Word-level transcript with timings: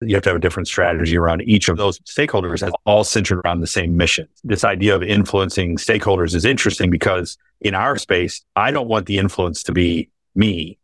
you 0.00 0.14
have 0.14 0.22
to 0.24 0.30
have 0.30 0.36
a 0.36 0.40
different 0.40 0.66
strategy 0.66 1.16
around 1.16 1.42
each 1.42 1.68
of 1.68 1.76
those 1.76 1.98
stakeholders 2.00 2.66
as 2.66 2.72
all 2.86 3.04
centered 3.04 3.40
around 3.44 3.60
the 3.60 3.66
same 3.66 3.96
mission. 3.96 4.28
This 4.44 4.64
idea 4.64 4.94
of 4.94 5.02
influencing 5.02 5.76
stakeholders 5.76 6.34
is 6.34 6.44
interesting 6.44 6.90
because 6.90 7.36
in 7.60 7.74
our 7.74 7.96
space, 7.98 8.42
I 8.56 8.70
don't 8.70 8.88
want 8.88 9.06
the 9.06 9.18
influence 9.18 9.62
to 9.64 9.72
be 9.72 10.08
me. 10.34 10.78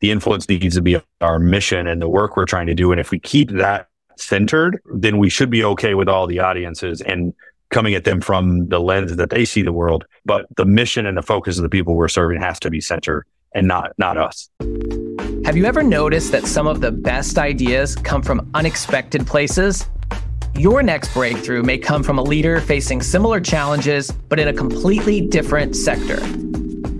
The 0.00 0.10
influence 0.10 0.48
needs 0.48 0.74
to 0.76 0.82
be 0.82 1.00
our 1.20 1.38
mission 1.38 1.86
and 1.86 2.00
the 2.00 2.08
work 2.08 2.36
we're 2.36 2.46
trying 2.46 2.66
to 2.66 2.74
do. 2.74 2.90
And 2.90 3.00
if 3.00 3.10
we 3.10 3.18
keep 3.18 3.50
that 3.50 3.88
centered, 4.16 4.80
then 4.94 5.18
we 5.18 5.28
should 5.28 5.50
be 5.50 5.64
okay 5.64 5.94
with 5.94 6.08
all 6.08 6.26
the 6.26 6.40
audiences 6.40 7.00
and 7.00 7.34
coming 7.70 7.94
at 7.94 8.04
them 8.04 8.20
from 8.20 8.68
the 8.68 8.78
lens 8.78 9.16
that 9.16 9.30
they 9.30 9.44
see 9.44 9.62
the 9.62 9.72
world. 9.72 10.04
But 10.24 10.46
the 10.56 10.64
mission 10.64 11.06
and 11.06 11.16
the 11.16 11.22
focus 11.22 11.58
of 11.58 11.62
the 11.62 11.68
people 11.68 11.94
we're 11.94 12.08
serving 12.08 12.40
has 12.40 12.60
to 12.60 12.70
be 12.70 12.80
centered 12.80 13.26
and 13.54 13.66
not 13.66 13.92
not 13.98 14.16
us. 14.16 14.48
Have 15.44 15.58
you 15.58 15.66
ever 15.66 15.82
noticed 15.82 16.32
that 16.32 16.46
some 16.46 16.66
of 16.66 16.80
the 16.80 16.90
best 16.90 17.36
ideas 17.36 17.96
come 17.96 18.22
from 18.22 18.50
unexpected 18.54 19.26
places? 19.26 19.86
Your 20.54 20.82
next 20.82 21.12
breakthrough 21.12 21.62
may 21.62 21.76
come 21.76 22.02
from 22.02 22.18
a 22.18 22.22
leader 22.22 22.62
facing 22.62 23.02
similar 23.02 23.42
challenges, 23.42 24.10
but 24.10 24.40
in 24.40 24.48
a 24.48 24.54
completely 24.54 25.20
different 25.20 25.76
sector. 25.76 26.18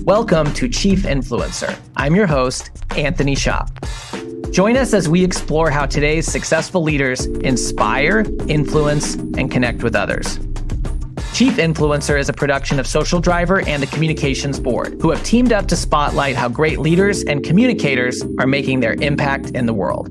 Welcome 0.04 0.52
to 0.54 0.68
Chief 0.68 1.04
Influencer. 1.04 1.74
I'm 1.96 2.14
your 2.14 2.26
host, 2.26 2.70
Anthony 2.90 3.34
Shop. 3.34 3.70
Join 4.50 4.76
us 4.76 4.92
as 4.92 5.08
we 5.08 5.24
explore 5.24 5.70
how 5.70 5.86
today's 5.86 6.26
successful 6.26 6.82
leaders 6.82 7.24
inspire, 7.24 8.26
influence, 8.46 9.14
and 9.14 9.50
connect 9.50 9.82
with 9.82 9.96
others. 9.96 10.38
Chief 11.34 11.54
Influencer 11.54 12.16
is 12.16 12.28
a 12.28 12.32
production 12.32 12.78
of 12.78 12.86
Social 12.86 13.20
Driver 13.20 13.66
and 13.66 13.82
the 13.82 13.88
Communications 13.88 14.60
Board, 14.60 14.96
who 15.00 15.10
have 15.10 15.20
teamed 15.24 15.52
up 15.52 15.66
to 15.66 15.74
spotlight 15.74 16.36
how 16.36 16.48
great 16.48 16.78
leaders 16.78 17.24
and 17.24 17.42
communicators 17.42 18.22
are 18.38 18.46
making 18.46 18.78
their 18.78 18.94
impact 19.00 19.50
in 19.50 19.66
the 19.66 19.74
world. 19.74 20.08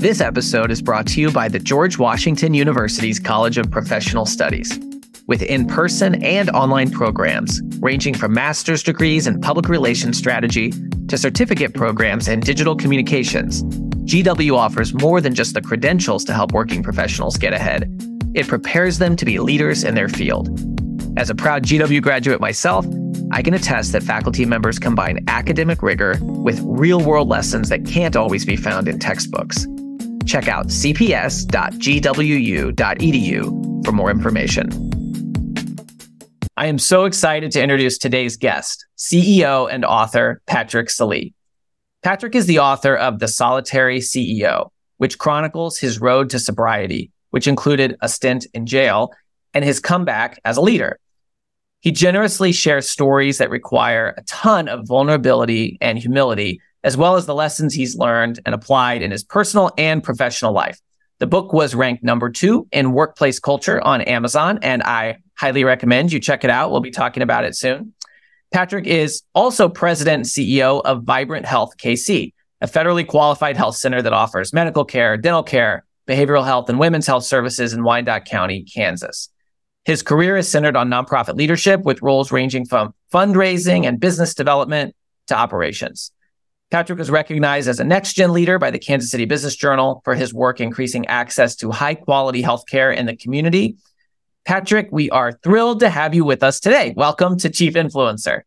This 0.00 0.22
episode 0.22 0.70
is 0.70 0.80
brought 0.80 1.06
to 1.08 1.20
you 1.20 1.30
by 1.30 1.48
the 1.48 1.58
George 1.58 1.98
Washington 1.98 2.54
University's 2.54 3.20
College 3.20 3.58
of 3.58 3.70
Professional 3.70 4.24
Studies. 4.24 4.80
With 5.26 5.42
in 5.42 5.66
person 5.66 6.24
and 6.24 6.48
online 6.48 6.92
programs 6.92 7.60
ranging 7.80 8.14
from 8.14 8.32
master's 8.32 8.82
degrees 8.82 9.26
in 9.26 9.42
public 9.42 9.68
relations 9.68 10.16
strategy 10.16 10.72
to 11.08 11.18
certificate 11.18 11.74
programs 11.74 12.26
in 12.26 12.40
digital 12.40 12.74
communications, 12.74 13.64
GW 13.64 14.56
offers 14.56 14.94
more 14.94 15.20
than 15.20 15.34
just 15.34 15.52
the 15.52 15.60
credentials 15.60 16.24
to 16.24 16.32
help 16.32 16.52
working 16.52 16.82
professionals 16.82 17.36
get 17.36 17.52
ahead 17.52 18.07
it 18.34 18.48
prepares 18.48 18.98
them 18.98 19.16
to 19.16 19.24
be 19.24 19.38
leaders 19.38 19.84
in 19.84 19.94
their 19.94 20.08
field. 20.08 20.48
As 21.18 21.30
a 21.30 21.34
proud 21.34 21.64
GW 21.64 22.00
graduate 22.02 22.40
myself, 22.40 22.86
I 23.32 23.42
can 23.42 23.54
attest 23.54 23.92
that 23.92 24.02
faculty 24.02 24.44
members 24.46 24.78
combine 24.78 25.24
academic 25.28 25.82
rigor 25.82 26.18
with 26.22 26.60
real 26.64 27.00
world 27.00 27.28
lessons 27.28 27.68
that 27.68 27.84
can't 27.84 28.16
always 28.16 28.44
be 28.44 28.56
found 28.56 28.88
in 28.88 28.98
textbooks. 28.98 29.66
Check 30.26 30.48
out 30.48 30.68
cps.gwu.edu 30.68 31.44
for 33.84 33.92
more 33.92 34.10
information. 34.10 34.68
I 36.56 36.66
am 36.66 36.78
so 36.78 37.04
excited 37.04 37.52
to 37.52 37.62
introduce 37.62 37.98
today's 37.98 38.36
guest, 38.36 38.86
CEO 38.96 39.72
and 39.72 39.84
author 39.84 40.42
Patrick 40.46 40.90
Sallee. 40.90 41.34
Patrick 42.02 42.34
is 42.34 42.46
the 42.46 42.58
author 42.58 42.96
of 42.96 43.18
The 43.18 43.28
Solitary 43.28 43.98
CEO, 44.00 44.70
which 44.96 45.18
chronicles 45.18 45.78
his 45.78 46.00
road 46.00 46.30
to 46.30 46.38
sobriety 46.38 47.10
which 47.30 47.46
included 47.46 47.96
a 48.00 48.08
stint 48.08 48.46
in 48.54 48.66
jail 48.66 49.12
and 49.54 49.64
his 49.64 49.80
comeback 49.80 50.38
as 50.44 50.56
a 50.56 50.62
leader. 50.62 50.98
He 51.80 51.92
generously 51.92 52.52
shares 52.52 52.90
stories 52.90 53.38
that 53.38 53.50
require 53.50 54.14
a 54.16 54.22
ton 54.22 54.68
of 54.68 54.86
vulnerability 54.86 55.78
and 55.80 55.98
humility, 55.98 56.60
as 56.82 56.96
well 56.96 57.16
as 57.16 57.26
the 57.26 57.34
lessons 57.34 57.74
he's 57.74 57.96
learned 57.96 58.40
and 58.44 58.54
applied 58.54 59.02
in 59.02 59.10
his 59.10 59.22
personal 59.22 59.70
and 59.78 60.02
professional 60.02 60.52
life. 60.52 60.80
The 61.18 61.26
book 61.26 61.52
was 61.52 61.74
ranked 61.74 62.04
number 62.04 62.30
two 62.30 62.68
in 62.72 62.92
workplace 62.92 63.38
culture 63.38 63.80
on 63.80 64.00
Amazon, 64.02 64.58
and 64.62 64.82
I 64.82 65.18
highly 65.34 65.64
recommend 65.64 66.12
you 66.12 66.20
check 66.20 66.44
it 66.44 66.50
out. 66.50 66.70
We'll 66.70 66.80
be 66.80 66.90
talking 66.90 67.22
about 67.22 67.44
it 67.44 67.56
soon. 67.56 67.94
Patrick 68.52 68.86
is 68.86 69.22
also 69.34 69.68
president 69.68 70.16
and 70.16 70.26
CEO 70.26 70.80
of 70.84 71.02
Vibrant 71.02 71.46
Health 71.46 71.76
KC, 71.76 72.32
a 72.60 72.66
federally 72.66 73.06
qualified 73.06 73.56
health 73.56 73.76
center 73.76 74.00
that 74.00 74.12
offers 74.12 74.52
medical 74.52 74.84
care, 74.84 75.16
dental 75.16 75.42
care, 75.42 75.84
behavioral 76.08 76.44
health, 76.44 76.68
and 76.68 76.78
women's 76.78 77.06
health 77.06 77.24
services 77.24 77.72
in 77.72 77.84
Wyandotte 77.84 78.24
County, 78.24 78.64
Kansas. 78.64 79.28
His 79.84 80.02
career 80.02 80.36
is 80.36 80.50
centered 80.50 80.76
on 80.76 80.88
nonprofit 80.88 81.36
leadership 81.36 81.82
with 81.82 82.02
roles 82.02 82.32
ranging 82.32 82.64
from 82.64 82.94
fundraising 83.12 83.86
and 83.86 84.00
business 84.00 84.34
development 84.34 84.94
to 85.28 85.36
operations. 85.36 86.10
Patrick 86.70 86.98
was 86.98 87.10
recognized 87.10 87.68
as 87.68 87.80
a 87.80 87.84
next 87.84 88.12
gen 88.14 88.32
leader 88.32 88.58
by 88.58 88.70
the 88.70 88.78
Kansas 88.78 89.10
City 89.10 89.24
Business 89.24 89.56
Journal 89.56 90.02
for 90.04 90.14
his 90.14 90.34
work 90.34 90.60
increasing 90.60 91.06
access 91.06 91.56
to 91.56 91.70
high 91.70 91.94
quality 91.94 92.42
healthcare 92.42 92.94
in 92.94 93.06
the 93.06 93.16
community. 93.16 93.76
Patrick, 94.44 94.88
we 94.90 95.08
are 95.10 95.32
thrilled 95.32 95.80
to 95.80 95.88
have 95.88 96.14
you 96.14 96.24
with 96.24 96.42
us 96.42 96.60
today. 96.60 96.92
Welcome 96.96 97.38
to 97.38 97.48
Chief 97.48 97.74
Influencer. 97.74 98.42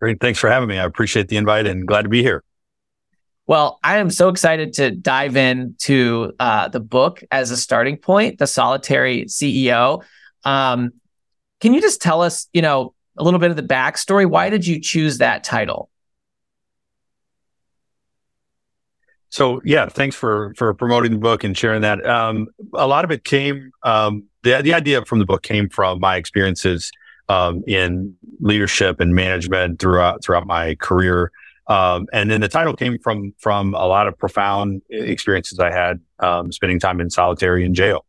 Great. 0.00 0.20
Thanks 0.20 0.38
for 0.38 0.50
having 0.50 0.68
me. 0.68 0.78
I 0.78 0.84
appreciate 0.84 1.28
the 1.28 1.36
invite 1.36 1.66
and 1.66 1.86
glad 1.86 2.02
to 2.02 2.08
be 2.08 2.22
here. 2.22 2.44
Well, 3.46 3.78
I 3.84 3.98
am 3.98 4.08
so 4.08 4.30
excited 4.30 4.72
to 4.74 4.90
dive 4.90 5.36
into 5.36 6.32
uh, 6.40 6.68
the 6.68 6.80
book 6.80 7.22
as 7.30 7.50
a 7.50 7.56
starting 7.56 7.98
point, 7.98 8.38
The 8.38 8.46
Solitary 8.46 9.26
CEO. 9.26 10.02
Um, 10.44 10.92
can 11.60 11.74
you 11.74 11.80
just 11.80 12.00
tell 12.00 12.22
us, 12.22 12.48
you 12.54 12.62
know, 12.62 12.94
a 13.18 13.22
little 13.22 13.40
bit 13.40 13.50
of 13.50 13.56
the 13.56 13.62
backstory? 13.62 14.26
Why 14.26 14.48
did 14.48 14.66
you 14.66 14.80
choose 14.80 15.18
that 15.18 15.44
title? 15.44 15.90
So 19.28 19.60
yeah, 19.64 19.88
thanks 19.88 20.14
for 20.14 20.54
for 20.56 20.72
promoting 20.74 21.10
the 21.10 21.18
book 21.18 21.42
and 21.42 21.58
sharing 21.58 21.82
that. 21.82 22.06
Um, 22.06 22.46
a 22.72 22.86
lot 22.86 23.04
of 23.04 23.10
it 23.10 23.24
came 23.24 23.72
um, 23.82 24.24
the 24.44 24.62
the 24.62 24.72
idea 24.72 25.04
from 25.04 25.18
the 25.18 25.24
book 25.24 25.42
came 25.42 25.68
from 25.68 25.98
my 25.98 26.16
experiences 26.16 26.92
um, 27.28 27.64
in 27.66 28.14
leadership 28.38 29.00
and 29.00 29.12
management 29.12 29.80
throughout 29.80 30.22
throughout 30.22 30.46
my 30.46 30.76
career. 30.76 31.32
Um, 31.66 32.06
and 32.12 32.30
then 32.30 32.40
the 32.40 32.48
title 32.48 32.74
came 32.74 32.98
from 32.98 33.34
from 33.38 33.74
a 33.74 33.86
lot 33.86 34.06
of 34.06 34.18
profound 34.18 34.82
experiences 34.90 35.58
I 35.58 35.70
had 35.70 36.00
um, 36.18 36.52
spending 36.52 36.78
time 36.78 37.00
in 37.00 37.10
solitary 37.10 37.64
in 37.64 37.74
jail. 37.74 38.04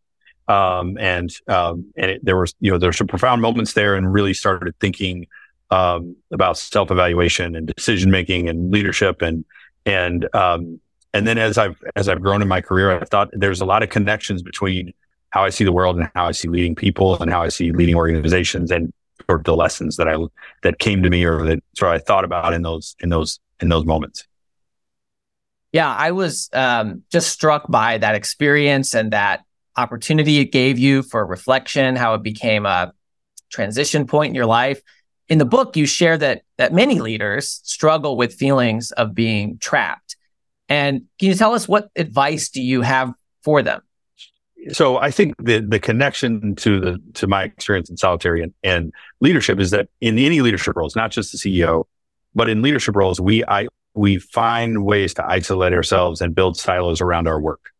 Um, 0.47 0.97
and 0.99 1.29
um, 1.47 1.91
and 1.95 2.11
it, 2.11 2.25
there 2.25 2.37
was 2.37 2.53
you 2.59 2.71
know 2.71 2.77
there's 2.77 2.97
some 2.97 3.07
profound 3.07 3.41
moments 3.41 3.73
there, 3.73 3.95
and 3.95 4.11
really 4.11 4.33
started 4.33 4.75
thinking 4.79 5.27
um, 5.71 6.15
about 6.31 6.57
self 6.57 6.91
evaluation 6.91 7.55
and 7.55 7.67
decision 7.67 8.11
making 8.11 8.49
and 8.49 8.71
leadership 8.71 9.21
and 9.21 9.45
and 9.85 10.27
um, 10.35 10.79
and 11.13 11.25
then 11.25 11.37
as 11.37 11.57
I've 11.57 11.81
as 11.95 12.09
I've 12.09 12.21
grown 12.21 12.41
in 12.41 12.47
my 12.47 12.61
career, 12.61 12.99
I 12.99 13.05
thought 13.05 13.29
there's 13.31 13.61
a 13.61 13.65
lot 13.65 13.83
of 13.83 13.89
connections 13.89 14.43
between 14.43 14.93
how 15.29 15.43
I 15.43 15.49
see 15.49 15.63
the 15.63 15.71
world 15.71 15.97
and 15.97 16.09
how 16.13 16.27
I 16.27 16.31
see 16.31 16.47
leading 16.47 16.75
people 16.75 17.21
and 17.21 17.31
how 17.31 17.41
I 17.41 17.49
see 17.49 17.71
leading 17.71 17.95
organizations 17.95 18.69
and 18.69 18.91
sort 19.25 19.39
of 19.39 19.45
the 19.45 19.55
lessons 19.55 19.97
that 19.97 20.07
I 20.07 20.17
that 20.63 20.79
came 20.79 21.03
to 21.03 21.09
me 21.09 21.23
or 21.23 21.45
that 21.45 21.63
sort 21.77 21.95
of 21.95 22.01
I 22.01 22.03
thought 22.03 22.25
about 22.25 22.53
in 22.53 22.61
those 22.61 22.95
in 22.99 23.09
those 23.09 23.39
in 23.61 23.69
those 23.69 23.85
moments. 23.85 24.25
Yeah, 25.71 25.93
I 25.93 26.11
was 26.11 26.49
um, 26.53 27.03
just 27.11 27.29
struck 27.29 27.69
by 27.69 27.97
that 27.97 28.15
experience 28.15 28.93
and 28.93 29.11
that 29.11 29.41
opportunity 29.75 30.39
it 30.39 30.51
gave 30.53 30.79
you 30.79 31.03
for 31.03 31.25
reflection, 31.25 31.95
how 31.95 32.13
it 32.13 32.23
became 32.23 32.65
a 32.65 32.93
transition 33.49 34.07
point 34.07 34.29
in 34.29 34.35
your 34.35 34.45
life. 34.45 34.81
In 35.27 35.37
the 35.37 35.45
book, 35.45 35.75
you 35.75 35.85
share 35.85 36.17
that 36.17 36.43
that 36.57 36.71
many 36.73 36.99
leaders 36.99 37.59
struggle 37.63 38.15
with 38.15 38.33
feelings 38.33 38.91
of 38.91 39.13
being 39.13 39.57
trapped. 39.57 40.15
And 40.69 41.03
can 41.19 41.29
you 41.29 41.35
tell 41.35 41.53
us 41.53 41.67
what 41.67 41.89
advice 41.95 42.49
do 42.49 42.61
you 42.61 42.81
have 42.81 43.11
for 43.43 43.61
them? 43.61 43.81
So 44.71 44.97
I 44.97 45.11
think 45.11 45.35
the 45.43 45.59
the 45.59 45.79
connection 45.79 46.55
to 46.55 46.79
the 46.79 47.01
to 47.15 47.27
my 47.27 47.43
experience 47.43 47.89
in 47.89 47.97
solitary 47.97 48.41
and, 48.41 48.53
and 48.63 48.93
leadership 49.19 49.59
is 49.59 49.71
that 49.71 49.89
in 50.01 50.17
any 50.17 50.41
leadership 50.41 50.75
roles, 50.75 50.95
not 50.95 51.11
just 51.11 51.31
the 51.31 51.37
CEO, 51.37 51.85
but 52.35 52.49
in 52.49 52.61
leadership 52.61 52.95
roles, 52.95 53.19
we 53.19 53.43
I 53.45 53.67
we 53.93 54.17
find 54.19 54.83
ways 54.83 55.13
to 55.15 55.25
isolate 55.25 55.73
ourselves 55.73 56.21
and 56.21 56.35
build 56.35 56.57
silos 56.57 57.01
around 57.01 57.27
our 57.27 57.39
work. 57.39 57.71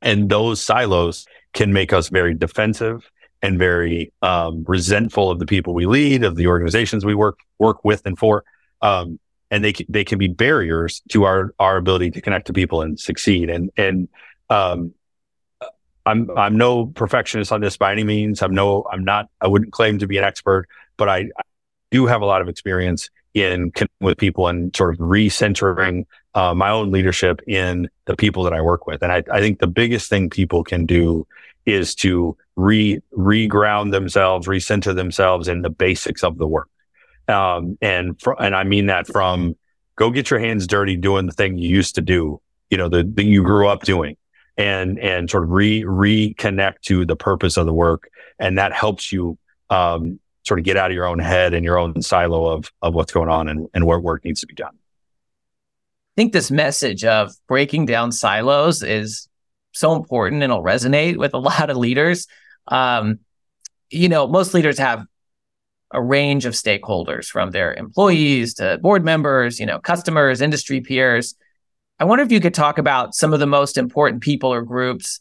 And 0.00 0.28
those 0.28 0.62
silos 0.62 1.26
can 1.52 1.72
make 1.72 1.92
us 1.92 2.08
very 2.08 2.34
defensive 2.34 3.10
and 3.42 3.58
very 3.58 4.12
um, 4.22 4.64
resentful 4.66 5.30
of 5.30 5.38
the 5.38 5.46
people 5.46 5.74
we 5.74 5.86
lead, 5.86 6.24
of 6.24 6.36
the 6.36 6.46
organizations 6.46 7.04
we 7.04 7.14
work 7.14 7.38
work 7.58 7.84
with 7.84 8.04
and 8.06 8.18
for. 8.18 8.44
Um, 8.80 9.20
and 9.50 9.62
they 9.62 9.74
they 9.88 10.04
can 10.04 10.18
be 10.18 10.28
barriers 10.28 11.02
to 11.10 11.24
our 11.24 11.54
our 11.58 11.76
ability 11.76 12.10
to 12.12 12.20
connect 12.20 12.46
to 12.48 12.52
people 12.52 12.82
and 12.82 12.98
succeed. 12.98 13.50
And 13.50 13.70
and 13.76 14.08
um, 14.50 14.94
I'm 16.04 16.30
I'm 16.36 16.56
no 16.56 16.86
perfectionist 16.86 17.52
on 17.52 17.60
this 17.60 17.76
by 17.76 17.92
any 17.92 18.04
means. 18.04 18.42
I'm 18.42 18.54
no 18.54 18.86
I'm 18.90 19.04
not 19.04 19.28
I 19.40 19.48
wouldn't 19.48 19.72
claim 19.72 19.98
to 19.98 20.06
be 20.06 20.18
an 20.18 20.24
expert, 20.24 20.68
but 20.96 21.08
I, 21.08 21.18
I 21.18 21.42
do 21.90 22.06
have 22.06 22.22
a 22.22 22.26
lot 22.26 22.42
of 22.42 22.48
experience 22.48 23.10
in 23.36 23.70
with 24.00 24.16
people 24.18 24.48
and 24.48 24.74
sort 24.74 24.94
of 24.94 24.98
recentering 24.98 26.06
uh, 26.34 26.54
my 26.54 26.70
own 26.70 26.90
leadership 26.90 27.40
in 27.46 27.88
the 28.06 28.16
people 28.16 28.42
that 28.44 28.54
I 28.54 28.60
work 28.62 28.86
with. 28.86 29.02
And 29.02 29.12
I, 29.12 29.22
I 29.30 29.40
think 29.40 29.58
the 29.58 29.66
biggest 29.66 30.08
thing 30.08 30.30
people 30.30 30.64
can 30.64 30.86
do 30.86 31.26
is 31.66 31.94
to 31.96 32.36
re 32.56 33.00
reground 33.12 33.92
themselves, 33.92 34.48
recenter 34.48 34.94
themselves 34.94 35.48
in 35.48 35.62
the 35.62 35.70
basics 35.70 36.24
of 36.24 36.38
the 36.38 36.46
work. 36.46 36.70
Um, 37.28 37.76
and 37.82 38.20
fr- 38.20 38.40
and 38.40 38.56
I 38.56 38.64
mean 38.64 38.86
that 38.86 39.06
from 39.06 39.56
go 39.96 40.10
get 40.10 40.30
your 40.30 40.40
hands 40.40 40.66
dirty 40.66 40.96
doing 40.96 41.26
the 41.26 41.32
thing 41.32 41.58
you 41.58 41.68
used 41.68 41.94
to 41.96 42.00
do, 42.00 42.40
you 42.70 42.78
know, 42.78 42.88
the, 42.88 43.04
that 43.14 43.24
you 43.24 43.42
grew 43.42 43.68
up 43.68 43.82
doing. 43.82 44.16
and 44.58 44.98
and 44.98 45.28
sort 45.28 45.44
of 45.44 45.50
re 45.50 45.82
reconnect 45.82 46.80
to 46.88 47.04
the 47.04 47.16
purpose 47.16 47.58
of 47.60 47.66
the 47.66 47.74
work, 47.74 48.08
and 48.38 48.56
that 48.56 48.72
helps 48.72 49.12
you 49.12 49.36
um, 49.68 50.18
sort 50.46 50.60
of 50.60 50.64
get 50.64 50.76
out 50.76 50.90
of 50.90 50.94
your 50.94 51.06
own 51.06 51.18
head 51.18 51.54
and 51.54 51.64
your 51.64 51.78
own 51.78 52.00
silo 52.02 52.46
of 52.46 52.70
of 52.82 52.94
what's 52.94 53.12
going 53.12 53.28
on 53.28 53.48
and, 53.48 53.68
and 53.74 53.86
what 53.86 54.02
work 54.02 54.24
needs 54.24 54.40
to 54.40 54.46
be 54.46 54.54
done. 54.54 54.74
I 54.74 56.14
think 56.16 56.32
this 56.32 56.50
message 56.50 57.04
of 57.04 57.32
breaking 57.46 57.86
down 57.86 58.12
silos 58.12 58.82
is 58.82 59.28
so 59.72 59.94
important 59.94 60.42
and 60.42 60.50
it'll 60.50 60.64
resonate 60.64 61.16
with 61.16 61.34
a 61.34 61.38
lot 61.50 61.68
of 61.68 61.76
leaders. 61.76 62.26
Um, 62.68 63.20
you 63.90 64.08
know, 64.08 64.26
most 64.26 64.54
leaders 64.54 64.78
have 64.78 65.04
a 65.92 66.02
range 66.02 66.46
of 66.46 66.54
stakeholders 66.54 67.26
from 67.26 67.50
their 67.50 67.74
employees 67.74 68.54
to 68.54 68.78
board 68.82 69.04
members, 69.04 69.60
you 69.60 69.66
know, 69.66 69.78
customers, 69.78 70.40
industry 70.40 70.80
peers. 70.80 71.34
I 71.98 72.04
wonder 72.04 72.24
if 72.24 72.32
you 72.32 72.40
could 72.40 72.54
talk 72.54 72.78
about 72.78 73.14
some 73.14 73.32
of 73.32 73.40
the 73.40 73.46
most 73.46 73.78
important 73.78 74.22
people 74.22 74.52
or 74.52 74.62
groups 74.62 75.20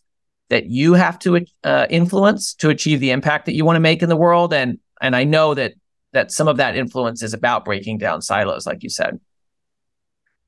that 0.49 0.65
you 0.65 0.93
have 0.93 1.19
to 1.19 1.45
uh, 1.63 1.87
influence 1.89 2.53
to 2.55 2.69
achieve 2.69 2.99
the 2.99 3.11
impact 3.11 3.45
that 3.45 3.55
you 3.55 3.65
want 3.65 3.75
to 3.75 3.81
make 3.81 4.01
in 4.01 4.09
the 4.09 4.15
world 4.15 4.53
and 4.53 4.79
and 5.01 5.15
I 5.15 5.23
know 5.23 5.53
that 5.53 5.73
that 6.13 6.31
some 6.31 6.47
of 6.47 6.57
that 6.57 6.77
influence 6.77 7.21
is 7.21 7.33
about 7.33 7.65
breaking 7.65 7.97
down 7.97 8.21
silos 8.21 8.65
like 8.65 8.83
you 8.83 8.89
said. 8.89 9.19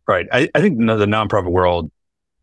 Right. 0.07 0.25
I, 0.31 0.49
I 0.55 0.61
think 0.61 0.77
the 0.77 1.05
nonprofit 1.05 1.51
world 1.51 1.91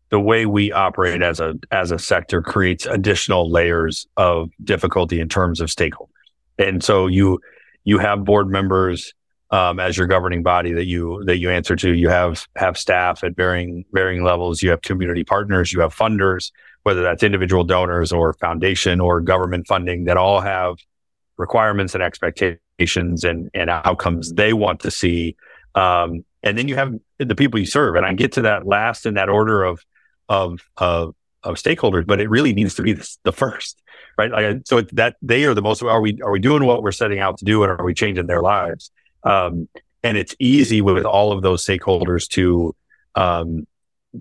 the 0.09 0.19
way 0.19 0.45
we 0.45 0.71
operate 0.71 1.21
as 1.21 1.39
a 1.39 1.55
as 1.71 1.91
a 1.91 1.99
sector 1.99 2.41
creates 2.41 2.85
additional 2.85 3.49
layers 3.49 4.07
of 4.17 4.49
difficulty 4.63 5.19
in 5.19 5.27
terms 5.27 5.59
of 5.59 5.69
stakeholders. 5.69 6.09
And 6.57 6.83
so 6.83 7.07
you 7.07 7.39
you 7.83 7.97
have 7.97 8.23
board 8.23 8.47
members 8.49 9.13
um, 9.51 9.79
as 9.79 9.97
your 9.97 10.07
governing 10.07 10.43
body 10.43 10.73
that 10.73 10.85
you 10.85 11.23
that 11.25 11.37
you 11.37 11.49
answer 11.49 11.75
to. 11.75 11.93
You 11.93 12.09
have 12.09 12.47
have 12.55 12.77
staff 12.77 13.23
at 13.23 13.35
varying 13.35 13.85
varying 13.93 14.23
levels. 14.23 14.61
You 14.61 14.69
have 14.69 14.81
community 14.81 15.23
partners. 15.23 15.73
You 15.73 15.81
have 15.81 15.95
funders, 15.95 16.51
whether 16.83 17.01
that's 17.01 17.23
individual 17.23 17.63
donors 17.63 18.11
or 18.11 18.33
foundation 18.33 19.01
or 19.01 19.21
government 19.21 19.67
funding, 19.67 20.05
that 20.05 20.17
all 20.17 20.39
have 20.39 20.77
requirements 21.37 21.93
and 21.93 22.03
expectations 22.03 23.23
and 23.23 23.49
and 23.53 23.69
outcomes 23.69 24.33
they 24.33 24.53
want 24.53 24.81
to 24.81 24.91
see. 24.91 25.35
Um, 25.73 26.25
and 26.43 26.57
then 26.57 26.67
you 26.67 26.75
have 26.75 26.93
the 27.17 27.35
people 27.35 27.59
you 27.59 27.65
serve. 27.65 27.95
And 27.95 28.05
I 28.05 28.13
get 28.13 28.33
to 28.33 28.43
that 28.43 28.65
last 28.67 29.05
in 29.05 29.15
that 29.15 29.29
order 29.29 29.63
of 29.63 29.83
of 30.29 30.61
of 30.77 31.15
of 31.43 31.55
stakeholders, 31.55 32.07
but 32.07 32.19
it 32.19 32.29
really 32.29 32.53
needs 32.53 32.75
to 32.75 32.81
be 32.81 32.93
the, 33.23 33.31
first 33.31 33.81
right? 34.17 34.31
Like, 34.31 34.61
so 34.65 34.81
that 34.93 35.15
they 35.21 35.45
are 35.45 35.53
the 35.53 35.61
most. 35.61 35.83
Are 35.83 36.01
we 36.01 36.19
are 36.21 36.31
we 36.31 36.39
doing 36.39 36.65
what 36.65 36.83
we're 36.83 36.91
setting 36.91 37.19
out 37.19 37.37
to 37.39 37.45
do, 37.45 37.63
and 37.63 37.71
are 37.71 37.83
we 37.83 37.93
changing 37.93 38.27
their 38.27 38.41
lives? 38.41 38.91
Um, 39.23 39.67
and 40.03 40.17
it's 40.17 40.35
easy 40.39 40.81
with 40.81 41.05
all 41.05 41.31
of 41.31 41.41
those 41.41 41.65
stakeholders 41.65 42.27
to 42.29 42.75
um, 43.15 43.65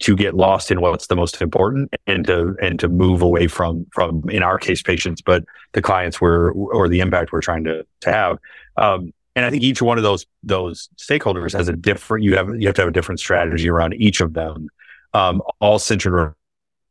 to 0.00 0.16
get 0.16 0.34
lost 0.34 0.70
in 0.70 0.80
what's 0.80 1.06
the 1.06 1.16
most 1.16 1.40
important 1.40 1.92
and 2.06 2.26
to 2.26 2.56
and 2.62 2.78
to 2.80 2.88
move 2.88 3.22
away 3.22 3.46
from 3.46 3.86
from 3.92 4.28
in 4.28 4.42
our 4.42 4.58
case 4.58 4.82
patients, 4.82 5.22
but 5.22 5.44
the 5.72 5.82
clients 5.82 6.20
we're 6.20 6.52
or 6.52 6.88
the 6.88 7.00
impact 7.00 7.32
we're 7.32 7.40
trying 7.40 7.64
to 7.64 7.86
to 8.00 8.12
have. 8.12 8.38
Um, 8.76 9.12
and 9.36 9.44
I 9.44 9.50
think 9.50 9.62
each 9.62 9.82
one 9.82 9.98
of 9.98 10.04
those 10.04 10.26
those 10.42 10.88
stakeholders 10.96 11.52
has 11.56 11.68
a 11.68 11.72
different. 11.72 12.24
You 12.24 12.36
have 12.36 12.48
you 12.60 12.66
have 12.66 12.76
to 12.76 12.82
have 12.82 12.88
a 12.88 12.92
different 12.92 13.20
strategy 13.20 13.68
around 13.68 13.94
each 13.94 14.20
of 14.20 14.32
them, 14.34 14.68
um, 15.12 15.42
all 15.60 15.78
centered 15.78 16.34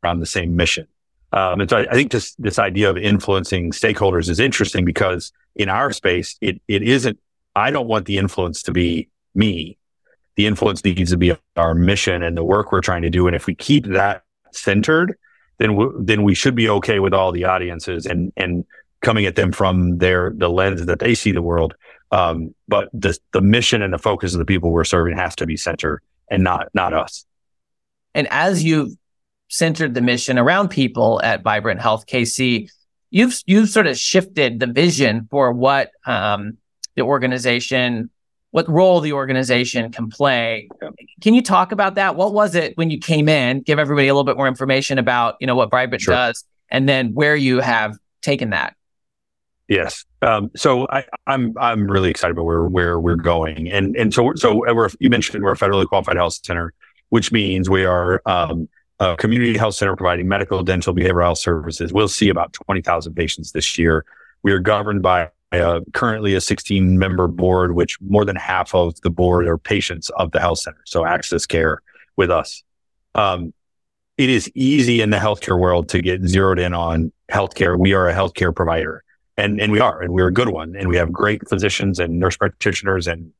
around 0.02 0.20
the 0.20 0.26
same 0.26 0.56
mission. 0.56 0.86
Um, 1.32 1.60
and 1.60 1.70
so 1.70 1.78
I, 1.78 1.86
I, 1.90 1.94
think 1.94 2.12
this 2.12 2.34
this 2.36 2.58
idea 2.58 2.90
of 2.90 2.96
influencing 2.96 3.72
stakeholders 3.72 4.28
is 4.28 4.38
interesting 4.38 4.84
because 4.84 5.32
in 5.56 5.68
our 5.68 5.92
space, 5.92 6.36
it 6.40 6.60
it 6.68 6.82
isn't. 6.82 7.18
I 7.56 7.70
don't 7.70 7.88
want 7.88 8.06
the 8.06 8.18
influence 8.18 8.62
to 8.64 8.72
be 8.72 9.08
me. 9.34 9.78
The 10.36 10.46
influence 10.46 10.84
needs 10.84 11.10
to 11.10 11.16
be 11.16 11.36
our 11.56 11.74
mission 11.74 12.22
and 12.22 12.36
the 12.36 12.44
work 12.44 12.72
we're 12.72 12.80
trying 12.80 13.02
to 13.02 13.10
do. 13.10 13.26
And 13.26 13.36
if 13.36 13.46
we 13.46 13.54
keep 13.54 13.86
that 13.86 14.24
centered, 14.52 15.16
then 15.58 15.76
we, 15.76 15.86
then 15.98 16.22
we 16.22 16.34
should 16.34 16.54
be 16.54 16.68
okay 16.68 16.98
with 16.98 17.14
all 17.14 17.32
the 17.32 17.44
audiences 17.44 18.06
and 18.06 18.32
and 18.36 18.64
coming 19.00 19.26
at 19.26 19.36
them 19.36 19.52
from 19.52 19.98
their 19.98 20.32
the 20.36 20.48
lens 20.48 20.84
that 20.86 20.98
they 20.98 21.14
see 21.14 21.32
the 21.32 21.42
world. 21.42 21.74
Um, 22.10 22.54
but 22.68 22.88
the 22.92 23.16
the 23.32 23.40
mission 23.40 23.82
and 23.82 23.92
the 23.92 23.98
focus 23.98 24.32
of 24.32 24.38
the 24.38 24.44
people 24.44 24.70
we're 24.70 24.84
serving 24.84 25.16
has 25.16 25.36
to 25.36 25.46
be 25.46 25.56
centered 25.56 26.00
and 26.30 26.42
not 26.42 26.68
not 26.74 26.92
us. 26.92 27.24
And 28.14 28.26
as 28.30 28.64
you've 28.64 28.92
centered 29.48 29.94
the 29.94 30.00
mission 30.00 30.38
around 30.38 30.68
people 30.68 31.20
at 31.22 31.42
Vibrant 31.42 31.80
Health 31.80 32.06
KC, 32.06 32.68
you've 33.10 33.40
you've 33.46 33.68
sort 33.68 33.86
of 33.86 33.96
shifted 33.98 34.60
the 34.60 34.66
vision 34.66 35.28
for 35.30 35.52
what 35.52 35.90
um, 36.06 36.58
the 36.96 37.02
organization, 37.02 38.10
what 38.54 38.68
role 38.68 39.00
the 39.00 39.12
organization 39.12 39.90
can 39.90 40.08
play. 40.08 40.68
Can 41.20 41.34
you 41.34 41.42
talk 41.42 41.72
about 41.72 41.96
that? 41.96 42.14
What 42.14 42.32
was 42.32 42.54
it 42.54 42.76
when 42.76 42.88
you 42.88 43.00
came 43.00 43.28
in? 43.28 43.62
Give 43.62 43.80
everybody 43.80 44.06
a 44.06 44.14
little 44.14 44.22
bit 44.22 44.36
more 44.36 44.46
information 44.46 44.96
about 44.96 45.34
you 45.40 45.48
know 45.48 45.56
what 45.56 45.72
Vibrant 45.72 46.02
sure. 46.02 46.14
does, 46.14 46.44
and 46.68 46.88
then 46.88 47.14
where 47.14 47.34
you 47.34 47.58
have 47.58 47.98
taken 48.22 48.50
that. 48.50 48.76
Yes. 49.66 50.04
Um, 50.22 50.52
so 50.54 50.86
I, 50.88 50.98
am 50.98 51.04
I'm, 51.26 51.54
I'm 51.58 51.90
really 51.90 52.10
excited 52.10 52.30
about 52.30 52.44
where 52.44 52.62
where 52.62 53.00
we're 53.00 53.16
going, 53.16 53.72
and 53.72 53.96
and 53.96 54.14
so 54.14 54.32
so 54.36 54.62
we're, 54.72 54.88
you 55.00 55.10
mentioned 55.10 55.42
we're 55.42 55.50
a 55.50 55.56
federally 55.56 55.88
qualified 55.88 56.14
health 56.14 56.38
center, 56.44 56.72
which 57.08 57.32
means 57.32 57.68
we 57.68 57.84
are 57.84 58.22
um, 58.24 58.68
a 59.00 59.16
community 59.16 59.58
health 59.58 59.74
center 59.74 59.96
providing 59.96 60.28
medical, 60.28 60.62
dental, 60.62 60.94
behavioral 60.94 61.24
health 61.24 61.38
services. 61.38 61.92
We'll 61.92 62.06
see 62.06 62.28
about 62.28 62.52
20,000 62.52 63.14
patients 63.14 63.50
this 63.50 63.76
year. 63.76 64.04
We 64.44 64.52
are 64.52 64.60
governed 64.60 65.02
by 65.02 65.30
a, 65.56 65.80
currently 65.92 66.34
a 66.34 66.40
16 66.40 66.98
member 66.98 67.28
board, 67.28 67.74
which 67.74 68.00
more 68.00 68.24
than 68.24 68.36
half 68.36 68.74
of 68.74 69.00
the 69.02 69.10
board 69.10 69.46
are 69.46 69.58
patients 69.58 70.10
of 70.10 70.32
the 70.32 70.40
health 70.40 70.60
center. 70.60 70.80
So 70.86 71.04
access 71.04 71.46
care 71.46 71.82
with 72.16 72.30
us. 72.30 72.62
Um, 73.14 73.52
it 74.16 74.30
is 74.30 74.50
easy 74.54 75.00
in 75.00 75.10
the 75.10 75.16
healthcare 75.16 75.58
world 75.58 75.88
to 75.90 76.00
get 76.00 76.22
zeroed 76.22 76.58
in 76.58 76.72
on 76.72 77.12
healthcare. 77.30 77.78
We 77.78 77.94
are 77.94 78.08
a 78.08 78.14
healthcare 78.14 78.54
provider 78.54 79.02
and, 79.36 79.60
and 79.60 79.72
we 79.72 79.80
are, 79.80 80.00
and 80.00 80.12
we're 80.12 80.28
a 80.28 80.32
good 80.32 80.50
one. 80.50 80.76
And 80.76 80.88
we 80.88 80.96
have 80.96 81.12
great 81.12 81.48
physicians 81.48 81.98
and 81.98 82.20
nurse 82.20 82.36
practitioners 82.36 83.06
and 83.08 83.32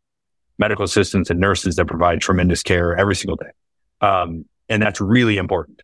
medical 0.59 0.85
assistants 0.85 1.31
and 1.31 1.39
nurses 1.39 1.77
that 1.77 1.87
provide 1.87 2.21
tremendous 2.21 2.63
care 2.63 2.97
every 2.97 3.15
single 3.15 3.37
day. 3.37 3.51
Um, 4.01 4.47
and 4.69 4.83
that's 4.83 5.01
really 5.01 5.37
important. 5.37 5.83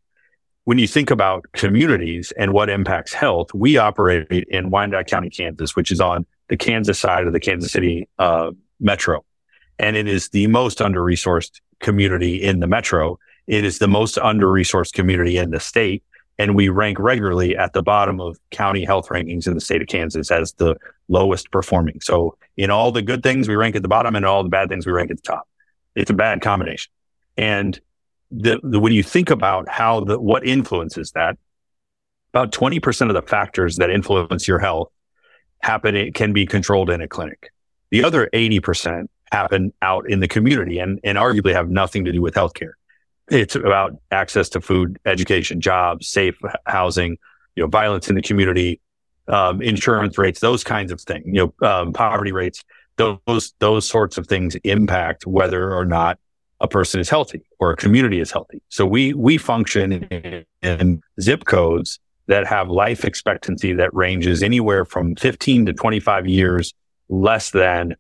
When 0.71 0.79
you 0.79 0.87
think 0.87 1.11
about 1.11 1.47
communities 1.51 2.33
and 2.39 2.53
what 2.53 2.71
impacts 2.71 3.13
health, 3.13 3.53
we 3.53 3.77
operate 3.77 4.29
in 4.31 4.71
Wyandotte 4.71 5.09
County, 5.09 5.29
Kansas, 5.29 5.75
which 5.75 5.91
is 5.91 6.01
on 6.01 6.25
the 6.47 6.57
Kansas 6.57 6.97
side 6.97 7.27
of 7.27 7.33
the 7.33 7.41
Kansas 7.41 7.73
City 7.73 8.09
uh, 8.21 8.53
metro. 8.79 9.25
And 9.81 9.97
it 9.97 10.07
is 10.07 10.29
the 10.29 10.47
most 10.47 10.81
under 10.81 11.01
resourced 11.01 11.61
community 11.81 12.41
in 12.41 12.61
the 12.61 12.69
metro. 12.69 13.19
It 13.49 13.65
is 13.65 13.81
the 13.81 13.89
most 13.89 14.17
under 14.19 14.47
resourced 14.47 14.93
community 14.93 15.39
in 15.39 15.51
the 15.51 15.59
state. 15.59 16.05
And 16.39 16.55
we 16.55 16.69
rank 16.69 17.01
regularly 17.01 17.57
at 17.57 17.73
the 17.73 17.83
bottom 17.83 18.21
of 18.21 18.39
county 18.53 18.85
health 18.85 19.09
rankings 19.09 19.49
in 19.49 19.55
the 19.55 19.61
state 19.61 19.83
of 19.83 19.89
Kansas 19.89 20.31
as 20.31 20.53
the 20.53 20.77
lowest 21.09 21.51
performing. 21.51 22.01
So 22.01 22.39
in 22.57 22.71
all 22.71 22.93
the 22.93 23.03
good 23.03 23.25
things, 23.25 23.49
we 23.49 23.57
rank 23.57 23.75
at 23.75 23.83
the 23.83 23.89
bottom 23.89 24.15
and 24.15 24.25
all 24.25 24.45
the 24.45 24.49
bad 24.49 24.69
things, 24.69 24.87
we 24.87 24.93
rank 24.93 25.11
at 25.11 25.17
the 25.17 25.23
top. 25.23 25.49
It's 25.97 26.13
a 26.13 26.15
bad 26.15 26.43
combination. 26.43 26.93
And 27.37 27.81
the, 28.31 28.61
the, 28.63 28.81
when 28.81 28.93
you 28.93 29.03
think 29.03 29.31
about 29.31 29.69
how 29.69 30.01
the 30.01 30.21
what 30.21 30.47
influences 30.47 31.13
that, 31.13 31.37
about 32.33 32.53
20% 32.53 33.09
of 33.09 33.15
the 33.15 33.23
factors 33.23 33.77
that 33.77 33.91
influence 33.91 34.47
your 34.47 34.59
health 34.59 34.91
happen 35.61 35.97
it 35.97 36.15
can 36.15 36.33
be 36.33 36.47
controlled 36.47 36.91
in 36.91 37.01
a 37.01 37.09
clinic. 37.09 37.53
The 37.91 38.05
other 38.05 38.31
80% 38.33 39.09
happen 39.33 39.73
out 39.83 40.09
in 40.09 40.21
the 40.21 40.29
community 40.29 40.79
and, 40.79 41.01
and 41.05 41.19
arguably 41.19 41.53
have 41.53 41.69
nothing 41.69 42.05
to 42.05 42.13
do 42.13 42.23
with 42.23 42.35
healthcare. 42.35 42.73
It's 43.31 43.55
about 43.55 43.97
access 44.11 44.49
to 44.51 44.61
food, 44.61 44.99
education, 45.05 45.61
jobs, 45.61 46.09
safe 46.09 46.37
housing, 46.67 47.19
you 47.55 47.63
know, 47.65 47.69
violence 47.69 48.09
in 48.09 48.17
the 48.17 48.23
community, 48.23 48.81
um, 49.29 49.61
insurance 49.63 50.19
rates, 50.19 50.41
those 50.41 50.65
kinds 50.65 50.91
of 50.91 51.01
things, 51.01 51.25
you 51.27 51.53
know, 51.61 51.69
um, 51.69 51.93
poverty 51.93 52.33
rates, 52.33 52.65
those, 52.97 53.55
those 53.59 53.89
sorts 53.89 54.19
of 54.19 54.27
things 54.27 54.57
impact 54.65 55.27
whether 55.27 55.73
or 55.73 55.85
not 55.85 56.19
a 56.61 56.69
person 56.69 57.01
is 57.01 57.09
healthy 57.09 57.43
or 57.59 57.71
a 57.71 57.77
community 57.77 58.21
is 58.21 58.31
healthy. 58.31 58.63
So 58.69 58.85
we 58.87 59.15
we 59.15 59.39
function 59.39 59.93
in, 59.93 60.45
in, 60.63 61.03
zip 61.21 61.45
codes 61.45 61.99
that 62.27 62.47
have 62.47 62.69
life 62.69 63.05
expectancy 63.05 63.73
that 63.75 63.93
ranges 63.95 64.43
anywhere 64.43 64.85
from 64.85 65.17
15 65.17 65.67
to 65.67 65.73
25 65.73 66.27
years 66.27 66.75
less 67.09 67.51
than 67.51 67.97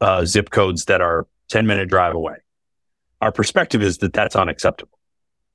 uh, 0.00 0.24
zip 0.24 0.50
codes 0.50 0.86
that 0.86 1.00
are 1.00 1.26
10 1.48 1.66
minute 1.66 1.88
drive 1.88 2.14
away. 2.14 2.36
Our 3.20 3.32
perspective 3.32 3.82
is 3.82 3.98
that 3.98 4.12
that's 4.12 4.36
unacceptable. 4.36 4.98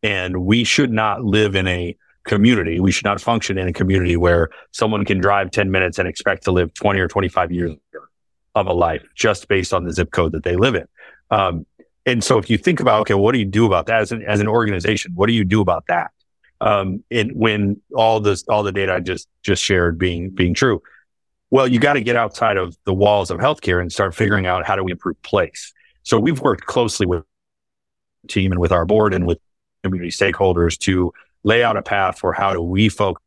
And 0.04 0.46
we 0.46 0.64
should 0.64 0.92
not 0.92 1.24
live 1.24 1.56
in 1.56 1.68
a 1.68 1.96
community. 2.26 2.80
We 2.80 2.92
should 2.92 3.06
not 3.06 3.20
function 3.20 3.58
in 3.58 3.68
a 3.68 3.74
community 3.74 4.18
where 4.18 4.50
someone 4.72 5.06
can 5.06 5.20
drive 5.20 5.52
10 5.52 5.72
minutes 5.72 6.00
and 6.00 6.08
expect 6.08 6.44
to 6.44 6.52
live 6.52 6.74
20 6.74 7.00
or 7.00 7.08
25 7.08 7.52
years 7.52 7.76
of 8.56 8.68
a 8.68 8.74
life 8.74 9.04
just 9.16 9.48
based 9.48 9.74
on 9.74 9.84
the 9.84 9.92
zip 9.92 10.12
code 10.12 10.34
that 10.34 10.44
they 10.44 10.56
live 10.56 10.76
in. 10.76 10.86
Um, 11.32 11.66
and 12.06 12.24
so 12.24 12.38
if 12.38 12.50
you 12.50 12.58
think 12.58 12.80
about, 12.80 13.02
okay, 13.02 13.14
what 13.14 13.34
do 13.34 13.40
you 13.40 13.46
do 13.46 13.66
about 13.66 13.86
that 13.88 14.02
as 14.02 14.12
an, 14.12 14.24
as 14.24 14.40
an 14.40 14.48
organization? 14.48 15.12
What 15.16 15.28
do 15.28 15.34
you 15.34 15.44
do 15.44 15.62
about 15.62 15.86
that? 15.88 16.12
Um, 16.62 17.04
and 17.10 17.32
when 17.34 17.82
all 17.96 18.20
this, 18.20 18.44
all 18.48 18.64
the 18.64 18.72
data 18.72 18.96
I 18.96 19.00
just, 19.00 19.28
just 19.44 19.64
shared 19.64 19.98
being, 19.98 20.30
being 20.30 20.54
true, 20.54 20.82
well, 21.52 21.68
you 21.68 21.80
got 21.80 21.94
to 21.94 22.02
get 22.02 22.16
outside 22.16 22.58
of 22.58 22.78
the 22.86 22.94
walls 22.94 23.32
of 23.32 23.40
healthcare 23.40 23.82
and 23.82 23.92
start 23.92 24.14
figuring 24.16 24.46
out 24.46 24.66
how 24.66 24.76
do 24.76 24.84
we 24.84 24.92
improve 24.92 25.22
place. 25.22 25.74
So 26.04 26.20
we've 26.20 26.40
worked 26.40 26.66
closely 26.66 27.06
with 27.06 27.24
team 28.28 28.52
and 28.52 28.60
with 28.60 28.72
our 28.72 28.86
board 28.86 29.14
and 29.14 29.26
with 29.26 29.40
community 29.84 30.12
stakeholders 30.12 30.78
to 30.80 31.14
lay 31.44 31.64
out 31.64 31.78
a 31.78 31.82
path 31.82 32.20
for 32.20 32.34
how 32.34 32.54
do 32.54 32.62
we 32.62 32.90
focus 32.90 33.24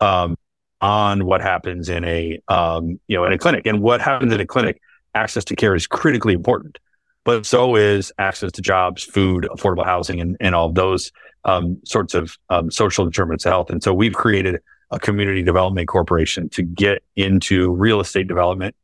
um, 0.00 0.36
on 0.80 1.24
what 1.24 1.40
happens 1.40 1.88
in 1.88 2.04
a 2.04 2.40
um, 2.48 3.00
you 3.06 3.16
know 3.16 3.24
in 3.24 3.32
a 3.32 3.38
clinic 3.38 3.66
and 3.66 3.80
what 3.80 4.00
happens 4.00 4.32
in 4.32 4.40
a 4.40 4.46
clinic. 4.46 4.80
Access 5.14 5.44
to 5.44 5.56
care 5.56 5.74
is 5.74 5.86
critically 5.86 6.32
important, 6.32 6.78
but 7.24 7.44
so 7.46 7.76
is 7.76 8.12
access 8.18 8.52
to 8.52 8.62
jobs, 8.62 9.02
food, 9.02 9.46
affordable 9.50 9.84
housing, 9.84 10.20
and, 10.20 10.36
and 10.40 10.54
all 10.54 10.72
those 10.72 11.12
um, 11.44 11.78
sorts 11.84 12.14
of 12.14 12.36
um, 12.50 12.70
social 12.70 13.04
determinants 13.04 13.44
of 13.44 13.50
health. 13.50 13.70
And 13.70 13.82
so 13.82 13.92
we've 13.92 14.14
created 14.14 14.60
a 14.90 14.98
community 14.98 15.42
development 15.42 15.88
corporation 15.88 16.48
to 16.50 16.62
get 16.62 17.02
into 17.16 17.70
real 17.72 18.00
estate 18.00 18.28
development 18.28 18.76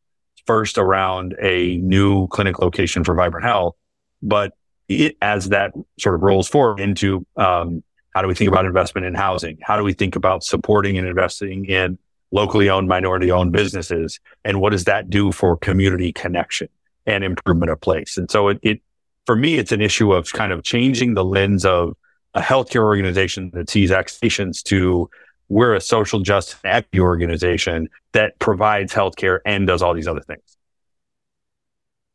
first 0.47 0.79
around 0.79 1.37
a 1.43 1.77
new 1.77 2.27
clinic 2.29 2.59
location 2.59 3.05
for 3.05 3.15
Vibrant 3.15 3.45
Health, 3.45 3.77
but 4.23 4.55
it, 4.89 5.17
as 5.21 5.51
that 5.51 5.73
sort 6.01 6.15
of 6.15 6.23
rolls 6.23 6.49
forward 6.49 6.81
into 6.81 7.27
um, 7.37 7.83
how 8.15 8.23
do 8.23 8.29
we 8.29 8.35
think 8.35 8.49
about 8.49 8.65
investment 8.65 9.07
in 9.07 9.15
housing? 9.15 9.59
How 9.63 9.77
do 9.77 9.85
we 9.85 9.93
think 9.93 10.17
about 10.17 10.43
supporting 10.43 10.97
and 10.97 11.07
investing 11.07 11.67
in 11.67 11.99
locally 12.31 12.69
owned, 12.69 12.89
minority 12.89 13.31
owned 13.31 13.53
businesses? 13.53 14.21
And 14.45 14.61
what 14.61 14.71
does 14.71 14.85
that 14.85 15.11
do 15.11 15.33
for 15.33 15.57
community 15.57 16.13
connection 16.13 16.69
and 17.07 17.25
improvement 17.25 17.71
of 17.71 17.81
place? 17.81 18.17
And 18.17 18.31
so 18.31 18.49
it, 18.49 18.59
it 18.63 18.81
for 19.27 19.37
me, 19.37 19.59
it's 19.59 19.73
an 19.73 19.81
issue 19.81 20.13
of 20.13 20.33
kind 20.33 20.53
of 20.53 20.63
changing 20.63 21.15
the 21.15 21.25
lens 21.25 21.65
of 21.65 21.95
a 22.35 22.41
healthcare 22.41 22.83
organization 22.83 23.51
that 23.55 23.69
sees 23.69 23.93
patients 24.21 24.63
to 24.65 25.11
we're 25.49 25.75
a 25.75 25.81
social 25.81 26.21
justice 26.21 26.59
equity 26.65 27.01
organization 27.01 27.89
that 28.13 28.39
provides 28.39 28.93
healthcare 28.93 29.39
and 29.47 29.67
does 29.67 29.83
all 29.83 29.95
these 29.95 30.09
other 30.09 30.21
things. 30.21 30.59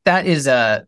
That 0.05 0.25
is 0.25 0.48
a 0.48 0.86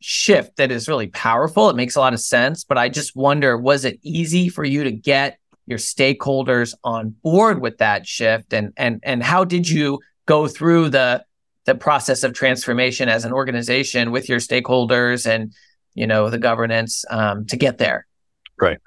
shift 0.00 0.56
that 0.56 0.70
is 0.70 0.88
really 0.88 1.06
powerful. 1.06 1.70
It 1.70 1.76
makes 1.76 1.96
a 1.96 2.00
lot 2.00 2.12
of 2.12 2.20
sense, 2.20 2.64
but 2.64 2.78
I 2.78 2.88
just 2.88 3.16
wonder 3.16 3.56
was 3.56 3.84
it 3.84 3.98
easy 4.02 4.48
for 4.48 4.64
you 4.64 4.84
to 4.84 4.92
get 4.92 5.38
your 5.68 5.78
stakeholders 5.78 6.74
on 6.82 7.14
board 7.22 7.60
with 7.60 7.78
that 7.78 8.06
shift? 8.06 8.52
And 8.52 8.72
and 8.76 9.00
and 9.02 9.22
how 9.22 9.44
did 9.44 9.68
you 9.68 10.00
go 10.26 10.48
through 10.48 10.90
the 10.90 11.24
the 11.64 11.74
process 11.74 12.24
of 12.24 12.32
transformation 12.32 13.08
as 13.08 13.24
an 13.24 13.32
organization 13.32 14.10
with 14.10 14.28
your 14.28 14.38
stakeholders 14.38 15.26
and 15.26 15.52
you 15.94 16.06
know 16.06 16.30
the 16.30 16.38
governance 16.38 17.04
um, 17.10 17.46
to 17.46 17.56
get 17.56 17.78
there? 17.78 18.06
Right. 18.60 18.78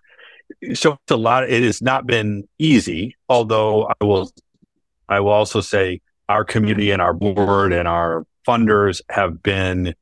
So 0.73 0.93
it's 0.93 1.11
a 1.11 1.17
lot 1.17 1.50
it 1.50 1.63
has 1.63 1.81
not 1.81 2.05
been 2.05 2.43
easy 2.59 3.15
although 3.29 3.85
i 3.85 4.03
will 4.03 4.29
i 5.07 5.17
will 5.21 5.31
also 5.31 5.61
say 5.61 6.01
our 6.27 6.43
community 6.43 6.91
and 6.91 7.01
our 7.01 7.13
board 7.13 7.71
and 7.71 7.88
our 7.88 8.25
funders 8.47 9.01
have 9.09 9.41
been 9.43 9.93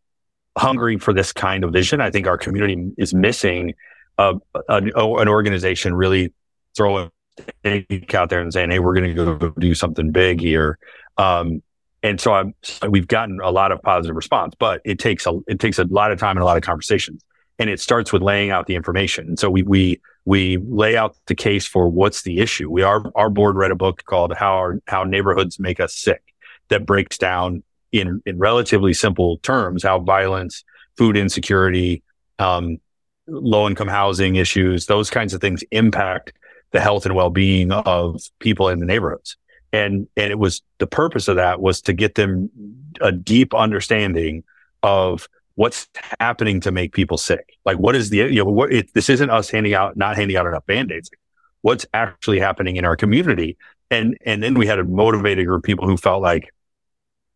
hungry 0.57 0.97
for 0.97 1.13
this 1.13 1.31
kind 1.31 1.63
of 1.63 1.71
vision. 1.73 2.01
I 2.01 2.11
think 2.11 2.27
our 2.27 2.37
community 2.37 2.91
is 2.97 3.13
missing 3.13 3.73
uh, 4.17 4.35
an, 4.67 4.91
an 4.95 5.27
organization 5.27 5.93
really 5.93 6.33
throwing 6.75 7.11
out 8.13 8.29
there 8.29 8.41
and 8.41 8.53
saying, 8.53 8.71
"Hey, 8.71 8.79
we're 8.79 8.93
going 8.93 9.15
to 9.15 9.37
go 9.37 9.49
do 9.59 9.73
something 9.73 10.11
big 10.11 10.41
here." 10.41 10.77
Um, 11.17 11.61
and 12.01 12.19
so 12.19 12.33
I'm, 12.33 12.53
we've 12.89 13.07
gotten 13.07 13.39
a 13.41 13.51
lot 13.51 13.71
of 13.71 13.81
positive 13.81 14.15
response, 14.15 14.55
but 14.57 14.81
it 14.85 14.99
takes 14.99 15.25
a 15.25 15.39
it 15.47 15.59
takes 15.59 15.79
a 15.79 15.85
lot 15.85 16.11
of 16.11 16.19
time 16.19 16.37
and 16.37 16.41
a 16.41 16.45
lot 16.45 16.57
of 16.57 16.63
conversations, 16.63 17.23
and 17.57 17.69
it 17.69 17.79
starts 17.79 18.13
with 18.13 18.21
laying 18.21 18.51
out 18.51 18.67
the 18.67 18.75
information. 18.75 19.27
And 19.27 19.39
so 19.39 19.49
we 19.49 19.63
we 19.63 20.01
we 20.25 20.57
lay 20.57 20.95
out 20.95 21.15
the 21.27 21.35
case 21.35 21.65
for 21.65 21.89
what's 21.89 22.23
the 22.23 22.39
issue. 22.39 22.69
We 22.69 22.83
our 22.83 23.03
our 23.15 23.29
board 23.29 23.55
read 23.55 23.71
a 23.71 23.75
book 23.75 24.03
called 24.05 24.33
"How 24.33 24.53
Our, 24.53 24.81
How 24.87 25.03
Neighborhoods 25.03 25.59
Make 25.59 25.79
Us 25.79 25.95
Sick" 25.95 26.21
that 26.69 26.85
breaks 26.85 27.17
down 27.17 27.63
in, 27.91 28.21
in 28.25 28.37
relatively 28.37 28.93
simple 28.93 29.37
terms, 29.37 29.83
how 29.83 29.99
violence, 29.99 30.63
food 30.97 31.17
insecurity, 31.17 32.03
um, 32.37 32.77
low 33.27 33.67
income 33.67 33.87
housing 33.87 34.35
issues, 34.35 34.85
those 34.85 35.09
kinds 35.09 35.33
of 35.33 35.41
things 35.41 35.63
impact 35.71 36.33
the 36.71 36.79
health 36.79 37.05
and 37.05 37.15
well 37.15 37.29
being 37.29 37.71
of 37.71 38.21
people 38.39 38.69
in 38.69 38.79
the 38.79 38.85
neighborhoods. 38.85 39.37
And, 39.71 40.07
and 40.17 40.31
it 40.31 40.39
was 40.39 40.61
the 40.79 40.87
purpose 40.87 41.27
of 41.27 41.35
that 41.35 41.61
was 41.61 41.81
to 41.83 41.93
get 41.93 42.15
them 42.15 42.49
a 43.01 43.11
deep 43.11 43.53
understanding 43.53 44.43
of 44.81 45.27
what's 45.55 45.87
happening 46.19 46.61
to 46.61 46.71
make 46.71 46.93
people 46.93 47.17
sick. 47.17 47.57
Like, 47.65 47.77
what 47.77 47.95
is 47.95 48.09
the, 48.09 48.17
you 48.17 48.43
know, 48.43 48.45
what 48.45 48.71
it, 48.71 48.93
this 48.93 49.09
isn't 49.09 49.29
us 49.29 49.49
handing 49.49 49.73
out, 49.73 49.97
not 49.97 50.15
handing 50.15 50.37
out 50.37 50.47
enough 50.47 50.65
band 50.65 50.91
aids. 50.91 51.11
What's 51.61 51.85
actually 51.93 52.39
happening 52.39 52.77
in 52.77 52.85
our 52.85 52.95
community? 52.95 53.57
And, 53.91 54.17
and 54.25 54.41
then 54.41 54.53
we 54.53 54.67
had 54.67 54.79
a 54.79 54.83
motivated 54.83 55.45
group 55.45 55.59
of 55.59 55.63
people 55.63 55.87
who 55.87 55.97
felt 55.97 56.21
like, 56.21 56.53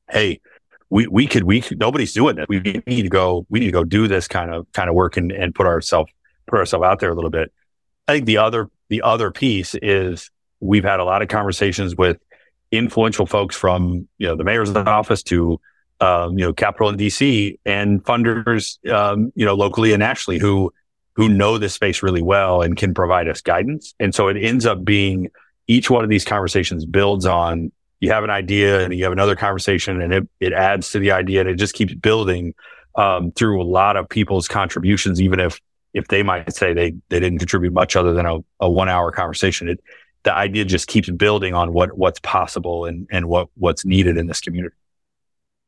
hey, 0.10 0.40
we, 0.90 1.08
we 1.08 1.28
could, 1.28 1.44
we 1.44 1.64
nobody's 1.72 2.14
doing 2.14 2.38
it. 2.38 2.48
We 2.48 2.60
need 2.62 3.04
to 3.04 3.10
go, 3.10 3.46
we 3.50 3.60
need 3.60 3.68
to 3.68 3.72
go 3.72 3.84
do 3.84 4.08
this 4.08 4.28
kind 4.28 4.52
of, 4.52 4.72
kind 4.72 4.90
of 4.90 4.96
work 4.96 5.18
and, 5.18 5.32
and 5.32 5.54
put 5.54 5.66
ourselves, 5.66 6.12
put 6.48 6.60
ourselves 6.60 6.86
out 6.86 7.00
there 7.00 7.12
a 7.12 7.16
little 7.16 7.30
bit. 7.30 7.52
I 8.08 8.14
think 8.14 8.26
the 8.26 8.38
other, 8.38 8.70
the 8.90 9.02
other 9.02 9.32
piece 9.32 9.76
is 9.76 10.30
we've 10.60 10.84
had 10.84 11.00
a 11.00 11.06
lot 11.06 11.22
of 11.22 11.28
conversations 11.28 11.96
with 11.96 12.18
influential 12.72 13.26
folks 13.26 13.56
from, 13.56 14.08
you 14.18 14.28
know, 14.28 14.36
the 14.36 14.44
mayor's 14.44 14.70
office 14.76 15.24
to, 15.24 15.60
um, 16.00 16.38
you 16.38 16.46
know, 16.46 16.54
Capitol 16.54 16.90
in 16.90 16.98
DC 16.98 17.60
and 17.66 18.04
funders, 18.04 18.84
um, 18.92 19.32
you 19.36 19.46
know, 19.46 19.54
locally 19.54 19.94
and 19.94 20.00
nationally 20.00 20.40
who, 20.40 20.74
who 21.16 21.30
know 21.30 21.58
this 21.58 21.74
space 21.74 22.02
really 22.02 22.22
well 22.22 22.62
and 22.62 22.76
can 22.76 22.94
provide 22.94 23.28
us 23.28 23.42
guidance. 23.42 23.94
And 24.00 24.14
so 24.14 24.28
it 24.28 24.38
ends 24.38 24.66
up 24.66 24.84
being 24.84 25.30
each 25.68 25.90
one 25.90 26.04
of 26.04 26.10
these 26.10 26.26
conversations 26.26 26.86
builds 26.86 27.26
on 27.26 27.72
you 28.00 28.12
have 28.12 28.26
an 28.26 28.30
idea 28.30 28.84
and 28.84 28.94
you 28.94 29.04
have 29.06 29.14
another 29.14 29.36
conversation 29.36 30.02
and 30.02 30.14
it, 30.14 30.28
it 30.42 30.52
adds 30.52 30.92
to 30.92 31.00
the 31.00 31.12
idea 31.12 31.40
and 31.40 31.50
it 31.50 31.56
just 31.56 31.74
keeps 31.74 31.94
building 31.94 32.54
um, 32.96 33.32
through 33.32 33.62
a 33.62 33.64
lot 33.64 33.96
of 33.96 34.10
people's 34.10 34.50
contributions, 34.50 35.22
even 35.22 35.40
if 35.40 35.62
if 35.94 36.08
they 36.08 36.24
might 36.24 36.54
say 36.54 36.74
they 36.74 36.92
they 37.10 37.20
didn't 37.20 37.40
contribute 37.40 37.74
much 37.74 37.96
other 37.96 38.14
than 38.14 38.26
a, 38.26 38.40
a 38.60 38.70
one 38.70 38.90
hour 38.90 39.12
conversation. 39.12 39.70
It, 39.70 39.80
the 40.24 40.34
idea 40.34 40.66
just 40.66 40.88
keeps 40.88 41.10
building 41.10 41.54
on 41.54 41.74
what 41.74 41.98
what's 41.98 42.20
possible 42.20 42.86
and 42.86 43.08
and 43.12 43.28
what 43.28 43.50
what's 43.56 43.86
needed 43.86 44.18
in 44.18 44.28
this 44.28 44.42
community. 44.42 44.76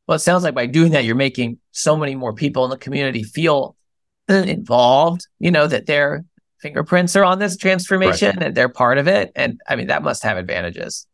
Well, 0.07 0.15
it 0.15 0.19
sounds 0.19 0.43
like 0.43 0.53
by 0.53 0.67
doing 0.67 0.91
that, 0.91 1.03
you're 1.03 1.15
making 1.15 1.59
so 1.71 1.97
many 1.97 2.15
more 2.15 2.33
people 2.33 2.63
in 2.63 2.69
the 2.69 2.77
community 2.77 3.23
feel 3.23 3.75
involved. 4.29 5.27
You 5.39 5.51
know 5.51 5.67
that 5.67 5.85
their 5.85 6.25
fingerprints 6.59 7.15
are 7.15 7.23
on 7.23 7.39
this 7.39 7.57
transformation 7.57 8.35
right. 8.37 8.47
and 8.47 8.55
they're 8.55 8.69
part 8.69 8.97
of 8.97 9.07
it. 9.07 9.31
And 9.35 9.59
I 9.67 9.75
mean 9.75 9.87
that 9.87 10.03
must 10.03 10.23
have 10.23 10.37
advantages. 10.37 11.05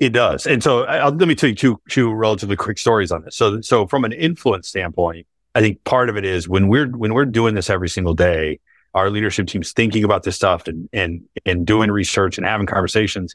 It 0.00 0.10
does. 0.10 0.46
And 0.46 0.62
so 0.62 0.84
I'll, 0.84 1.12
let 1.12 1.28
me 1.28 1.34
tell 1.34 1.48
you 1.48 1.54
two, 1.54 1.80
two 1.88 2.12
relatively 2.12 2.56
quick 2.56 2.78
stories 2.78 3.12
on 3.12 3.22
this. 3.22 3.36
So, 3.36 3.60
so 3.60 3.86
from 3.86 4.04
an 4.04 4.12
influence 4.12 4.68
standpoint, 4.68 5.26
I 5.58 5.60
think 5.60 5.82
part 5.82 6.08
of 6.08 6.16
it 6.16 6.24
is 6.24 6.48
when 6.48 6.68
we're, 6.68 6.86
when 6.86 7.12
we're 7.12 7.24
doing 7.24 7.56
this 7.56 7.68
every 7.68 7.88
single 7.88 8.14
day, 8.14 8.60
our 8.94 9.10
leadership 9.10 9.48
team's 9.48 9.72
thinking 9.72 10.04
about 10.04 10.22
this 10.22 10.36
stuff 10.36 10.68
and, 10.68 10.88
and, 10.92 11.24
and 11.44 11.66
doing 11.66 11.90
research 11.90 12.38
and 12.38 12.46
having 12.46 12.68
conversations. 12.68 13.34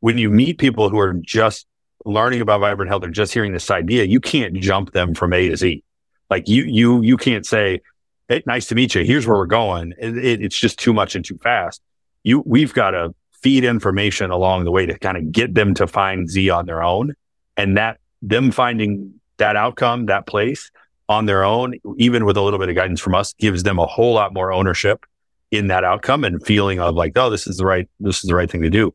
When 0.00 0.18
you 0.18 0.28
meet 0.28 0.58
people 0.58 0.88
who 0.88 0.98
are 0.98 1.12
just 1.12 1.68
learning 2.04 2.40
about 2.40 2.62
vibrant 2.62 2.90
health 2.90 3.04
or 3.04 3.10
just 3.10 3.32
hearing 3.32 3.52
this 3.52 3.70
idea, 3.70 4.02
you 4.02 4.18
can't 4.18 4.54
jump 4.56 4.90
them 4.90 5.14
from 5.14 5.32
A 5.32 5.50
to 5.50 5.56
Z. 5.56 5.84
Like 6.28 6.48
you, 6.48 6.64
you, 6.64 7.00
you 7.00 7.16
can't 7.16 7.46
say, 7.46 7.80
Hey, 8.28 8.42
nice 8.44 8.66
to 8.66 8.74
meet 8.74 8.96
you. 8.96 9.04
Here's 9.04 9.24
where 9.24 9.36
we're 9.36 9.46
going. 9.46 9.94
It, 10.00 10.18
it, 10.18 10.42
it's 10.42 10.58
just 10.58 10.80
too 10.80 10.92
much 10.92 11.14
and 11.14 11.24
too 11.24 11.38
fast. 11.38 11.80
You, 12.24 12.42
we've 12.44 12.74
got 12.74 12.90
to 12.90 13.14
feed 13.40 13.62
information 13.62 14.32
along 14.32 14.64
the 14.64 14.72
way 14.72 14.86
to 14.86 14.98
kind 14.98 15.16
of 15.16 15.30
get 15.30 15.54
them 15.54 15.74
to 15.74 15.86
find 15.86 16.28
Z 16.28 16.50
on 16.50 16.66
their 16.66 16.82
own. 16.82 17.14
And 17.56 17.76
that 17.76 18.00
them 18.20 18.50
finding 18.50 19.20
that 19.36 19.54
outcome, 19.54 20.06
that 20.06 20.26
place 20.26 20.72
on 21.12 21.26
their 21.26 21.44
own, 21.44 21.78
even 21.96 22.24
with 22.24 22.36
a 22.36 22.42
little 22.42 22.58
bit 22.58 22.68
of 22.68 22.74
guidance 22.74 23.00
from 23.00 23.14
us, 23.14 23.32
gives 23.34 23.62
them 23.62 23.78
a 23.78 23.86
whole 23.86 24.14
lot 24.14 24.34
more 24.34 24.52
ownership 24.52 25.04
in 25.50 25.68
that 25.68 25.84
outcome 25.84 26.24
and 26.24 26.44
feeling 26.44 26.80
of 26.80 26.94
like, 26.94 27.12
oh, 27.16 27.30
this 27.30 27.46
is 27.46 27.58
the 27.58 27.66
right, 27.66 27.88
this 28.00 28.16
is 28.16 28.28
the 28.28 28.34
right 28.34 28.50
thing 28.50 28.62
to 28.62 28.70
do. 28.70 28.94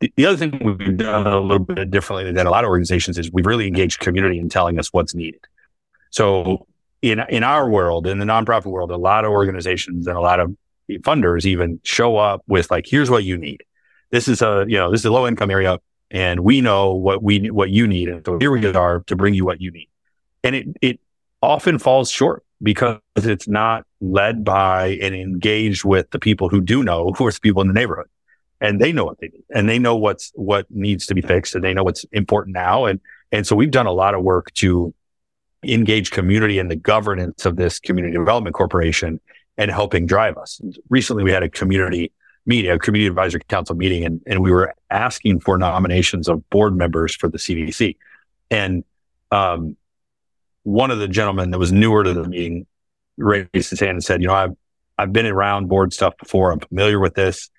The, 0.00 0.12
the 0.16 0.26
other 0.26 0.36
thing 0.36 0.60
we've 0.62 0.96
done 0.96 1.26
a 1.26 1.40
little 1.40 1.64
bit 1.64 1.90
differently 1.90 2.30
than 2.32 2.46
a 2.46 2.50
lot 2.50 2.64
of 2.64 2.68
organizations 2.68 3.16
is 3.16 3.30
we've 3.32 3.46
really 3.46 3.66
engaged 3.66 4.00
community 4.00 4.38
in 4.38 4.48
telling 4.48 4.78
us 4.78 4.92
what's 4.92 5.14
needed. 5.14 5.40
So 6.10 6.66
in 7.00 7.20
in 7.28 7.42
our 7.42 7.68
world, 7.68 8.06
in 8.06 8.18
the 8.18 8.24
nonprofit 8.24 8.66
world, 8.66 8.90
a 8.90 8.96
lot 8.96 9.24
of 9.24 9.30
organizations 9.30 10.06
and 10.06 10.16
a 10.16 10.20
lot 10.20 10.40
of 10.40 10.56
funders 10.90 11.46
even 11.46 11.80
show 11.82 12.16
up 12.16 12.42
with 12.46 12.70
like, 12.70 12.86
here's 12.86 13.10
what 13.10 13.24
you 13.24 13.38
need 13.38 13.62
this 14.14 14.28
is 14.28 14.42
a, 14.42 14.64
you 14.68 14.76
know, 14.76 14.92
this 14.92 15.00
is 15.00 15.06
a 15.06 15.10
low 15.10 15.26
income 15.26 15.50
area 15.50 15.80
and 16.08 16.38
we 16.40 16.60
know 16.60 16.94
what 16.94 17.20
we, 17.20 17.50
what 17.50 17.70
you 17.70 17.84
need. 17.88 18.08
And 18.08 18.24
so 18.24 18.38
here 18.38 18.52
we 18.52 18.64
are 18.64 19.00
to 19.08 19.16
bring 19.16 19.34
you 19.34 19.44
what 19.44 19.60
you 19.60 19.72
need. 19.72 19.88
And 20.44 20.54
it, 20.54 20.68
it 20.80 21.00
often 21.44 21.78
falls 21.78 22.10
short 22.10 22.44
because 22.62 22.98
it's 23.16 23.48
not 23.48 23.86
led 24.00 24.44
by 24.44 24.98
and 25.00 25.14
engaged 25.14 25.84
with 25.84 26.10
the 26.10 26.18
people 26.18 26.48
who 26.48 26.60
do 26.60 26.82
know, 26.82 27.12
who 27.16 27.26
are 27.26 27.32
the 27.32 27.40
people 27.40 27.62
in 27.62 27.68
the 27.68 27.74
neighborhood 27.74 28.08
and 28.60 28.80
they 28.80 28.92
know 28.92 29.04
what 29.04 29.18
they 29.20 29.28
need 29.28 29.44
and 29.54 29.68
they 29.68 29.78
know 29.78 29.96
what's, 29.96 30.32
what 30.34 30.66
needs 30.70 31.06
to 31.06 31.14
be 31.14 31.20
fixed 31.20 31.54
and 31.54 31.62
they 31.62 31.74
know 31.74 31.84
what's 31.84 32.04
important 32.12 32.54
now. 32.54 32.86
And, 32.86 33.00
and 33.32 33.46
so 33.46 33.54
we've 33.54 33.70
done 33.70 33.86
a 33.86 33.92
lot 33.92 34.14
of 34.14 34.22
work 34.22 34.52
to 34.54 34.94
engage 35.62 36.10
community 36.10 36.58
in 36.58 36.68
the 36.68 36.76
governance 36.76 37.46
of 37.46 37.56
this 37.56 37.78
community 37.78 38.16
development 38.16 38.54
corporation 38.54 39.20
and 39.56 39.70
helping 39.70 40.06
drive 40.06 40.36
us. 40.36 40.60
Recently, 40.88 41.24
we 41.24 41.30
had 41.30 41.42
a 41.42 41.48
community 41.48 42.12
meeting, 42.46 42.70
a 42.70 42.78
community 42.78 43.06
advisory 43.06 43.40
council 43.48 43.74
meeting, 43.74 44.04
and, 44.04 44.20
and 44.26 44.42
we 44.42 44.50
were 44.50 44.74
asking 44.90 45.40
for 45.40 45.56
nominations 45.56 46.28
of 46.28 46.48
board 46.50 46.76
members 46.76 47.14
for 47.14 47.28
the 47.28 47.38
CDC. 47.38 47.96
And 48.50 48.84
um, 49.30 49.76
one 50.64 50.90
of 50.90 50.98
the 50.98 51.08
gentlemen 51.08 51.50
that 51.50 51.58
was 51.58 51.72
newer 51.72 52.02
to 52.02 52.12
the 52.12 52.22
mm-hmm. 52.22 52.30
meeting 52.30 52.66
raised 53.16 53.70
his 53.70 53.80
hand 53.80 53.92
and 53.92 54.04
said, 54.04 54.20
"You 54.20 54.28
know, 54.28 54.34
I've 54.34 54.56
I've 54.98 55.12
been 55.12 55.26
around 55.26 55.68
board 55.68 55.92
stuff 55.92 56.14
before. 56.18 56.52
I'm 56.52 56.60
familiar 56.60 56.98
with 56.98 57.14
this. 57.14 57.50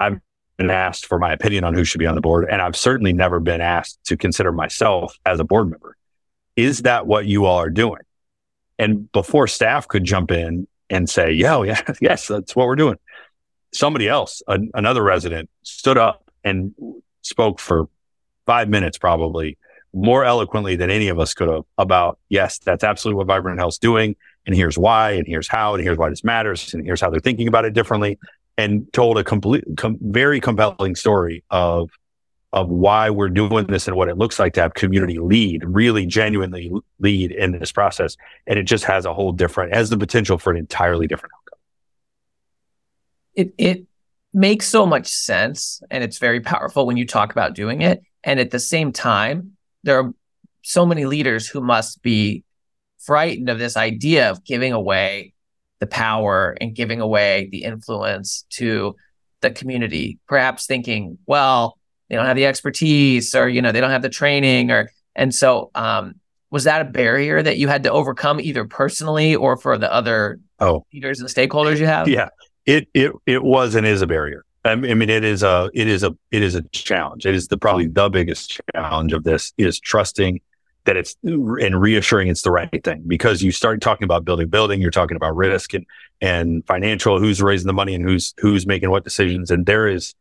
I've 0.00 0.20
been 0.56 0.70
asked 0.70 1.06
for 1.06 1.18
my 1.18 1.32
opinion 1.32 1.64
on 1.64 1.74
who 1.74 1.84
should 1.84 1.98
be 1.98 2.06
on 2.06 2.14
the 2.14 2.20
board, 2.20 2.48
and 2.50 2.60
I've 2.60 2.76
certainly 2.76 3.12
never 3.12 3.38
been 3.38 3.60
asked 3.60 4.00
to 4.06 4.16
consider 4.16 4.50
myself 4.50 5.16
as 5.24 5.38
a 5.38 5.44
board 5.44 5.70
member. 5.70 5.96
Is 6.56 6.82
that 6.82 7.06
what 7.06 7.26
you 7.26 7.46
all 7.46 7.58
are 7.58 7.70
doing? 7.70 8.00
And 8.78 9.10
before 9.12 9.46
staff 9.46 9.86
could 9.86 10.04
jump 10.04 10.30
in 10.30 10.66
and 10.90 11.08
say, 11.08 11.32
"Yeah, 11.32 11.56
oh, 11.56 11.62
yeah, 11.62 11.80
yes, 12.00 12.26
that's 12.26 12.56
what 12.56 12.66
we're 12.66 12.76
doing," 12.76 12.96
somebody 13.72 14.08
else, 14.08 14.42
a, 14.48 14.58
another 14.74 15.02
resident, 15.02 15.50
stood 15.62 15.98
up 15.98 16.30
and 16.44 16.74
spoke 17.22 17.60
for 17.60 17.88
five 18.46 18.68
minutes, 18.68 18.96
probably 18.96 19.58
more 19.92 20.24
eloquently 20.24 20.76
than 20.76 20.90
any 20.90 21.08
of 21.08 21.18
us 21.18 21.34
could 21.34 21.48
have 21.48 21.64
about, 21.78 22.18
yes, 22.28 22.58
that's 22.58 22.84
absolutely 22.84 23.18
what 23.18 23.26
Vibrant 23.26 23.58
Health's 23.58 23.78
doing. 23.78 24.16
And 24.46 24.54
here's 24.54 24.78
why, 24.78 25.12
and 25.12 25.26
here's 25.26 25.48
how, 25.48 25.74
and 25.74 25.82
here's 25.82 25.98
why 25.98 26.08
this 26.10 26.24
matters, 26.24 26.72
and 26.72 26.84
here's 26.84 27.00
how 27.00 27.10
they're 27.10 27.20
thinking 27.20 27.48
about 27.48 27.64
it 27.64 27.74
differently. 27.74 28.18
And 28.56 28.92
told 28.92 29.18
a 29.18 29.24
complete, 29.24 29.64
com- 29.76 29.98
very 30.00 30.40
compelling 30.40 30.96
story 30.96 31.44
of, 31.48 31.90
of 32.52 32.68
why 32.68 33.08
we're 33.08 33.28
doing 33.28 33.66
this 33.66 33.86
and 33.86 33.96
what 33.96 34.08
it 34.08 34.18
looks 34.18 34.40
like 34.40 34.54
to 34.54 34.60
have 34.62 34.74
community 34.74 35.18
lead, 35.18 35.62
really 35.64 36.06
genuinely 36.06 36.72
lead 36.98 37.30
in 37.30 37.52
this 37.52 37.70
process. 37.70 38.16
And 38.48 38.58
it 38.58 38.64
just 38.64 38.82
has 38.84 39.04
a 39.04 39.14
whole 39.14 39.30
different, 39.30 39.74
has 39.74 39.90
the 39.90 39.96
potential 39.96 40.38
for 40.38 40.50
an 40.50 40.56
entirely 40.56 41.06
different 41.06 41.34
outcome. 41.38 41.58
It, 43.34 43.54
it 43.58 43.86
makes 44.34 44.66
so 44.66 44.86
much 44.86 45.06
sense. 45.06 45.80
And 45.88 46.02
it's 46.02 46.18
very 46.18 46.40
powerful 46.40 46.84
when 46.84 46.96
you 46.96 47.06
talk 47.06 47.30
about 47.30 47.54
doing 47.54 47.82
it. 47.82 48.02
And 48.24 48.40
at 48.40 48.50
the 48.50 48.58
same 48.58 48.90
time, 48.90 49.56
there 49.82 49.98
are 50.00 50.12
so 50.62 50.84
many 50.84 51.06
leaders 51.06 51.48
who 51.48 51.60
must 51.60 52.02
be 52.02 52.44
frightened 52.98 53.48
of 53.48 53.58
this 53.58 53.76
idea 53.76 54.30
of 54.30 54.44
giving 54.44 54.72
away 54.72 55.32
the 55.80 55.86
power 55.86 56.56
and 56.60 56.74
giving 56.74 57.00
away 57.00 57.48
the 57.50 57.62
influence 57.62 58.44
to 58.50 58.94
the 59.40 59.50
community, 59.50 60.18
perhaps 60.26 60.66
thinking, 60.66 61.18
well, 61.26 61.78
they 62.08 62.16
don't 62.16 62.26
have 62.26 62.36
the 62.36 62.46
expertise 62.46 63.34
or, 63.34 63.48
you 63.48 63.62
know, 63.62 63.72
they 63.72 63.80
don't 63.80 63.90
have 63.90 64.02
the 64.02 64.08
training 64.08 64.70
or, 64.70 64.90
and 65.14 65.34
so, 65.34 65.70
um, 65.74 66.14
was 66.50 66.64
that 66.64 66.80
a 66.80 66.84
barrier 66.84 67.42
that 67.42 67.58
you 67.58 67.68
had 67.68 67.82
to 67.82 67.92
overcome 67.92 68.40
either 68.40 68.64
personally 68.64 69.36
or 69.36 69.56
for 69.56 69.76
the 69.76 69.92
other 69.92 70.40
oh. 70.60 70.84
leaders 70.92 71.20
and 71.20 71.28
stakeholders 71.28 71.78
you 71.78 71.86
have? 71.86 72.08
Yeah, 72.08 72.28
it, 72.64 72.88
it, 72.94 73.12
it 73.26 73.44
was 73.44 73.74
and 73.74 73.86
is 73.86 74.02
a 74.02 74.06
barrier. 74.06 74.44
I 74.64 74.74
mean, 74.74 75.08
it 75.08 75.24
is 75.24 75.42
a, 75.42 75.70
it 75.72 75.86
is 75.86 76.02
a, 76.02 76.16
it 76.30 76.42
is 76.42 76.54
a 76.54 76.62
challenge. 76.70 77.26
It 77.26 77.34
is 77.34 77.48
the 77.48 77.56
probably 77.56 77.86
the 77.86 78.08
biggest 78.08 78.60
challenge 78.74 79.12
of 79.12 79.24
this 79.24 79.52
is 79.56 79.78
trusting 79.78 80.40
that 80.84 80.96
it's 80.96 81.16
and 81.22 81.80
reassuring 81.80 82.28
it's 82.28 82.42
the 82.42 82.50
right 82.50 82.82
thing 82.82 83.02
because 83.06 83.42
you 83.42 83.52
start 83.52 83.80
talking 83.80 84.04
about 84.04 84.24
building, 84.24 84.48
building, 84.48 84.80
you're 84.80 84.90
talking 84.90 85.16
about 85.16 85.36
risk 85.36 85.74
and, 85.74 85.86
and 86.20 86.66
financial, 86.66 87.18
who's 87.18 87.42
raising 87.42 87.66
the 87.66 87.72
money 87.72 87.94
and 87.94 88.08
who's, 88.08 88.34
who's 88.38 88.66
making 88.66 88.90
what 88.90 89.04
decisions. 89.04 89.50
And 89.50 89.66
there 89.66 89.86
is, 89.86 90.14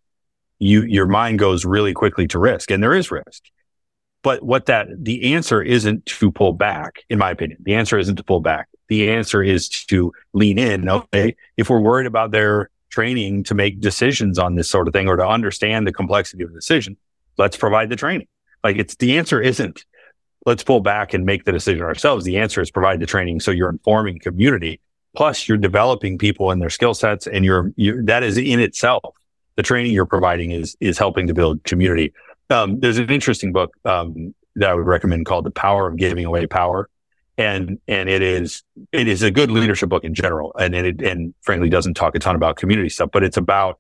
you, 0.59 0.83
your 0.83 1.07
mind 1.07 1.39
goes 1.39 1.63
really 1.63 1.93
quickly 1.93 2.27
to 2.27 2.39
risk 2.39 2.69
and 2.69 2.83
there 2.83 2.93
is 2.93 3.11
risk. 3.11 3.43
But 4.23 4.43
what 4.43 4.65
that, 4.65 4.87
the 4.97 5.33
answer 5.35 5.61
isn't 5.61 6.05
to 6.07 6.31
pull 6.31 6.51
back, 6.51 7.05
in 7.09 7.17
my 7.17 7.31
opinion. 7.31 7.59
The 7.63 7.75
answer 7.75 7.97
isn't 7.97 8.17
to 8.17 8.23
pull 8.23 8.41
back. 8.41 8.67
The 8.89 9.09
answer 9.09 9.41
is 9.41 9.69
to 9.69 10.11
lean 10.33 10.57
in. 10.57 10.89
Okay. 10.89 11.35
If 11.55 11.69
we're 11.69 11.79
worried 11.79 12.07
about 12.07 12.31
their 12.31 12.69
training 12.97 13.43
to 13.43 13.53
make 13.53 13.79
decisions 13.79 14.39
on 14.39 14.55
this 14.55 14.67
sort 14.67 14.87
of 14.87 14.93
thing 14.93 15.07
or 15.07 15.17
to 15.17 15.27
understand 15.27 15.85
the 15.85 15.93
complexity 15.93 16.43
of 16.43 16.49
the 16.49 16.57
decision, 16.57 16.97
let's 17.37 17.55
provide 17.55 17.89
the 17.89 17.95
training. 17.95 18.27
Like 18.63 18.77
it's 18.77 18.95
the 18.95 19.19
answer 19.19 19.39
isn't 19.39 19.85
let's 20.47 20.63
pull 20.63 20.79
back 20.79 21.13
and 21.13 21.23
make 21.23 21.43
the 21.43 21.51
decision 21.51 21.83
ourselves. 21.83 22.25
The 22.25 22.37
answer 22.37 22.59
is 22.59 22.71
provide 22.71 22.99
the 22.99 23.05
training. 23.05 23.41
So 23.41 23.51
you're 23.51 23.69
informing 23.69 24.17
community. 24.17 24.79
Plus 25.15 25.47
you're 25.47 25.57
developing 25.57 26.17
people 26.17 26.49
and 26.49 26.59
their 26.59 26.71
skill 26.71 26.95
sets 26.95 27.27
and 27.27 27.45
you're, 27.45 27.71
you, 27.75 28.01
that 28.03 28.23
is 28.23 28.37
in 28.37 28.59
itself. 28.59 29.13
The 29.57 29.63
training 29.63 29.91
you're 29.91 30.05
providing 30.05 30.51
is, 30.51 30.75
is 30.79 30.97
helping 30.97 31.27
to 31.27 31.35
build 31.35 31.63
community. 31.65 32.13
Um, 32.49 32.79
there's 32.79 32.97
an 32.97 33.11
interesting 33.11 33.51
book, 33.51 33.75
um, 33.85 34.33
that 34.55 34.69
I 34.69 34.73
would 34.73 34.87
recommend 34.87 35.27
called 35.27 35.45
The 35.45 35.51
Power 35.51 35.87
of 35.87 35.97
Giving 35.97 36.25
Away 36.25 36.47
Power 36.47 36.89
and 37.37 37.79
and 37.87 38.09
it 38.09 38.21
is 38.21 38.63
it 38.91 39.07
is 39.07 39.21
a 39.21 39.31
good 39.31 39.51
leadership 39.51 39.89
book 39.89 40.03
in 40.03 40.13
general, 40.13 40.53
and 40.59 40.73
it 40.75 41.01
and 41.01 41.33
frankly 41.41 41.69
doesn't 41.69 41.93
talk 41.93 42.15
a 42.15 42.19
ton 42.19 42.35
about 42.35 42.57
community 42.57 42.89
stuff, 42.89 43.09
but 43.11 43.23
it's 43.23 43.37
about 43.37 43.79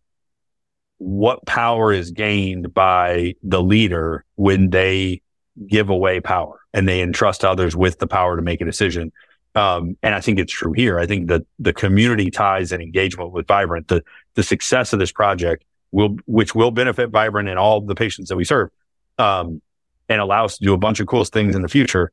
what 0.99 1.45
power 1.45 1.91
is 1.91 2.11
gained 2.11 2.73
by 2.73 3.35
the 3.43 3.61
leader 3.61 4.25
when 4.35 4.69
they 4.69 5.21
give 5.67 5.89
away 5.89 6.19
power 6.19 6.59
and 6.73 6.87
they 6.87 7.01
entrust 7.01 7.43
others 7.43 7.75
with 7.75 7.99
the 7.99 8.07
power 8.07 8.35
to 8.35 8.41
make 8.41 8.61
a 8.61 8.65
decision. 8.65 9.11
Um, 9.55 9.97
and 10.03 10.13
I 10.13 10.21
think 10.21 10.37
it's 10.37 10.53
true 10.53 10.73
here. 10.73 10.99
I 10.99 11.07
think 11.07 11.29
that 11.29 11.43
the 11.57 11.73
community 11.73 12.29
ties 12.29 12.71
and 12.71 12.81
engagement 12.81 13.31
with 13.31 13.47
Vibrant, 13.47 13.87
the 13.87 14.03
the 14.35 14.43
success 14.43 14.93
of 14.93 14.99
this 14.99 15.11
project 15.11 15.65
will, 15.91 16.17
which 16.27 16.53
will 16.53 16.69
benefit 16.69 17.09
Vibrant 17.09 17.49
and 17.49 17.57
all 17.57 17.81
the 17.81 17.95
patients 17.95 18.29
that 18.29 18.35
we 18.35 18.43
serve, 18.43 18.69
um, 19.17 19.63
and 20.09 20.21
allow 20.21 20.45
us 20.45 20.59
to 20.59 20.63
do 20.63 20.73
a 20.75 20.77
bunch 20.77 20.99
of 20.99 21.07
cool 21.07 21.23
things 21.23 21.55
in 21.55 21.63
the 21.63 21.67
future 21.67 22.11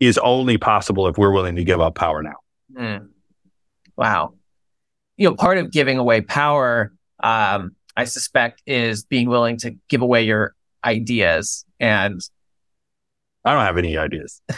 is 0.00 0.18
only 0.18 0.56
possible 0.56 1.06
if 1.06 1.18
we're 1.18 1.30
willing 1.30 1.56
to 1.56 1.64
give 1.64 1.80
up 1.80 1.94
power 1.94 2.22
now. 2.22 2.36
Mm. 2.74 3.08
Wow. 3.96 4.34
You 5.16 5.28
know, 5.28 5.36
part 5.36 5.58
of 5.58 5.70
giving 5.70 5.98
away 5.98 6.22
power, 6.22 6.92
um, 7.22 7.76
I 7.96 8.04
suspect, 8.04 8.62
is 8.66 9.04
being 9.04 9.28
willing 9.28 9.58
to 9.58 9.76
give 9.88 10.00
away 10.00 10.22
your 10.22 10.54
ideas. 10.82 11.66
And 11.78 12.20
I 13.44 13.52
don't 13.52 13.64
have 13.64 13.76
any 13.76 13.98
ideas. 13.98 14.40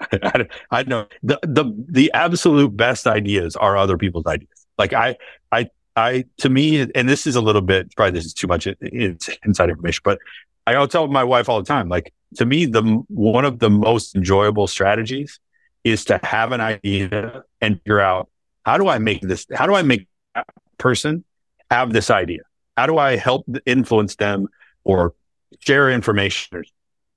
I, 0.12 0.46
I 0.70 0.82
know 0.84 1.08
the, 1.22 1.40
the, 1.42 1.64
the 1.88 2.12
absolute 2.14 2.76
best 2.76 3.06
ideas 3.06 3.56
are 3.56 3.76
other 3.76 3.98
people's 3.98 4.26
ideas. 4.26 4.66
Like 4.76 4.92
I, 4.92 5.16
I, 5.50 5.68
I, 5.96 6.24
to 6.38 6.48
me, 6.48 6.86
and 6.94 7.08
this 7.08 7.26
is 7.26 7.34
a 7.34 7.40
little 7.40 7.62
bit, 7.62 7.94
probably 7.96 8.12
this 8.12 8.24
is 8.24 8.34
too 8.34 8.46
much 8.46 8.66
inside 8.66 9.70
information, 9.70 10.02
but 10.04 10.18
I'll 10.66 10.86
tell 10.86 11.08
my 11.08 11.24
wife 11.24 11.48
all 11.48 11.58
the 11.58 11.66
time, 11.66 11.88
like 11.88 12.12
to 12.36 12.46
me, 12.46 12.66
the 12.66 12.82
one 13.08 13.44
of 13.44 13.58
the 13.58 13.70
most 13.70 14.14
enjoyable 14.14 14.66
strategies 14.66 15.40
is 15.84 16.04
to 16.06 16.20
have 16.22 16.52
an 16.52 16.60
idea 16.60 17.44
and 17.60 17.78
figure 17.78 18.00
out 18.00 18.28
how 18.64 18.76
do 18.76 18.88
I 18.88 18.98
make 18.98 19.22
this? 19.22 19.46
How 19.52 19.66
do 19.66 19.74
I 19.74 19.82
make 19.82 20.06
that 20.34 20.46
person 20.76 21.24
have 21.70 21.92
this 21.92 22.10
idea? 22.10 22.40
How 22.76 22.86
do 22.86 22.98
I 22.98 23.16
help 23.16 23.46
influence 23.66 24.16
them 24.16 24.48
or 24.84 25.14
share 25.60 25.90
information 25.90 26.58
or, 26.58 26.64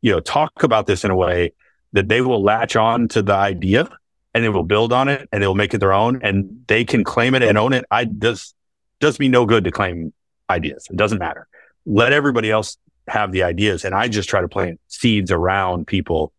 you 0.02 0.12
know, 0.12 0.19
talk 0.19 0.63
about 0.63 0.88
this 0.88 1.04
in 1.04 1.12
a 1.12 1.15
way 1.15 1.54
that 1.93 2.08
they 2.08 2.21
will 2.21 2.41
latch 2.41 2.76
on 2.76 3.08
to 3.10 3.21
the 3.21 3.34
idea 3.34 3.89
and 4.34 4.43
they 4.43 4.50
will 4.50 4.63
build 4.63 4.93
on 4.93 5.10
it 5.10 5.28
and 5.32 5.43
they 5.43 5.47
will 5.47 5.56
make 5.56 5.74
it 5.74 5.80
their 5.80 5.93
own 5.93 6.21
and 6.24 6.63
they 6.67 6.86
can 6.86 7.04
claim 7.04 7.36
it 7.36 7.43
and 7.43 7.58
own 7.58 7.74
it. 7.74 7.86
I 7.91 8.06
does, 8.06 8.54
does 9.00 9.19
me 9.19 9.28
no 9.28 9.45
good 9.45 9.65
to 9.65 9.71
claim 9.71 10.13
ideas. 10.50 10.88
It 10.89 10.95
doesn't 10.95 11.19
matter. 11.19 11.47
Let 11.86 12.13
everybody 12.13 12.50
else 12.50 12.78
have 13.12 13.32
the 13.32 13.43
ideas 13.43 13.86
and 13.86 13.93
I 13.93 14.08
just 14.08 14.30
try 14.30 14.41
to 14.41 14.47
plant 14.47 14.80
seeds 14.88 15.32
around 15.32 15.86
people 15.86 16.34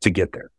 to 0.00 0.10
get 0.10 0.32
there. 0.32 0.50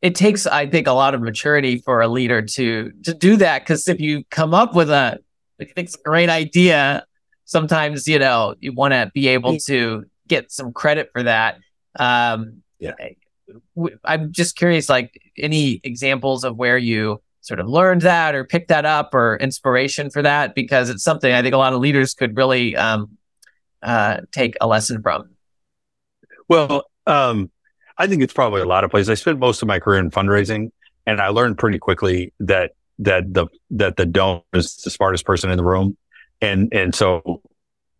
It 0.00 0.14
takes, 0.14 0.46
I 0.46 0.68
think, 0.68 0.86
a 0.86 0.92
lot 0.92 1.14
of 1.14 1.20
maturity 1.20 1.78
for 1.78 2.00
a 2.00 2.08
leader 2.08 2.40
to 2.42 2.92
to 3.04 3.14
do 3.14 3.36
that. 3.36 3.66
Cause 3.66 3.88
if 3.88 4.00
you 4.00 4.22
come 4.30 4.54
up 4.54 4.74
with 4.74 4.90
a 4.90 5.18
you 5.58 5.66
think 5.66 5.88
it's 5.88 5.96
a 5.96 6.02
great 6.04 6.28
idea, 6.28 7.04
sometimes, 7.44 8.06
you 8.06 8.18
know, 8.18 8.54
you 8.60 8.72
want 8.72 8.92
to 8.92 9.10
be 9.12 9.26
able 9.28 9.56
to 9.58 10.04
get 10.28 10.52
some 10.52 10.72
credit 10.72 11.10
for 11.12 11.24
that. 11.24 11.58
Um, 11.98 12.62
yeah. 12.78 12.92
I'm 14.04 14.30
just 14.30 14.56
curious, 14.56 14.88
like 14.88 15.20
any 15.36 15.80
examples 15.82 16.44
of 16.44 16.56
where 16.56 16.78
you 16.78 17.20
sort 17.40 17.58
of 17.58 17.66
learned 17.66 18.02
that 18.02 18.34
or 18.36 18.44
picked 18.44 18.68
that 18.68 18.84
up 18.84 19.14
or 19.14 19.36
inspiration 19.38 20.10
for 20.10 20.22
that, 20.22 20.54
because 20.54 20.90
it's 20.90 21.02
something 21.02 21.32
I 21.32 21.42
think 21.42 21.54
a 21.54 21.58
lot 21.58 21.72
of 21.72 21.80
leaders 21.80 22.14
could 22.14 22.36
really 22.36 22.76
um, 22.76 23.17
uh, 23.82 24.18
take 24.32 24.56
a 24.60 24.66
lesson 24.66 25.02
from? 25.02 25.30
Well, 26.48 26.84
um, 27.06 27.50
I 27.96 28.06
think 28.06 28.22
it's 28.22 28.32
probably 28.32 28.62
a 28.62 28.66
lot 28.66 28.84
of 28.84 28.90
places. 28.90 29.10
I 29.10 29.14
spent 29.14 29.38
most 29.38 29.62
of 29.62 29.68
my 29.68 29.78
career 29.78 30.00
in 30.00 30.10
fundraising, 30.10 30.70
and 31.06 31.20
I 31.20 31.28
learned 31.28 31.58
pretty 31.58 31.78
quickly 31.78 32.32
that 32.40 32.72
that 33.00 33.32
the 33.32 33.46
that 33.70 33.96
the 33.96 34.06
donor 34.06 34.42
is 34.52 34.76
the 34.76 34.90
smartest 34.90 35.24
person 35.24 35.50
in 35.50 35.56
the 35.56 35.64
room, 35.64 35.96
and 36.40 36.72
and 36.72 36.94
so 36.94 37.42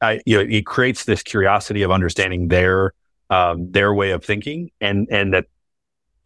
I 0.01 0.21
you 0.25 0.37
know 0.37 0.47
it 0.49 0.67
creates 0.67 1.05
this 1.05 1.23
curiosity 1.23 1.83
of 1.83 1.91
understanding 1.91 2.49
their 2.49 2.95
um, 3.31 3.71
their 3.71 3.93
way 3.93 4.13
of 4.13 4.25
thinking, 4.25 4.71
and 4.81 5.09
and 5.11 5.35
that 5.35 5.47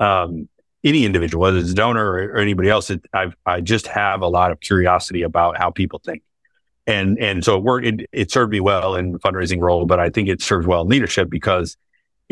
um, 0.00 0.48
any 0.84 1.04
individual, 1.04 1.42
whether 1.42 1.58
it's 1.58 1.70
a 1.70 1.74
donor 1.74 2.04
or, 2.04 2.22
or 2.32 2.36
anybody 2.36 2.68
else, 2.68 2.90
it, 2.90 3.04
I 3.14 3.32
I 3.46 3.60
just 3.60 3.86
have 3.86 4.22
a 4.22 4.28
lot 4.28 4.52
of 4.52 4.60
curiosity 4.60 5.22
about 5.22 5.56
how 5.56 5.70
people 5.70 6.00
think, 6.04 6.22
and 6.86 7.18
and 7.18 7.44
so 7.44 7.56
it 7.58 7.62
worked. 7.62 7.86
It, 7.86 8.08
it 8.12 8.30
served 8.30 8.52
me 8.52 8.60
well 8.60 8.94
in 8.94 9.18
fundraising 9.18 9.60
role, 9.60 9.86
but 9.86 10.00
I 10.00 10.10
think 10.10 10.28
it 10.28 10.42
served 10.42 10.66
well 10.66 10.82
in 10.82 10.88
leadership 10.88 11.30
because 11.30 11.76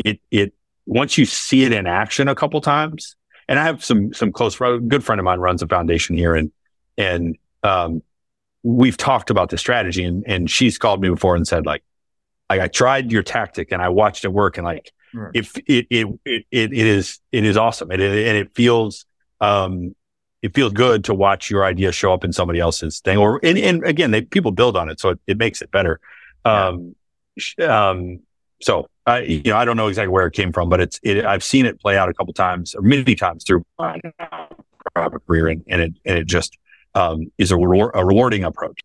it 0.03 0.19
it 0.29 0.53
once 0.85 1.17
you 1.17 1.25
see 1.25 1.63
it 1.63 1.71
in 1.71 1.87
action 1.87 2.27
a 2.27 2.35
couple 2.35 2.59
times. 2.61 3.15
And 3.47 3.59
I 3.59 3.63
have 3.63 3.83
some 3.83 4.13
some 4.13 4.31
close 4.31 4.57
good 4.57 5.03
friend 5.03 5.19
of 5.19 5.25
mine 5.25 5.39
runs 5.39 5.61
a 5.61 5.67
foundation 5.67 6.15
here, 6.15 6.35
and 6.35 6.51
and 6.97 7.37
um, 7.63 8.01
we've 8.63 8.97
talked 8.97 9.29
about 9.29 9.49
the 9.49 9.57
strategy, 9.57 10.03
and 10.03 10.23
and 10.27 10.49
she's 10.49 10.77
called 10.77 11.01
me 11.01 11.09
before 11.09 11.35
and 11.35 11.47
said 11.47 11.65
like, 11.65 11.83
I, 12.49 12.61
I 12.61 12.67
tried 12.67 13.11
your 13.11 13.23
tactic 13.23 13.71
and 13.71 13.81
I 13.81 13.89
watched 13.89 14.25
it 14.25 14.29
work, 14.29 14.57
and 14.57 14.65
like 14.65 14.91
if 15.33 15.57
it, 15.57 15.87
it 15.89 16.07
it 16.25 16.45
it 16.51 16.73
it 16.73 16.87
is 16.87 17.19
it 17.31 17.43
is 17.43 17.57
awesome, 17.57 17.91
and 17.91 18.01
it, 18.01 18.27
and 18.27 18.37
it 18.37 18.53
feels 18.55 19.05
um 19.39 19.95
it 20.41 20.55
feels 20.55 20.73
good 20.73 21.03
to 21.05 21.13
watch 21.13 21.49
your 21.49 21.63
idea 21.63 21.91
show 21.91 22.13
up 22.13 22.23
in 22.23 22.33
somebody 22.33 22.59
else's 22.59 22.99
thing. 22.99 23.17
Or 23.17 23.39
and, 23.43 23.57
and 23.57 23.83
again, 23.85 24.11
they 24.11 24.21
people 24.21 24.51
build 24.51 24.75
on 24.75 24.89
it, 24.89 24.99
so 24.99 25.09
it, 25.09 25.19
it 25.27 25.37
makes 25.37 25.61
it 25.61 25.71
better. 25.71 25.99
Um, 26.45 26.95
um, 27.63 28.19
so 28.61 28.87
I, 29.05 29.19
you 29.21 29.51
know, 29.51 29.57
I 29.57 29.65
don't 29.65 29.77
know 29.77 29.87
exactly 29.87 30.11
where 30.11 30.27
it 30.27 30.33
came 30.33 30.51
from, 30.51 30.69
but 30.69 30.79
it's 30.81 30.99
it. 31.03 31.25
I've 31.25 31.43
seen 31.43 31.65
it 31.65 31.79
play 31.79 31.97
out 31.97 32.09
a 32.09 32.13
couple 32.13 32.33
times 32.33 32.75
or 32.75 32.81
many 32.81 33.15
times 33.15 33.43
through 33.43 33.63
my 33.77 33.99
career, 35.27 35.47
and, 35.47 35.63
and 35.67 35.81
it 35.81 35.93
and 36.05 36.17
it 36.17 36.27
just 36.27 36.57
um, 36.95 37.31
is 37.37 37.51
a, 37.51 37.57
reward, 37.57 37.91
a 37.93 38.05
rewarding 38.05 38.43
approach. 38.43 38.79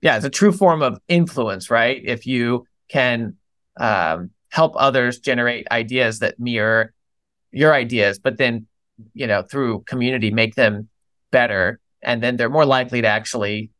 Yeah, 0.00 0.16
it's 0.16 0.24
a 0.24 0.30
true 0.30 0.52
form 0.52 0.82
of 0.82 0.98
influence, 1.08 1.70
right? 1.70 2.00
If 2.04 2.26
you 2.26 2.66
can 2.88 3.36
um, 3.78 4.30
help 4.50 4.74
others 4.76 5.18
generate 5.18 5.66
ideas 5.70 6.18
that 6.18 6.38
mirror 6.38 6.92
your 7.50 7.72
ideas, 7.72 8.18
but 8.18 8.38
then 8.38 8.66
you 9.12 9.26
know 9.26 9.42
through 9.42 9.80
community 9.80 10.30
make 10.30 10.54
them 10.54 10.88
better, 11.34 11.80
and 12.00 12.22
then 12.22 12.36
they're 12.36 12.48
more 12.48 12.64
likely 12.64 13.02
to 13.02 13.08
actually 13.08 13.70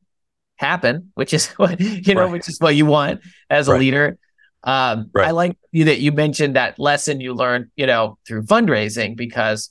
happen, 0.56 1.12
which 1.14 1.32
is 1.32 1.46
what 1.62 1.80
you 1.80 2.14
know, 2.14 2.24
right. 2.24 2.32
which 2.32 2.48
is 2.48 2.58
what 2.58 2.74
you 2.74 2.84
want 2.84 3.20
as 3.48 3.68
a 3.68 3.72
right. 3.72 3.80
leader. 3.80 4.18
Um, 4.64 5.10
right. 5.14 5.28
I 5.28 5.30
like 5.30 5.56
you 5.72 5.84
that 5.84 6.00
you 6.00 6.10
mentioned 6.10 6.56
that 6.56 6.78
lesson 6.78 7.20
you 7.20 7.32
learned, 7.34 7.66
you 7.76 7.86
know, 7.86 8.18
through 8.26 8.42
fundraising 8.44 9.16
because 9.16 9.70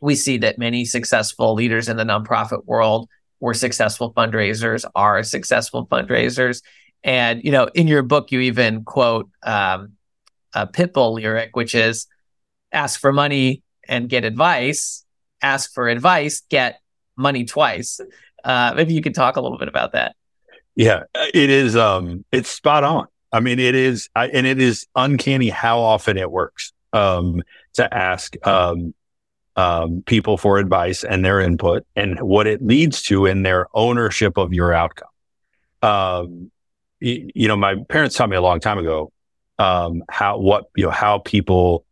we 0.00 0.14
see 0.14 0.38
that 0.38 0.58
many 0.58 0.84
successful 0.84 1.54
leaders 1.54 1.88
in 1.88 1.96
the 1.96 2.04
nonprofit 2.04 2.64
world 2.64 3.08
were 3.40 3.54
successful 3.54 4.12
fundraisers, 4.14 4.84
are 4.94 5.22
successful 5.22 5.86
fundraisers. 5.86 6.62
And, 7.04 7.42
you 7.42 7.50
know, 7.50 7.68
in 7.74 7.88
your 7.88 8.02
book, 8.02 8.30
you 8.30 8.40
even 8.40 8.84
quote 8.84 9.28
um, 9.42 9.94
a 10.54 10.66
Pitbull 10.66 11.14
lyric, 11.14 11.56
which 11.56 11.74
is 11.74 12.06
ask 12.70 13.00
for 13.00 13.12
money 13.12 13.62
and 13.88 14.08
get 14.08 14.24
advice, 14.24 15.04
ask 15.42 15.72
for 15.74 15.88
advice, 15.88 16.42
get 16.48 16.78
money 17.16 17.44
twice. 17.44 18.00
Uh, 18.44 18.72
maybe 18.74 18.94
you 18.94 19.02
could 19.02 19.14
talk 19.14 19.36
a 19.36 19.40
little 19.40 19.58
bit 19.58 19.68
about 19.68 19.92
that. 19.92 20.16
Yeah, 20.74 21.04
it 21.14 21.50
is. 21.50 21.76
Um, 21.76 22.24
it's 22.32 22.50
spot 22.50 22.84
on. 22.84 23.06
I 23.32 23.40
mean, 23.40 23.58
it 23.58 23.74
is, 23.74 24.08
I, 24.14 24.28
and 24.28 24.46
it 24.46 24.60
is 24.60 24.86
uncanny 24.94 25.48
how 25.48 25.80
often 25.80 26.16
it 26.16 26.30
works 26.30 26.72
um, 26.92 27.42
to 27.74 27.94
ask 27.94 28.34
um, 28.46 28.94
um, 29.56 30.02
people 30.06 30.36
for 30.36 30.58
advice 30.58 31.04
and 31.04 31.24
their 31.24 31.40
input 31.40 31.86
and 31.96 32.20
what 32.20 32.46
it 32.46 32.62
leads 32.64 33.02
to 33.04 33.26
in 33.26 33.42
their 33.42 33.68
ownership 33.74 34.36
of 34.36 34.52
your 34.52 34.72
outcome. 34.72 35.08
Um, 35.82 36.50
you, 37.00 37.30
you 37.34 37.48
know, 37.48 37.56
my 37.56 37.76
parents 37.88 38.16
taught 38.16 38.28
me 38.28 38.36
a 38.36 38.42
long 38.42 38.60
time 38.60 38.78
ago 38.78 39.12
um, 39.58 40.02
how 40.10 40.38
what 40.38 40.64
you 40.76 40.84
know 40.84 40.90
how 40.90 41.18
people 41.18 41.84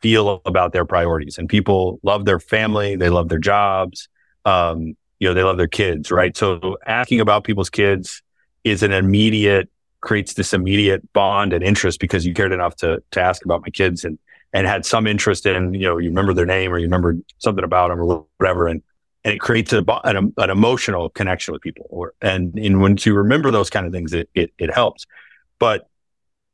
feel 0.00 0.40
about 0.44 0.72
their 0.72 0.84
priorities, 0.84 1.38
and 1.38 1.48
people 1.48 1.98
love 2.02 2.24
their 2.24 2.38
family, 2.38 2.96
they 2.96 3.10
love 3.10 3.28
their 3.28 3.38
jobs, 3.38 4.08
um, 4.48 4.96
you 5.18 5.28
know, 5.28 5.34
they 5.34 5.42
love 5.42 5.58
their 5.58 5.68
kids, 5.68 6.10
right? 6.10 6.36
So 6.36 6.78
asking 6.86 7.20
about 7.20 7.44
people's 7.44 7.70
kids 7.70 8.22
is 8.64 8.82
an 8.82 8.92
immediate 8.92 9.68
creates 10.00 10.34
this 10.34 10.54
immediate 10.54 11.12
bond 11.12 11.52
and 11.52 11.64
interest 11.64 11.98
because 11.98 12.24
you 12.24 12.32
cared 12.32 12.52
enough 12.52 12.76
to 12.76 13.02
to 13.10 13.20
ask 13.20 13.44
about 13.44 13.62
my 13.62 13.70
kids 13.70 14.04
and 14.04 14.16
and 14.52 14.66
had 14.66 14.86
some 14.86 15.06
interest 15.08 15.44
in 15.44 15.74
you 15.74 15.80
know 15.80 15.98
you 15.98 16.08
remember 16.08 16.32
their 16.32 16.46
name 16.46 16.72
or 16.72 16.78
you 16.78 16.84
remember 16.84 17.16
something 17.38 17.64
about 17.64 17.88
them 17.88 18.00
or 18.00 18.24
whatever 18.38 18.68
and 18.68 18.80
and 19.24 19.34
it 19.34 19.40
creates 19.40 19.72
a, 19.72 19.84
an, 20.04 20.32
an 20.36 20.50
emotional 20.50 21.10
connection 21.10 21.52
with 21.52 21.60
people 21.62 21.86
or 21.90 22.14
and 22.22 22.56
and 22.56 22.80
when 22.80 22.96
you 23.00 23.12
remember 23.12 23.50
those 23.50 23.70
kind 23.70 23.86
of 23.86 23.92
things 23.92 24.12
it, 24.12 24.30
it 24.34 24.52
it 24.58 24.72
helps 24.72 25.04
but 25.58 25.88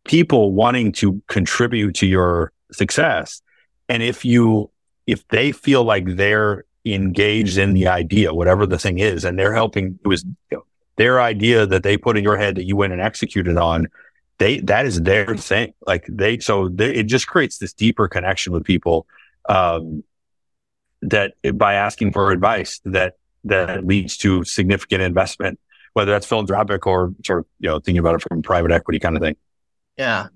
people 0.05 0.53
wanting 0.53 0.91
to 0.91 1.21
contribute 1.29 1.95
to 1.95 2.07
your 2.07 2.51
success 2.73 3.43
and 3.91 4.03
if 4.03 4.25
you 4.25 4.71
if 5.07 5.29
they 5.29 5.53
feel 5.53 5.85
like 5.85 6.07
they're 6.17 6.65
engaged 6.85 7.57
in 7.57 7.73
the 7.73 7.89
idea 7.89 8.35
whatever 8.35 8.67
the 8.67 8.79
thing 8.79 8.99
is 8.99 9.25
and 9.25 9.39
they're 9.39 9.55
helping 9.55 9.99
it 10.05 10.09
was 10.09 10.25
you 10.51 10.59
know, 10.59 10.65
their 10.97 11.21
idea 11.21 11.67
that 11.67 11.83
they 11.83 11.97
put 11.97 12.17
in 12.17 12.25
your 12.25 12.37
head 12.37 12.57
that 12.57 12.65
you 12.65 12.77
went 12.77 12.93
and 12.93 13.03
executed 13.03 13.57
on, 13.57 13.89
they 14.39 14.61
that 14.61 14.87
is 14.87 15.03
their 15.03 15.37
thing. 15.37 15.75
Like 15.87 16.05
they, 16.09 16.39
so 16.39 16.69
they, 16.69 16.95
it 16.95 17.05
just 17.05 17.27
creates 17.27 17.59
this 17.59 17.73
deeper 17.73 18.09
connection 18.09 18.53
with 18.53 18.65
people 18.65 19.07
um, 19.49 20.05
that 21.03 21.35
by 21.55 21.75
asking 21.75 22.13
for 22.13 22.31
advice 22.31 22.81
that 22.85 23.17
that 23.45 23.87
leads 23.87 24.17
to 24.19 24.45
significant 24.45 25.03
investment, 25.03 25.59
whether 25.93 26.13
that's 26.13 26.27
philanthropic 26.27 26.87
or 26.87 27.15
sort 27.25 27.41
of 27.41 27.47
you 27.61 27.69
know 27.69 27.79
thinking 27.79 27.99
about 27.99 28.17
it 28.17 28.23
from 28.23 28.43
private 28.43 28.71
equity 28.71 28.99
kind 28.99 29.17
of 29.17 29.23
thing. 29.23 29.37
Yeah, 29.99 30.29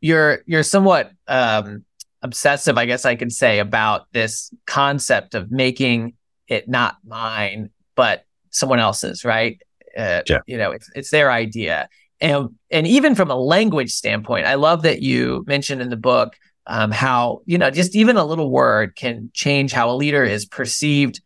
you're 0.00 0.42
you're 0.46 0.62
somewhat 0.62 1.12
um, 1.28 1.84
obsessive, 2.24 2.76
I 2.76 2.86
guess 2.86 3.04
I 3.04 3.14
could 3.14 3.30
say, 3.30 3.60
about 3.60 4.06
this 4.12 4.52
concept 4.66 5.34
of 5.34 5.52
making 5.52 6.14
it 6.48 6.68
not 6.68 6.96
mine 7.06 7.70
but 7.94 8.24
someone 8.50 8.78
else's, 8.78 9.24
right? 9.24 9.60
Uh, 9.96 10.22
yeah. 10.28 10.40
You 10.46 10.58
know, 10.58 10.72
it's 10.72 10.90
it's 10.94 11.10
their 11.10 11.30
idea, 11.30 11.88
and 12.20 12.48
and 12.70 12.86
even 12.86 13.14
from 13.14 13.30
a 13.30 13.36
language 13.36 13.92
standpoint, 13.92 14.46
I 14.46 14.54
love 14.54 14.82
that 14.82 15.02
you 15.02 15.44
mentioned 15.46 15.80
in 15.80 15.90
the 15.90 15.96
book 15.96 16.34
um, 16.66 16.90
how 16.90 17.42
you 17.46 17.58
know 17.58 17.70
just 17.70 17.94
even 17.94 18.16
a 18.16 18.24
little 18.24 18.50
word 18.50 18.96
can 18.96 19.30
change 19.34 19.72
how 19.72 19.90
a 19.90 19.94
leader 19.94 20.24
is 20.24 20.46
perceived 20.46 21.20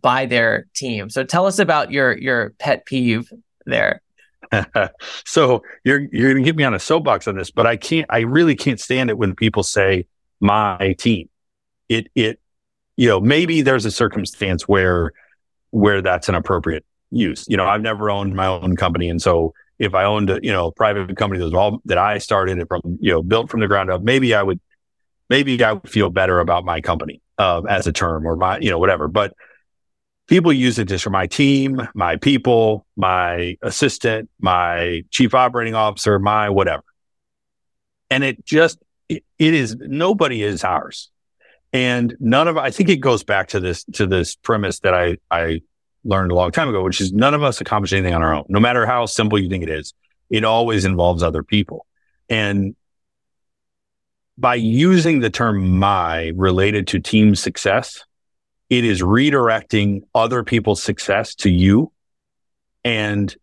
by 0.00 0.26
their 0.26 0.66
team. 0.74 1.10
So 1.10 1.24
tell 1.24 1.46
us 1.46 1.58
about 1.58 1.90
your 1.90 2.16
your 2.16 2.50
pet 2.58 2.86
peeve 2.86 3.32
there. 3.66 4.00
so 5.24 5.62
you're 5.82 6.06
you're 6.12 6.32
gonna 6.32 6.44
get 6.44 6.54
me 6.54 6.62
on 6.62 6.74
a 6.74 6.78
soapbox 6.78 7.26
on 7.26 7.36
this, 7.36 7.50
but 7.50 7.66
I 7.66 7.76
can't. 7.76 8.06
I 8.10 8.20
really 8.20 8.54
can't 8.54 8.78
stand 8.78 9.10
it 9.10 9.18
when 9.18 9.34
people 9.34 9.64
say 9.64 10.06
my 10.40 10.94
team. 10.98 11.28
It 11.88 12.08
it 12.14 12.40
you 12.96 13.08
know 13.08 13.20
maybe 13.20 13.62
there's 13.62 13.84
a 13.84 13.90
circumstance 13.90 14.68
where 14.68 15.12
where 15.70 16.02
that's 16.02 16.28
an 16.28 16.34
appropriate 16.34 16.84
use. 17.10 17.44
You 17.48 17.56
know, 17.56 17.66
I've 17.66 17.82
never 17.82 18.10
owned 18.10 18.34
my 18.34 18.46
own 18.46 18.76
company, 18.76 19.08
and 19.08 19.20
so 19.20 19.54
if 19.78 19.94
I 19.94 20.04
owned 20.04 20.30
a 20.30 20.40
you 20.42 20.52
know 20.52 20.70
private 20.70 21.16
company 21.16 21.38
that 21.38 21.46
was 21.46 21.54
all 21.54 21.80
that 21.86 21.98
I 21.98 22.18
started 22.18 22.58
it 22.58 22.68
from 22.68 22.80
you 23.00 23.12
know 23.12 23.22
built 23.22 23.50
from 23.50 23.60
the 23.60 23.66
ground 23.66 23.90
up, 23.90 24.02
maybe 24.02 24.34
I 24.34 24.42
would 24.42 24.60
maybe 25.28 25.62
I 25.62 25.72
would 25.72 25.88
feel 25.88 26.10
better 26.10 26.40
about 26.40 26.64
my 26.64 26.80
company 26.80 27.20
uh, 27.38 27.62
as 27.68 27.86
a 27.86 27.92
term 27.92 28.26
or 28.26 28.36
my 28.36 28.58
you 28.58 28.70
know 28.70 28.78
whatever. 28.78 29.08
But 29.08 29.34
people 30.28 30.52
use 30.52 30.78
it 30.78 30.86
just 30.86 31.04
for 31.04 31.10
my 31.10 31.26
team, 31.26 31.86
my 31.94 32.16
people, 32.16 32.86
my 32.96 33.56
assistant, 33.62 34.30
my 34.40 35.02
chief 35.10 35.34
operating 35.34 35.74
officer, 35.74 36.18
my 36.18 36.50
whatever, 36.50 36.84
and 38.10 38.22
it 38.24 38.44
just 38.44 38.78
it, 39.08 39.24
it 39.38 39.54
is 39.54 39.76
nobody 39.76 40.42
is 40.42 40.64
ours. 40.64 41.10
And 41.72 42.16
none 42.20 42.48
of 42.48 42.56
I 42.56 42.70
think 42.70 42.88
it 42.88 42.98
goes 42.98 43.24
back 43.24 43.48
to 43.48 43.60
this 43.60 43.84
to 43.94 44.06
this 44.06 44.36
premise 44.36 44.80
that 44.80 44.94
I 44.94 45.18
I 45.30 45.62
learned 46.04 46.32
a 46.32 46.34
long 46.34 46.52
time 46.52 46.68
ago, 46.68 46.82
which 46.82 47.00
is 47.00 47.12
none 47.12 47.34
of 47.34 47.42
us 47.42 47.60
accomplish 47.60 47.92
anything 47.92 48.14
on 48.14 48.22
our 48.22 48.34
own, 48.34 48.44
no 48.48 48.60
matter 48.60 48.86
how 48.86 49.06
simple 49.06 49.38
you 49.38 49.48
think 49.48 49.62
it 49.62 49.70
is. 49.70 49.94
It 50.30 50.44
always 50.44 50.84
involves 50.84 51.22
other 51.22 51.42
people. 51.42 51.86
And 52.28 52.76
by 54.36 54.56
using 54.56 55.20
the 55.20 55.30
term 55.30 55.78
my 55.78 56.32
related 56.36 56.88
to 56.88 57.00
team 57.00 57.34
success, 57.34 58.04
it 58.70 58.84
is 58.84 59.02
redirecting 59.02 60.02
other 60.14 60.42
people's 60.42 60.82
success 60.82 61.34
to 61.36 61.50
you. 61.50 61.92
And 62.84 63.34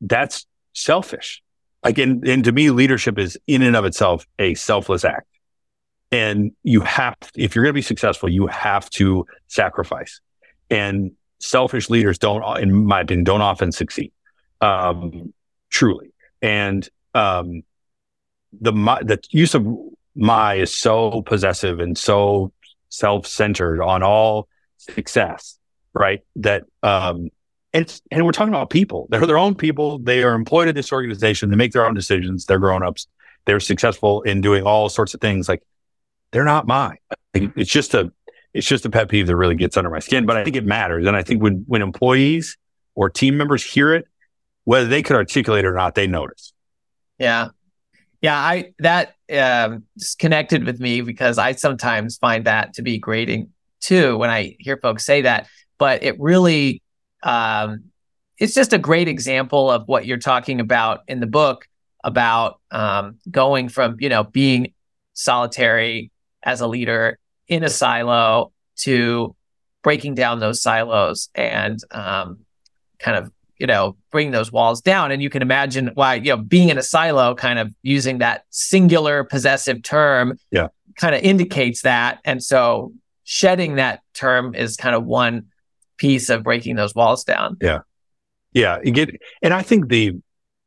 that's 0.00 0.46
selfish. 0.72 1.42
Like, 1.84 1.98
and, 1.98 2.26
and 2.26 2.44
to 2.44 2.52
me, 2.52 2.70
leadership 2.70 3.18
is 3.18 3.38
in 3.46 3.62
and 3.62 3.76
of 3.76 3.84
itself 3.84 4.26
a 4.38 4.54
selfless 4.54 5.04
act. 5.04 5.28
And 6.10 6.52
you 6.62 6.80
have, 6.80 7.16
if 7.36 7.54
you're 7.54 7.64
going 7.64 7.72
to 7.72 7.78
be 7.78 7.82
successful, 7.82 8.28
you 8.28 8.46
have 8.46 8.88
to 8.90 9.26
sacrifice. 9.46 10.20
And 10.70 11.12
selfish 11.38 11.88
leaders 11.88 12.18
don't, 12.18 12.42
in 12.58 12.86
my 12.86 13.02
opinion, 13.02 13.24
don't 13.24 13.42
often 13.42 13.72
succeed. 13.72 14.12
Um, 14.60 15.32
truly. 15.70 16.12
And, 16.42 16.88
um, 17.14 17.62
the, 18.60 18.72
my, 18.72 19.02
the 19.02 19.20
use 19.30 19.54
of 19.54 19.66
my 20.16 20.54
is 20.54 20.76
so 20.76 21.22
possessive 21.22 21.78
and 21.78 21.96
so 21.96 22.52
self-centered 22.88 23.82
on 23.82 24.02
all 24.02 24.48
success, 24.78 25.58
right? 25.92 26.24
That, 26.36 26.64
um, 26.82 27.28
and, 27.72 28.00
and 28.10 28.24
we're 28.24 28.32
talking 28.32 28.54
about 28.54 28.70
people. 28.70 29.06
They're 29.10 29.26
their 29.26 29.38
own 29.38 29.54
people. 29.54 29.98
They 29.98 30.22
are 30.22 30.34
employed 30.34 30.68
at 30.68 30.74
this 30.74 30.92
organization. 30.92 31.50
They 31.50 31.56
make 31.56 31.72
their 31.72 31.86
own 31.86 31.94
decisions. 31.94 32.46
They're 32.46 32.58
grown 32.58 32.82
ups. 32.82 33.06
They're 33.44 33.60
successful 33.60 34.22
in 34.22 34.40
doing 34.40 34.64
all 34.64 34.88
sorts 34.88 35.14
of 35.14 35.20
things. 35.20 35.48
Like 35.48 35.62
they're 36.32 36.44
not 36.44 36.66
mine. 36.66 36.98
It's 37.34 37.70
just 37.70 37.94
a 37.94 38.12
it's 38.54 38.66
just 38.66 38.84
a 38.86 38.90
pet 38.90 39.08
peeve 39.08 39.26
that 39.26 39.36
really 39.36 39.54
gets 39.54 39.76
under 39.76 39.90
my 39.90 39.98
skin, 39.98 40.26
but 40.26 40.36
I 40.36 40.44
think 40.44 40.56
it 40.56 40.64
matters. 40.64 41.06
And 41.06 41.14
I 41.14 41.22
think 41.22 41.42
when, 41.42 41.64
when 41.66 41.82
employees 41.82 42.56
or 42.94 43.10
team 43.10 43.36
members 43.36 43.62
hear 43.62 43.94
it, 43.94 44.06
whether 44.64 44.86
they 44.86 45.02
could 45.02 45.16
articulate 45.16 45.64
it 45.64 45.68
or 45.68 45.74
not, 45.74 45.94
they 45.94 46.06
notice. 46.06 46.52
Yeah. 47.18 47.48
Yeah. 48.20 48.36
I, 48.36 48.72
that, 48.78 49.14
um, 49.32 49.84
just 49.98 50.18
connected 50.18 50.64
with 50.64 50.80
me 50.80 51.02
because 51.02 51.38
I 51.38 51.52
sometimes 51.52 52.16
find 52.16 52.46
that 52.46 52.74
to 52.74 52.82
be 52.82 52.98
grating 52.98 53.50
too 53.80 54.16
when 54.16 54.30
I 54.30 54.56
hear 54.58 54.76
folks 54.78 55.04
say 55.04 55.22
that, 55.22 55.46
but 55.76 56.02
it 56.02 56.18
really, 56.18 56.82
um, 57.22 57.84
it's 58.38 58.54
just 58.54 58.72
a 58.72 58.78
great 58.78 59.08
example 59.08 59.70
of 59.70 59.86
what 59.86 60.06
you're 60.06 60.18
talking 60.18 60.60
about 60.60 61.00
in 61.08 61.20
the 61.20 61.26
book 61.26 61.66
about 62.04 62.60
um, 62.70 63.18
going 63.30 63.68
from 63.68 63.96
you 64.00 64.08
know 64.08 64.24
being 64.24 64.72
solitary 65.14 66.10
as 66.42 66.60
a 66.60 66.66
leader 66.66 67.18
in 67.48 67.64
a 67.64 67.68
silo 67.68 68.52
to 68.76 69.34
breaking 69.82 70.14
down 70.14 70.38
those 70.38 70.62
silos 70.62 71.28
and 71.34 71.80
um, 71.90 72.38
kind 72.98 73.16
of 73.16 73.32
you 73.58 73.66
know 73.66 73.96
bring 74.10 74.30
those 74.30 74.52
walls 74.52 74.80
down. 74.80 75.10
And 75.10 75.22
you 75.22 75.30
can 75.30 75.42
imagine 75.42 75.90
why 75.94 76.14
you 76.14 76.30
know 76.30 76.36
being 76.36 76.68
in 76.68 76.78
a 76.78 76.82
silo 76.82 77.34
kind 77.34 77.58
of 77.58 77.72
using 77.82 78.18
that 78.18 78.44
singular 78.50 79.24
possessive 79.24 79.82
term 79.82 80.38
yeah. 80.50 80.68
kind 80.96 81.14
of 81.14 81.22
indicates 81.22 81.82
that. 81.82 82.20
And 82.24 82.42
so 82.42 82.92
shedding 83.24 83.76
that 83.76 84.00
term 84.14 84.54
is 84.54 84.76
kind 84.76 84.94
of 84.94 85.04
one 85.04 85.46
piece 85.98 86.30
of 86.30 86.42
breaking 86.42 86.76
those 86.76 86.94
walls 86.94 87.24
down. 87.24 87.56
Yeah. 87.60 87.80
Yeah 88.52 88.78
get 88.80 89.10
and 89.42 89.52
i 89.52 89.62
think 89.62 89.88
the 89.88 90.12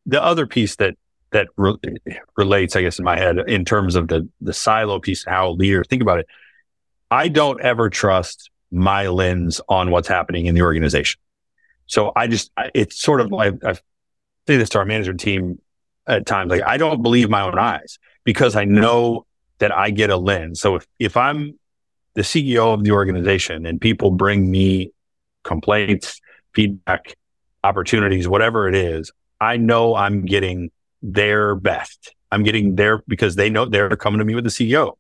the 0.06 0.24
other 0.24 0.46
piece 0.46 0.76
that 0.76 0.96
that 1.32 1.48
re- 1.58 1.76
relates 2.38 2.76
i 2.76 2.82
guess 2.82 3.00
in 3.00 3.06
my 3.06 3.18
head 3.18 3.40
in 3.48 3.66
terms 3.66 3.96
of 3.96 4.08
the 4.08 4.30
the 4.40 4.54
silo 4.54 5.00
piece 5.00 5.26
how 5.26 5.52
leader 5.52 5.84
think 5.84 6.02
about 6.02 6.20
it. 6.20 6.28
I 7.12 7.28
don't 7.28 7.60
ever 7.60 7.90
trust 7.90 8.50
my 8.72 9.08
lens 9.08 9.60
on 9.68 9.92
what's 9.92 10.08
happening 10.08 10.46
in 10.46 10.56
the 10.56 10.62
organization. 10.62 11.20
So 11.86 12.14
I 12.16 12.28
just, 12.28 12.52
it's 12.74 13.00
sort 13.00 13.20
of 13.20 13.32
like, 13.32 13.56
I 13.66 13.74
say 14.48 14.58
this 14.58 14.70
to 14.70 14.80
our 14.80 14.86
management 14.86 15.20
team 15.20 15.60
at 16.08 16.26
times, 16.26 16.50
like, 16.50 16.64
I 16.64 16.78
don't 16.78 17.02
believe 17.02 17.30
my 17.30 17.42
own 17.42 17.60
eyes 17.60 18.00
because 18.24 18.56
I 18.56 18.64
know 18.64 19.26
that 19.60 19.76
I 19.76 19.90
get 19.90 20.10
a 20.10 20.16
lens. 20.16 20.62
So 20.62 20.76
if, 20.76 20.88
if 21.00 21.18
I'm 21.18 21.60
the 22.14 22.22
CEO 22.22 22.74
of 22.74 22.86
the 22.86 22.92
organization 22.92 23.66
and 23.66 23.80
people 23.80 24.12
bring 24.12 24.50
me 24.50 24.94
complaints, 25.44 26.20
feedback, 26.54 27.16
opportunities, 27.64 28.28
whatever 28.28 28.68
it 28.68 28.76
is, 28.76 29.12
I 29.40 29.58
know 29.58 29.96
I'm 29.96 30.26
getting 30.26 30.72
their 31.02 31.56
best. 31.56 32.14
I'm 32.32 32.44
getting 32.44 32.76
their 32.76 33.04
because 33.08 33.36
they 33.36 33.50
know 33.50 33.66
they're 33.66 33.90
coming 33.96 34.20
to 34.20 34.26
me 34.26 34.36
with 34.36 34.44
the 34.44 34.50
CEO. 34.50 34.98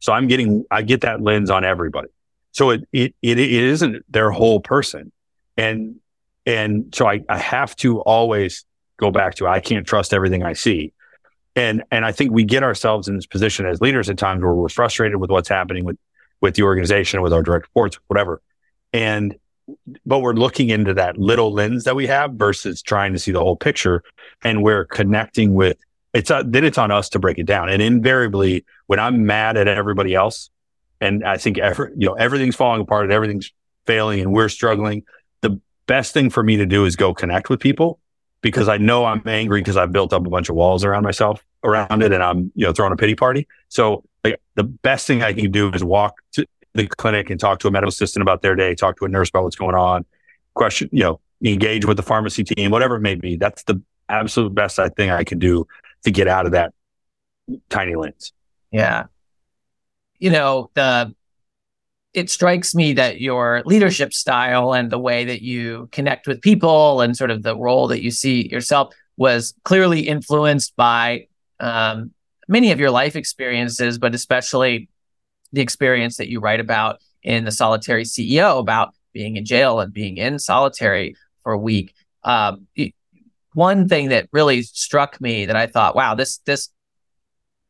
So 0.00 0.12
I'm 0.12 0.26
getting, 0.26 0.64
I 0.70 0.82
get 0.82 1.02
that 1.02 1.20
lens 1.20 1.50
on 1.50 1.64
everybody. 1.64 2.08
So 2.52 2.70
it, 2.70 2.88
it, 2.92 3.14
it, 3.22 3.38
it 3.38 3.50
isn't 3.50 4.04
their 4.10 4.30
whole 4.30 4.60
person. 4.60 5.12
And 5.56 5.96
and 6.44 6.92
so 6.94 7.06
I, 7.06 7.20
I 7.28 7.38
have 7.38 7.76
to 7.76 8.00
always 8.00 8.64
go 8.96 9.10
back 9.10 9.36
to 9.36 9.46
I 9.46 9.60
can't 9.60 9.86
trust 9.86 10.12
everything 10.12 10.42
I 10.42 10.54
see. 10.54 10.92
And 11.54 11.84
and 11.90 12.04
I 12.04 12.12
think 12.12 12.32
we 12.32 12.44
get 12.44 12.62
ourselves 12.62 13.08
in 13.08 13.16
this 13.16 13.26
position 13.26 13.66
as 13.66 13.80
leaders 13.80 14.08
at 14.08 14.18
times 14.18 14.42
where 14.42 14.54
we're 14.54 14.68
frustrated 14.68 15.16
with 15.16 15.30
what's 15.30 15.48
happening 15.48 15.84
with 15.84 15.98
with 16.40 16.54
the 16.54 16.62
organization, 16.62 17.22
with 17.22 17.32
our 17.32 17.42
direct 17.42 17.66
reports, 17.66 17.98
whatever. 18.08 18.42
And 18.92 19.36
but 20.04 20.20
we're 20.20 20.34
looking 20.34 20.70
into 20.70 20.94
that 20.94 21.18
little 21.18 21.52
lens 21.52 21.84
that 21.84 21.96
we 21.96 22.06
have 22.06 22.32
versus 22.32 22.82
trying 22.82 23.12
to 23.12 23.18
see 23.18 23.32
the 23.32 23.40
whole 23.40 23.56
picture. 23.56 24.02
And 24.42 24.62
we're 24.62 24.84
connecting 24.86 25.54
with 25.54 25.78
it's 26.14 26.30
uh, 26.30 26.42
then 26.44 26.64
it's 26.64 26.78
on 26.78 26.90
us 26.90 27.08
to 27.10 27.18
break 27.18 27.38
it 27.38 27.46
down. 27.46 27.68
And 27.68 27.80
invariably, 27.80 28.64
when 28.86 28.98
I'm 28.98 29.24
mad 29.24 29.56
at 29.56 29.66
everybody 29.66 30.14
else, 30.14 30.50
and 31.00 31.24
I 31.24 31.38
think 31.38 31.58
every, 31.58 31.90
you 31.96 32.06
know 32.06 32.14
everything's 32.14 32.56
falling 32.56 32.82
apart 32.82 33.04
and 33.04 33.12
everything's 33.12 33.50
failing, 33.86 34.20
and 34.20 34.32
we're 34.32 34.50
struggling, 34.50 35.04
the 35.40 35.60
best 35.86 36.12
thing 36.12 36.30
for 36.30 36.42
me 36.42 36.56
to 36.56 36.66
do 36.66 36.84
is 36.84 36.96
go 36.96 37.14
connect 37.14 37.48
with 37.48 37.60
people 37.60 37.98
because 38.42 38.68
I 38.68 38.76
know 38.76 39.04
I'm 39.04 39.22
angry 39.26 39.60
because 39.60 39.76
I've 39.76 39.92
built 39.92 40.12
up 40.12 40.26
a 40.26 40.30
bunch 40.30 40.48
of 40.48 40.56
walls 40.56 40.84
around 40.84 41.04
myself 41.04 41.42
around 41.64 42.02
it 42.02 42.12
and 42.12 42.22
I'm, 42.22 42.52
you 42.54 42.66
know, 42.66 42.72
throwing 42.72 42.92
a 42.92 42.96
pity 42.96 43.14
party. 43.14 43.46
So 43.68 44.04
like 44.24 44.40
the 44.56 44.64
best 44.64 45.06
thing 45.06 45.22
I 45.22 45.32
can 45.32 45.50
do 45.50 45.70
is 45.70 45.82
walk 45.82 46.16
to 46.32 46.46
the 46.74 46.86
clinic 46.86 47.30
and 47.30 47.38
talk 47.38 47.58
to 47.60 47.68
a 47.68 47.70
medical 47.70 47.88
assistant 47.88 48.22
about 48.22 48.42
their 48.42 48.54
day, 48.54 48.74
talk 48.74 48.96
to 48.98 49.04
a 49.04 49.08
nurse 49.08 49.28
about 49.28 49.44
what's 49.44 49.56
going 49.56 49.74
on, 49.74 50.04
question, 50.54 50.88
you 50.92 51.02
know, 51.02 51.20
engage 51.44 51.84
with 51.84 51.96
the 51.96 52.02
pharmacy 52.02 52.44
team, 52.44 52.70
whatever 52.70 52.96
it 52.96 53.00
may 53.00 53.14
be. 53.14 53.36
That's 53.36 53.62
the 53.64 53.80
absolute 54.08 54.54
best 54.54 54.78
thing 54.96 55.10
I 55.10 55.24
can 55.24 55.38
do 55.38 55.66
to 56.04 56.10
get 56.10 56.28
out 56.28 56.46
of 56.46 56.52
that 56.52 56.72
tiny 57.68 57.94
lens. 57.94 58.32
Yeah. 58.70 59.04
You 60.18 60.30
know, 60.30 60.70
the 60.74 61.14
it 62.14 62.28
strikes 62.28 62.74
me 62.74 62.92
that 62.92 63.20
your 63.20 63.62
leadership 63.64 64.12
style 64.12 64.74
and 64.74 64.90
the 64.90 64.98
way 64.98 65.24
that 65.24 65.40
you 65.40 65.88
connect 65.92 66.26
with 66.26 66.42
people 66.42 67.00
and 67.00 67.16
sort 67.16 67.30
of 67.30 67.42
the 67.42 67.56
role 67.56 67.88
that 67.88 68.02
you 68.02 68.10
see 68.10 68.48
yourself 68.48 68.94
was 69.16 69.54
clearly 69.64 70.00
influenced 70.00 70.76
by 70.76 71.26
um, 71.58 72.12
many 72.48 72.70
of 72.70 72.78
your 72.78 72.90
life 72.90 73.16
experiences, 73.16 73.98
but 73.98 74.14
especially 74.14 74.90
the 75.52 75.60
experience 75.60 76.16
that 76.16 76.28
you 76.28 76.40
write 76.40 76.60
about 76.60 77.00
in 77.22 77.44
the 77.44 77.52
solitary 77.52 78.04
CEO 78.04 78.58
about 78.58 78.94
being 79.12 79.36
in 79.36 79.44
jail 79.44 79.80
and 79.80 79.92
being 79.92 80.16
in 80.16 80.38
solitary 80.38 81.14
for 81.42 81.52
a 81.52 81.58
week. 81.58 81.94
Um, 82.24 82.66
one 83.54 83.88
thing 83.88 84.08
that 84.08 84.28
really 84.32 84.62
struck 84.62 85.20
me 85.20 85.46
that 85.46 85.56
I 85.56 85.66
thought, 85.66 85.94
wow, 85.94 86.14
this 86.14 86.38
this 86.38 86.68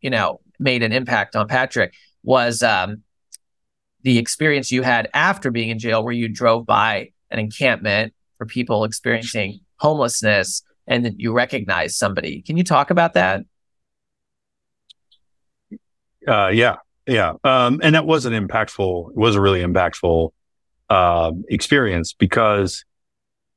you 0.01 0.11
know 0.11 0.41
made 0.59 0.83
an 0.83 0.93
impact 0.93 1.35
on 1.35 1.49
Patrick 1.49 1.95
was 2.23 2.63
um, 2.63 3.03
the 4.03 4.19
experience 4.19 4.71
you 4.71 4.83
had 4.83 5.09
after 5.13 5.51
being 5.51 5.71
in 5.71 5.79
jail, 5.79 6.05
where 6.05 6.13
you 6.13 6.29
drove 6.29 6.67
by 6.67 7.11
an 7.31 7.39
encampment 7.39 8.15
for 8.39 8.47
people 8.47 8.85
experiencing 8.85 9.61
homelessness 9.77 10.63
and 10.87 11.15
you 11.17 11.33
recognize 11.33 11.97
somebody. 11.97 12.43
Can 12.43 12.57
you 12.57 12.65
talk 12.65 12.91
about 12.91 13.15
that? 13.15 13.43
Uh, 16.27 16.49
yeah, 16.49 16.77
yeah. 17.07 17.35
Um, 17.45 17.81
and 17.83 17.95
that 17.95 18.07
was 18.07 18.27
an 18.27 18.33
impactful, 18.33 19.15
was 19.15 19.35
a 19.35 19.41
really 19.41 19.61
impactful 19.61 20.31
uh, 20.89 21.33
experience 21.49 22.13
because, 22.13 22.85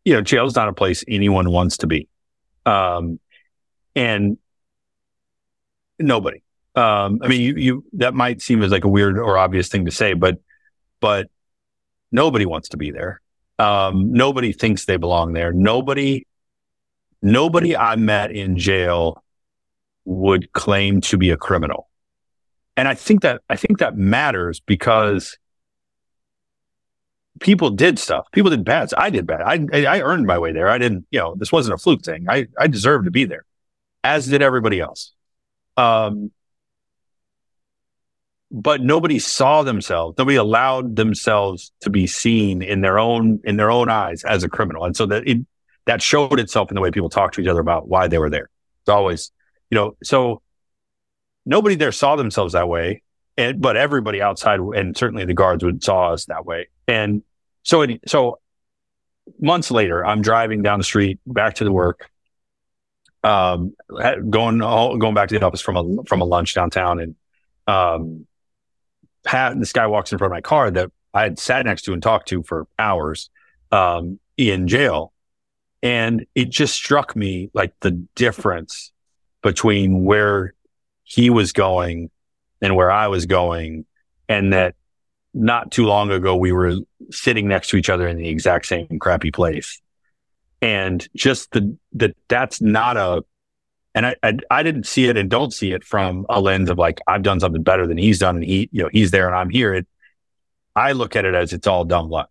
you 0.03 0.13
know, 0.13 0.21
jail 0.21 0.45
is 0.45 0.55
not 0.55 0.67
a 0.67 0.73
place 0.73 1.03
anyone 1.08 1.51
wants 1.51 1.77
to 1.77 1.88
be. 1.88 2.08
Um, 2.65 3.19
and 3.95 4.38
nobody, 5.99 6.41
um, 6.75 7.19
I 7.21 7.27
mean, 7.27 7.41
you, 7.41 7.55
you, 7.55 7.86
that 7.93 8.13
might 8.13 8.41
seem 8.41 8.62
as 8.63 8.71
like 8.71 8.84
a 8.84 8.89
weird 8.89 9.17
or 9.17 9.38
obvious 9.38 9.69
thing 9.69 9.86
to 9.86 9.91
say, 9.91 10.13
but, 10.13 10.38
but 10.99 11.27
nobody 12.12 12.45
wants 12.45 12.69
to 12.69 12.77
be 12.77 12.91
there. 12.91 13.21
Um, 13.60 14.12
nobody 14.12 14.51
thinks 14.51 14.86
they 14.86 14.97
belong 14.97 15.34
there. 15.34 15.53
Nobody, 15.53 16.27
nobody 17.21 17.77
I 17.77 17.95
met 17.95 18.31
in 18.31 18.58
jail 18.58 19.23
would 20.03 20.51
claim 20.53 21.01
to 21.01 21.17
be 21.17 21.29
a 21.29 21.38
criminal. 21.38 21.89
And 22.78 22.88
I 22.88 22.94
think 22.94 23.22
that, 23.22 23.42
I 23.50 23.56
think 23.56 23.80
that 23.80 23.98
matters 23.98 24.60
because 24.60 25.38
people 27.40 27.70
did 27.70 28.00
stuff. 28.00 28.28
People 28.32 28.52
did 28.52 28.66
bad. 28.66 28.94
I 28.98 29.10
did 29.10 29.26
bad. 29.26 29.42
I, 29.42 29.86
I 29.86 30.02
earned 30.02 30.26
my 30.26 30.38
way 30.38 30.52
there. 30.52 30.70
I 30.70 30.78
didn't, 30.78 31.06
you 31.12 31.20
know, 31.20 31.36
this 31.38 31.52
wasn't 31.52 31.76
a 31.76 31.78
fluke 31.78 32.04
thing. 32.04 32.26
I, 32.30 32.48
I 32.60 32.68
deserved 32.68 33.06
to 33.06 33.12
be 33.12 33.26
there 33.26 33.46
as 34.04 34.28
did 34.28 34.42
everybody 34.42 34.80
else. 34.80 35.14
Um, 35.78 36.32
but 38.52 38.82
nobody 38.82 39.20
saw 39.20 39.64
themselves 39.64 40.18
nobody 40.18 40.38
allowed 40.38 40.96
themselves 40.96 41.72
to 41.82 41.90
be 41.90 42.08
seen 42.08 42.62
in 42.62 42.82
their 42.82 43.00
own 43.00 43.40
in 43.44 43.58
their 43.58 43.72
own 43.72 43.90
eyes 43.90 44.24
as 44.24 44.44
a 44.44 44.50
criminal 44.50 44.86
and 44.86 44.96
so 44.96 45.06
that 45.06 45.28
it 45.28 45.40
that 45.86 46.02
showed 46.02 46.40
itself 46.40 46.70
in 46.72 46.76
the 46.76 46.82
way 46.82 46.92
people 46.92 47.10
talked 47.10 47.36
to 47.36 47.42
each 47.42 47.48
other 47.48 47.60
about 47.60 47.88
why 47.88 48.08
they 48.08 48.18
were 48.18 48.30
there 48.30 48.50
it's 48.82 48.90
always 48.90 49.32
you 49.70 49.76
know 49.76 49.98
so 50.04 50.42
nobody 51.45 51.75
there 51.75 51.91
saw 51.91 52.15
themselves 52.15 52.53
that 52.53 52.67
way 52.67 53.01
and 53.38 53.62
but 53.62 53.75
everybody 53.75 54.21
outside 54.21 54.60
and 54.60 54.95
certainly 54.97 55.25
the 55.25 55.34
guards 55.34 55.63
would 55.63 55.84
saw 55.84 56.12
us 56.12 56.25
that 56.25 56.45
way 56.45 56.67
and 56.88 57.23
so 57.63 57.81
it, 57.81 57.99
so 58.08 58.39
months 59.39 59.71
later 59.71 60.05
i'm 60.05 60.21
driving 60.21 60.62
down 60.62 60.79
the 60.79 60.84
street 60.84 61.19
back 61.25 61.55
to 61.55 61.63
the 61.63 61.71
work 61.71 62.10
um 63.23 63.75
going 64.29 64.60
going 64.60 65.13
back 65.13 65.29
to 65.29 65.38
the 65.38 65.45
office 65.45 65.62
from 65.62 65.77
a 65.77 66.03
from 66.03 66.21
a 66.21 66.25
lunch 66.25 66.53
downtown 66.53 66.99
and 66.99 67.15
um 67.67 68.25
Pat, 69.25 69.60
this 69.60 69.73
guy 69.73 69.88
walks 69.88 70.12
in 70.12 70.17
front 70.17 70.31
of 70.31 70.36
my 70.36 70.41
car 70.41 70.71
that 70.71 70.91
I 71.13 71.23
had 71.23 71.39
sat 71.39 71.65
next 71.65 71.81
to 71.84 71.93
and 71.93 72.01
talked 72.01 72.29
to 72.29 72.43
for 72.43 72.67
hours 72.79 73.29
um, 73.71 74.19
in 74.38 74.67
jail. 74.67 75.12
And 75.84 76.25
it 76.36 76.49
just 76.49 76.75
struck 76.75 77.15
me 77.15 77.49
like 77.53 77.73
the 77.81 77.91
difference 77.91 78.91
between 79.41 80.05
where 80.05 80.53
he 81.06 81.30
was 81.30 81.54
going 81.54 82.10
and 82.62 82.76
where 82.76 82.91
I 82.91 83.08
was 83.08 83.26
going. 83.26 83.86
And 84.28 84.52
that 84.52 84.76
not 85.34 85.72
too 85.72 85.86
long 85.86 86.12
ago, 86.12 86.36
we 86.36 86.52
were 86.52 86.74
sitting 87.12 87.48
next 87.48 87.70
to 87.70 87.78
each 87.78 87.89
other 87.89 88.08
in 88.08 88.18
the 88.18 88.28
exact 88.28 88.65
same 88.65 89.00
crappy 89.00 89.32
place. 89.32 89.82
And 90.62 91.08
just 91.15 91.52
the, 91.52 91.78
that 91.94 92.18
that's 92.28 92.60
not 92.60 92.98
a 92.98 93.24
and 93.94 94.08
I, 94.08 94.15
I, 94.24 94.38
I 94.52 94.63
didn't 94.63 94.88
see 94.88 95.06
it 95.06 95.15
and 95.15 95.30
don't 95.30 95.54
see 95.54 95.72
it 95.72 95.86
from 95.86 96.26
a 96.28 96.41
lens 96.41 96.70
of 96.70 96.78
like 96.78 97.00
I've 97.08 97.24
done 97.24 97.39
something 97.39 97.63
better 97.63 97.88
than 97.88 97.98
he's 97.98 98.20
done 98.20 98.36
and 98.36 98.44
he 98.44 98.68
you 98.74 98.84
know 98.84 98.89
he's 98.91 99.12
there 99.12 99.28
and 99.28 99.36
I'm 99.36 99.50
here. 99.50 99.74
It 99.74 99.88
I 100.76 100.91
look 100.91 101.15
at 101.15 101.24
it 101.24 101.34
as 101.34 101.54
it's 101.54 101.68
all 101.68 101.86
dumb 101.86 102.10
luck, 102.10 102.30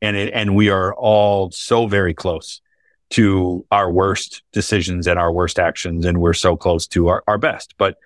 and 0.00 0.16
it 0.16 0.32
and 0.32 0.56
we 0.56 0.70
are 0.70 0.94
all 0.94 1.50
so 1.50 1.86
very 1.86 2.14
close 2.14 2.62
to 3.10 3.64
our 3.70 3.90
worst 3.90 4.42
decisions 4.52 5.06
and 5.06 5.18
our 5.18 5.32
worst 5.32 5.58
actions, 5.58 6.04
and 6.04 6.18
we're 6.18 6.32
so 6.32 6.56
close 6.56 6.86
to 6.88 7.08
our, 7.08 7.22
our 7.26 7.38
best. 7.38 7.74
But 7.78 7.96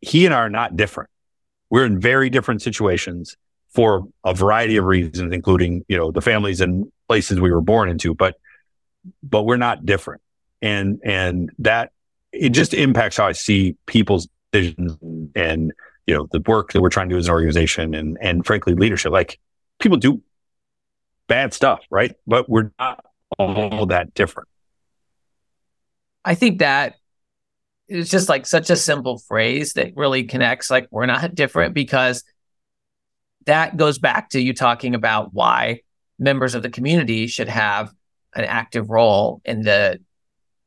he 0.00 0.26
and 0.26 0.34
I 0.34 0.38
are 0.38 0.50
not 0.50 0.76
different. 0.76 1.10
We're 1.70 1.86
in 1.86 1.98
very 1.98 2.30
different 2.30 2.62
situations 2.62 3.36
for 3.70 4.08
a 4.24 4.34
variety 4.34 4.76
of 4.76 4.84
reasons, 4.84 5.32
including 5.32 5.84
you 5.88 5.96
know 5.96 6.10
the 6.10 6.20
families 6.20 6.60
and 6.60 6.90
places 7.08 7.40
we 7.40 7.52
were 7.52 7.60
born 7.60 7.88
into. 7.88 8.14
But 8.14 8.36
but 9.22 9.44
we're 9.44 9.56
not 9.56 9.86
different, 9.86 10.22
and 10.60 11.00
and 11.04 11.50
that 11.58 11.92
it 12.32 12.50
just 12.50 12.74
impacts 12.74 13.16
how 13.16 13.26
I 13.26 13.32
see 13.32 13.76
people's 13.86 14.28
decisions 14.52 14.98
and 15.34 15.72
you 16.06 16.14
know 16.14 16.28
the 16.30 16.40
work 16.46 16.72
that 16.72 16.80
we're 16.80 16.90
trying 16.90 17.08
to 17.08 17.14
do 17.14 17.18
as 17.18 17.28
an 17.28 17.32
organization 17.32 17.94
and 17.94 18.18
and 18.20 18.44
frankly 18.44 18.74
leadership. 18.74 19.12
Like 19.12 19.38
people 19.78 19.98
do 19.98 20.22
bad 21.26 21.52
stuff, 21.54 21.80
right? 21.90 22.14
But 22.26 22.48
we're 22.48 22.72
not 22.78 23.04
all 23.38 23.86
that 23.86 24.14
different. 24.14 24.48
I 26.24 26.34
think 26.34 26.58
that 26.58 26.94
it's 27.88 28.10
just 28.10 28.28
like 28.28 28.46
such 28.46 28.70
a 28.70 28.76
simple 28.76 29.18
phrase 29.18 29.72
that 29.74 29.92
really 29.96 30.24
connects 30.24 30.70
like 30.70 30.86
we're 30.90 31.06
not 31.06 31.34
different 31.34 31.74
because 31.74 32.22
that 33.46 33.76
goes 33.76 33.98
back 33.98 34.30
to 34.30 34.40
you 34.40 34.52
talking 34.52 34.94
about 34.94 35.32
why 35.32 35.80
members 36.18 36.54
of 36.54 36.62
the 36.62 36.70
community 36.70 37.26
should 37.26 37.48
have 37.48 37.90
an 38.34 38.44
active 38.44 38.90
role 38.90 39.40
in 39.44 39.62
the 39.62 39.98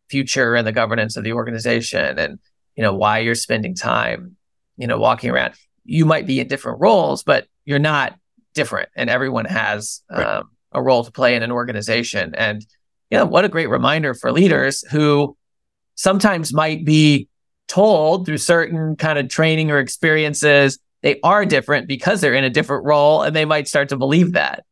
future 0.09 0.55
and 0.55 0.65
the 0.65 0.71
governance 0.71 1.15
of 1.15 1.23
the 1.23 1.33
organization 1.33 2.17
and 2.17 2.39
you 2.75 2.81
know 2.83 2.93
why 2.93 3.19
you're 3.19 3.35
spending 3.35 3.75
time 3.75 4.35
you 4.77 4.87
know 4.87 4.97
walking 4.97 5.29
around 5.29 5.53
you 5.85 6.05
might 6.05 6.25
be 6.25 6.39
in 6.39 6.47
different 6.47 6.81
roles 6.81 7.23
but 7.23 7.45
you're 7.65 7.79
not 7.79 8.15
different 8.53 8.89
and 8.95 9.09
everyone 9.09 9.45
has 9.45 10.01
right. 10.11 10.25
um, 10.25 10.49
a 10.71 10.81
role 10.81 11.03
to 11.03 11.11
play 11.11 11.35
in 11.35 11.43
an 11.43 11.51
organization. 11.51 12.33
And 12.35 12.65
know 13.11 13.25
what 13.25 13.45
a 13.45 13.49
great 13.49 13.69
reminder 13.69 14.13
for 14.13 14.31
leaders 14.31 14.81
who 14.89 15.35
sometimes 15.95 16.53
might 16.53 16.85
be 16.85 17.27
told 17.67 18.25
through 18.25 18.37
certain 18.37 18.95
kind 18.95 19.19
of 19.19 19.29
training 19.29 19.71
or 19.71 19.79
experiences 19.79 20.79
they 21.01 21.19
are 21.23 21.45
different 21.45 21.87
because 21.87 22.21
they're 22.21 22.35
in 22.35 22.43
a 22.43 22.49
different 22.49 22.85
role 22.85 23.23
and 23.23 23.35
they 23.35 23.45
might 23.45 23.67
start 23.67 23.89
to 23.89 23.97
believe 23.97 24.33
that. 24.33 24.63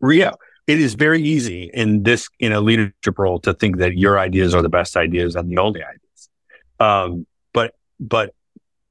Yeah 0.00 0.32
it 0.66 0.80
is 0.80 0.94
very 0.94 1.22
easy 1.22 1.70
in 1.72 2.02
this 2.02 2.28
in 2.40 2.52
a 2.52 2.60
leadership 2.60 3.18
role 3.18 3.38
to 3.40 3.54
think 3.54 3.78
that 3.78 3.96
your 3.96 4.18
ideas 4.18 4.54
are 4.54 4.62
the 4.62 4.68
best 4.68 4.96
ideas 4.96 5.36
and 5.36 5.50
the 5.50 5.58
only 5.58 5.82
ideas. 5.82 6.28
Um, 6.80 7.26
but 7.52 7.74
but 8.00 8.34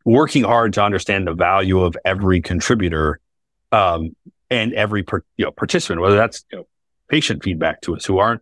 working 0.05 0.43
hard 0.43 0.73
to 0.73 0.83
understand 0.83 1.27
the 1.27 1.33
value 1.33 1.81
of 1.81 1.97
every 2.05 2.41
contributor 2.41 3.19
um, 3.71 4.15
and 4.55 4.73
every 4.73 5.03
per, 5.03 5.23
you 5.37 5.45
know, 5.45 5.51
participant 5.51 6.01
whether 6.01 6.15
that's 6.15 6.45
you 6.51 6.59
know, 6.59 6.67
patient 7.09 7.43
feedback 7.43 7.81
to 7.81 7.95
us 7.95 8.05
who 8.05 8.17
aren't 8.17 8.41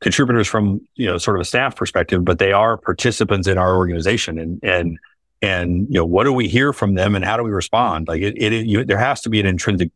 contributors 0.00 0.46
from 0.46 0.80
you 0.94 1.06
know 1.06 1.18
sort 1.18 1.36
of 1.36 1.40
a 1.40 1.44
staff 1.44 1.76
perspective, 1.76 2.24
but 2.24 2.38
they 2.38 2.52
are 2.52 2.76
participants 2.76 3.48
in 3.48 3.58
our 3.58 3.76
organization, 3.76 4.38
and 4.38 4.60
and 4.62 4.98
and 5.42 5.86
you 5.88 5.94
know 5.94 6.04
what 6.04 6.24
do 6.24 6.32
we 6.32 6.48
hear 6.48 6.72
from 6.72 6.94
them, 6.94 7.14
and 7.14 7.24
how 7.24 7.36
do 7.36 7.42
we 7.42 7.50
respond? 7.50 8.08
Like 8.08 8.22
it, 8.22 8.40
it 8.40 8.66
you, 8.66 8.84
there 8.84 8.98
has 8.98 9.22
to 9.22 9.30
be 9.30 9.40
an 9.40 9.46
intrinsic 9.46 9.90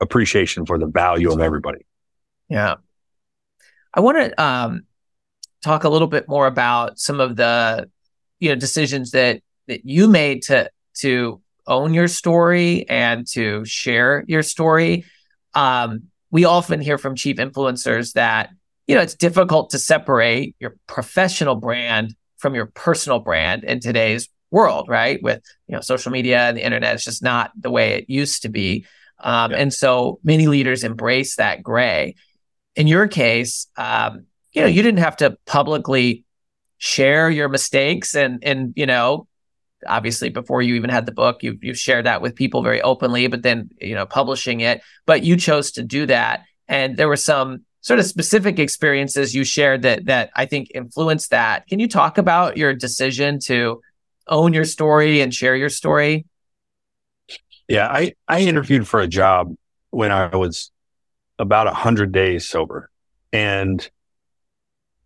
appreciation 0.00 0.66
for 0.66 0.78
the 0.78 0.86
value 0.86 1.32
of 1.32 1.40
everybody. 1.40 1.86
Yeah, 2.48 2.76
I 3.94 4.00
want 4.00 4.18
to 4.18 4.42
um, 4.42 4.82
talk 5.64 5.84
a 5.84 5.88
little 5.88 6.08
bit 6.08 6.28
more 6.28 6.46
about 6.46 6.98
some 6.98 7.20
of 7.20 7.36
the 7.36 7.90
you 8.38 8.50
know 8.50 8.56
decisions 8.56 9.12
that 9.12 9.40
that 9.68 9.84
you 9.84 10.08
made 10.08 10.42
to 10.42 10.70
to 10.98 11.40
own 11.66 11.94
your 11.94 12.08
story 12.08 12.88
and 12.88 13.26
to 13.28 13.64
share 13.64 14.24
your 14.26 14.42
story. 14.42 15.04
Um, 15.54 16.04
we 16.30 16.44
often 16.44 16.80
hear 16.80 16.98
from 16.98 17.14
chief 17.14 17.36
influencers 17.36 18.12
that 18.12 18.50
you 18.86 18.94
know, 18.94 19.00
it's 19.00 19.14
difficult 19.14 19.70
to 19.70 19.78
separate 19.78 20.54
your 20.60 20.76
professional 20.86 21.56
brand 21.56 22.14
from 22.38 22.54
your 22.54 22.66
personal 22.66 23.18
brand 23.18 23.64
in 23.64 23.80
today's 23.80 24.28
world, 24.50 24.88
right? 24.88 25.20
With 25.22 25.42
you 25.66 25.74
know 25.74 25.80
social 25.80 26.12
media 26.12 26.40
and 26.48 26.56
the 26.56 26.64
internet, 26.64 26.94
it's 26.94 27.04
just 27.04 27.22
not 27.22 27.50
the 27.58 27.70
way 27.70 27.94
it 27.94 28.08
used 28.08 28.42
to 28.42 28.48
be. 28.48 28.86
Um, 29.18 29.50
yeah. 29.50 29.58
And 29.58 29.74
so 29.74 30.20
many 30.22 30.46
leaders 30.46 30.84
embrace 30.84 31.36
that 31.36 31.62
gray. 31.62 32.14
In 32.76 32.86
your 32.86 33.08
case, 33.08 33.66
um, 33.76 34.26
you 34.52 34.60
know, 34.60 34.68
you 34.68 34.82
didn't 34.82 35.00
have 35.00 35.16
to 35.16 35.36
publicly 35.46 36.24
share 36.78 37.30
your 37.30 37.48
mistakes 37.48 38.14
and 38.14 38.44
and 38.44 38.72
you 38.76 38.86
know 38.86 39.26
obviously 39.86 40.28
before 40.28 40.62
you 40.62 40.74
even 40.74 40.90
had 40.90 41.06
the 41.06 41.12
book 41.12 41.42
you've, 41.42 41.62
you've 41.62 41.78
shared 41.78 42.06
that 42.06 42.22
with 42.22 42.34
people 42.34 42.62
very 42.62 42.80
openly 42.82 43.26
but 43.26 43.42
then 43.42 43.68
you 43.80 43.94
know 43.94 44.06
publishing 44.06 44.60
it 44.60 44.80
but 45.04 45.22
you 45.22 45.36
chose 45.36 45.70
to 45.70 45.82
do 45.82 46.06
that 46.06 46.44
and 46.68 46.96
there 46.96 47.08
were 47.08 47.16
some 47.16 47.64
sort 47.86 48.00
of 48.00 48.06
specific 48.06 48.58
experiences 48.58 49.32
you 49.32 49.44
shared 49.44 49.82
that 49.82 50.06
that 50.06 50.30
I 50.34 50.46
think 50.46 50.72
influenced 50.74 51.30
that. 51.30 51.68
Can 51.68 51.78
you 51.78 51.86
talk 51.86 52.18
about 52.18 52.56
your 52.56 52.74
decision 52.74 53.38
to 53.44 53.80
own 54.26 54.52
your 54.52 54.64
story 54.64 55.20
and 55.20 55.32
share 55.32 55.54
your 55.54 55.68
story? 55.68 56.26
Yeah, 57.68 57.86
I 57.86 58.14
I 58.26 58.40
interviewed 58.40 58.88
for 58.88 58.98
a 58.98 59.06
job 59.06 59.54
when 59.90 60.10
I 60.10 60.34
was 60.34 60.72
about 61.38 61.68
a 61.68 61.74
hundred 61.74 62.10
days 62.10 62.48
sober, 62.48 62.90
and 63.32 63.88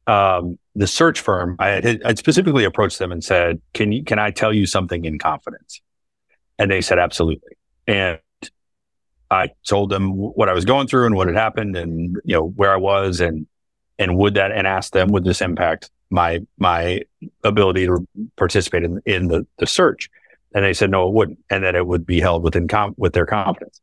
um, 0.06 0.58
the 0.80 0.86
search 0.86 1.20
firm 1.20 1.56
I 1.58 1.68
had 1.68 2.02
I'd 2.04 2.18
specifically 2.18 2.64
approached 2.64 2.98
them 2.98 3.12
and 3.12 3.22
said, 3.22 3.60
"Can 3.74 3.92
you 3.92 4.02
can 4.02 4.18
I 4.18 4.30
tell 4.30 4.52
you 4.52 4.66
something 4.66 5.04
in 5.04 5.18
confidence?" 5.18 5.80
And 6.58 6.70
they 6.70 6.80
said, 6.80 6.98
"Absolutely." 6.98 7.56
And 7.86 8.18
I 9.30 9.50
told 9.66 9.90
them 9.90 10.10
what 10.10 10.48
I 10.48 10.52
was 10.52 10.64
going 10.64 10.88
through 10.88 11.06
and 11.06 11.14
what 11.14 11.28
had 11.28 11.36
happened 11.36 11.76
and, 11.76 12.16
you 12.24 12.34
know, 12.34 12.48
where 12.48 12.72
I 12.72 12.76
was 12.76 13.20
and, 13.20 13.46
and 13.98 14.16
would 14.16 14.34
that, 14.34 14.50
and 14.50 14.66
asked 14.66 14.92
them, 14.92 15.08
would 15.08 15.24
this 15.24 15.40
impact 15.40 15.90
my, 16.10 16.40
my 16.58 17.02
ability 17.44 17.86
to 17.86 18.06
participate 18.36 18.82
in, 18.82 19.00
in 19.06 19.28
the, 19.28 19.46
the 19.58 19.66
search? 19.66 20.10
And 20.52 20.64
they 20.64 20.74
said, 20.74 20.90
no, 20.90 21.06
it 21.06 21.14
wouldn't. 21.14 21.38
And 21.48 21.62
that 21.62 21.76
it 21.76 21.86
would 21.86 22.04
be 22.04 22.20
held 22.20 22.42
within, 22.42 22.66
com- 22.66 22.94
with 22.96 23.12
their 23.12 23.26
confidence. 23.26 23.80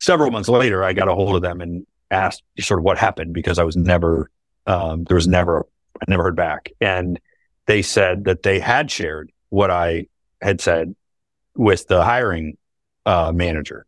Several 0.00 0.30
months 0.30 0.48
later, 0.48 0.84
I 0.84 0.92
got 0.92 1.08
a 1.08 1.14
hold 1.14 1.34
of 1.34 1.42
them 1.42 1.60
and 1.60 1.84
asked 2.12 2.44
sort 2.60 2.78
of 2.78 2.84
what 2.84 2.96
happened 2.96 3.34
because 3.34 3.58
I 3.58 3.64
was 3.64 3.76
never, 3.76 4.30
um, 4.66 5.02
there 5.04 5.16
was 5.16 5.26
never, 5.26 5.66
I 6.00 6.04
never 6.08 6.22
heard 6.24 6.36
back. 6.36 6.70
And 6.80 7.20
they 7.66 7.82
said 7.82 8.24
that 8.24 8.42
they 8.42 8.58
had 8.58 8.90
shared 8.90 9.30
what 9.48 9.70
I 9.70 10.06
had 10.40 10.60
said 10.60 10.94
with 11.54 11.86
the 11.88 12.02
hiring, 12.04 12.56
uh, 13.06 13.32
manager 13.34 13.86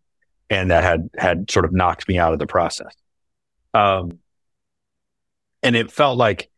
and 0.53 0.71
that 0.71 0.85
had 0.85 1.09
had 1.17 1.51
sort 1.51 1.65
of 1.65 1.73
knocked 1.73 2.07
me 2.09 2.19
out 2.19 2.35
of 2.35 2.39
the 2.39 2.47
process. 2.47 2.95
Um, 3.73 4.19
and 5.63 5.75
it 5.75 5.91
felt 5.91 6.19
like 6.19 6.51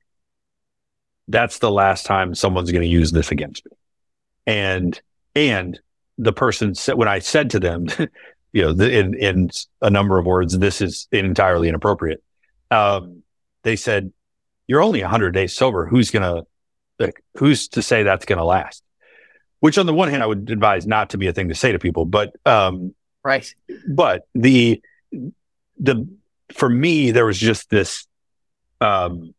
that's 1.28 1.60
the 1.60 1.70
last 1.70 2.04
time 2.04 2.34
someone's 2.34 2.72
going 2.72 2.82
to 2.82 2.88
use 2.88 3.12
this 3.12 3.30
against 3.30 3.64
me. 3.66 3.72
And 4.46 5.00
and 5.36 5.78
the 6.18 6.32
person 6.32 6.74
said 6.74 6.96
when 6.96 7.08
I 7.08 7.20
said 7.20 7.50
to 7.50 7.60
them, 7.60 7.86
you 8.52 8.62
know, 8.62 8.72
the, 8.72 8.98
in 8.98 9.14
in 9.14 9.50
a 9.80 9.90
number 9.90 10.18
of 10.18 10.26
words, 10.26 10.58
this 10.58 10.80
is 10.80 11.06
entirely 11.12 11.68
inappropriate. 11.68 12.22
Um, 12.72 13.22
they 13.62 13.76
said, 13.76 14.12
"You're 14.66 14.82
only 14.82 15.02
100 15.02 15.32
days 15.32 15.54
sober. 15.54 15.86
Who's 15.86 16.10
gonna 16.10 16.42
like, 16.98 17.22
who's 17.36 17.68
to 17.68 17.82
say 17.82 18.02
that's 18.02 18.24
going 18.24 18.38
to 18.38 18.44
last?" 18.44 18.82
Which, 19.60 19.78
on 19.78 19.86
the 19.86 19.94
one 19.94 20.10
hand, 20.10 20.22
I 20.22 20.26
would 20.26 20.50
advise 20.50 20.86
not 20.86 21.10
to 21.10 21.18
be 21.18 21.26
a 21.26 21.32
thing 21.32 21.48
to 21.48 21.54
say 21.54 21.72
to 21.72 21.78
people, 21.78 22.04
but 22.04 22.34
um, 22.44 22.94
Right. 23.24 23.52
But 23.88 24.28
the 24.34 24.82
the 25.78 26.06
for 26.52 26.68
me 26.68 27.10
there 27.10 27.24
was 27.24 27.38
just 27.38 27.70
this 27.70 28.06
um 28.80 29.34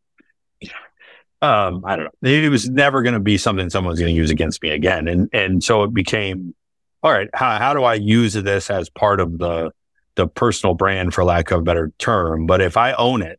um 1.40 1.84
I 1.86 1.96
don't 1.96 2.04
know. 2.04 2.28
It 2.28 2.50
was 2.50 2.68
never 2.68 3.02
going 3.02 3.14
to 3.14 3.20
be 3.20 3.38
something 3.38 3.70
someone's 3.70 4.00
going 4.00 4.12
to 4.12 4.16
use 4.16 4.30
against 4.30 4.60
me 4.62 4.70
again 4.70 5.06
and 5.06 5.30
and 5.32 5.62
so 5.62 5.84
it 5.84 5.94
became 5.94 6.54
all 7.02 7.12
right, 7.12 7.28
how 7.32 7.58
how 7.58 7.74
do 7.74 7.84
I 7.84 7.94
use 7.94 8.34
this 8.34 8.68
as 8.68 8.90
part 8.90 9.20
of 9.20 9.38
the 9.38 9.70
the 10.16 10.26
personal 10.26 10.74
brand 10.74 11.14
for 11.14 11.24
lack 11.24 11.50
of 11.52 11.60
a 11.60 11.62
better 11.62 11.92
term, 11.98 12.46
but 12.46 12.60
if 12.60 12.76
I 12.76 12.92
own 12.94 13.22
it 13.22 13.38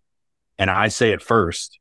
and 0.58 0.70
I 0.70 0.88
say 0.88 1.12
it 1.12 1.22
first, 1.22 1.80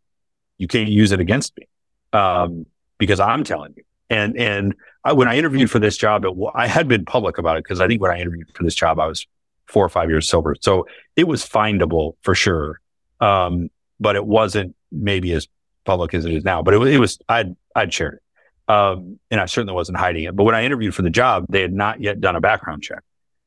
you 0.58 0.66
can't 0.66 0.88
use 0.88 1.12
it 1.12 1.20
against 1.20 1.56
me. 1.56 1.68
Um 2.12 2.66
because 2.98 3.20
I'm 3.20 3.44
telling 3.44 3.74
you. 3.76 3.82
And 4.08 4.36
and 4.38 4.74
I, 5.04 5.12
when 5.12 5.28
I 5.28 5.36
interviewed 5.36 5.70
for 5.70 5.78
this 5.78 5.96
job, 5.96 6.24
it, 6.24 6.32
I 6.54 6.66
had 6.66 6.88
been 6.88 7.04
public 7.04 7.38
about 7.38 7.56
it 7.56 7.64
because 7.64 7.80
I 7.80 7.86
think 7.86 8.00
when 8.00 8.10
I 8.10 8.18
interviewed 8.18 8.50
for 8.54 8.64
this 8.64 8.74
job, 8.74 8.98
I 8.98 9.06
was 9.06 9.26
four 9.66 9.84
or 9.84 9.88
five 9.88 10.08
years 10.08 10.28
sober. 10.28 10.54
So 10.60 10.86
it 11.16 11.26
was 11.28 11.46
findable 11.46 12.14
for 12.22 12.34
sure. 12.34 12.80
Um, 13.20 13.70
but 13.98 14.16
it 14.16 14.24
wasn't 14.24 14.74
maybe 14.92 15.32
as 15.32 15.48
public 15.84 16.14
as 16.14 16.24
it 16.24 16.32
is 16.32 16.44
now, 16.44 16.62
but 16.62 16.74
it, 16.74 16.82
it 16.82 16.98
was, 16.98 17.18
I'd, 17.28 17.56
I'd 17.74 17.92
shared 17.92 18.14
it. 18.14 18.72
Um, 18.72 19.18
and 19.30 19.40
I 19.40 19.46
certainly 19.46 19.74
wasn't 19.74 19.98
hiding 19.98 20.24
it. 20.24 20.36
But 20.36 20.44
when 20.44 20.54
I 20.54 20.64
interviewed 20.64 20.94
for 20.94 21.02
the 21.02 21.10
job, 21.10 21.46
they 21.48 21.62
had 21.62 21.72
not 21.72 22.00
yet 22.00 22.20
done 22.20 22.36
a 22.36 22.40
background 22.40 22.82
check. 22.82 23.02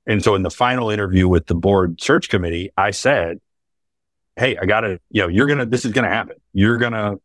And 0.07 0.23
so 0.23 0.33
in 0.35 0.43
the 0.43 0.49
final 0.49 0.89
interview 0.89 1.27
with 1.27 1.45
the 1.45 1.55
board 1.55 2.01
search 2.01 2.29
committee, 2.29 2.71
I 2.75 2.91
said, 2.91 3.39
Hey, 4.39 4.57
I 4.57 4.65
got 4.65 4.81
to, 4.81 4.99
you 5.09 5.21
know, 5.21 5.27
you're 5.27 5.47
going 5.47 5.59
to, 5.59 5.65
this 5.65 5.85
is 5.85 5.91
going 5.91 6.03
to 6.03 6.09
happen. 6.09 6.37
You're 6.53 6.77
going 6.77 6.93
to, 6.93 7.19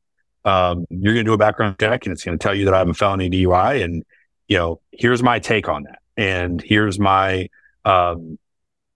um, 0.44 0.84
you're 0.90 1.14
going 1.14 1.24
to 1.24 1.30
do 1.30 1.32
a 1.32 1.38
background 1.38 1.76
check 1.80 2.04
and 2.06 2.12
it's 2.12 2.24
going 2.24 2.38
to 2.38 2.42
tell 2.42 2.54
you 2.54 2.66
that 2.66 2.74
I 2.74 2.78
have 2.78 2.88
a 2.88 2.94
felony 2.94 3.30
DUI 3.30 3.82
and 3.82 4.04
you 4.48 4.58
know, 4.58 4.80
here's 4.92 5.22
my 5.22 5.38
take 5.38 5.68
on 5.68 5.84
that. 5.84 6.00
And 6.16 6.60
here's 6.60 6.98
my, 6.98 7.48
um, 7.84 8.38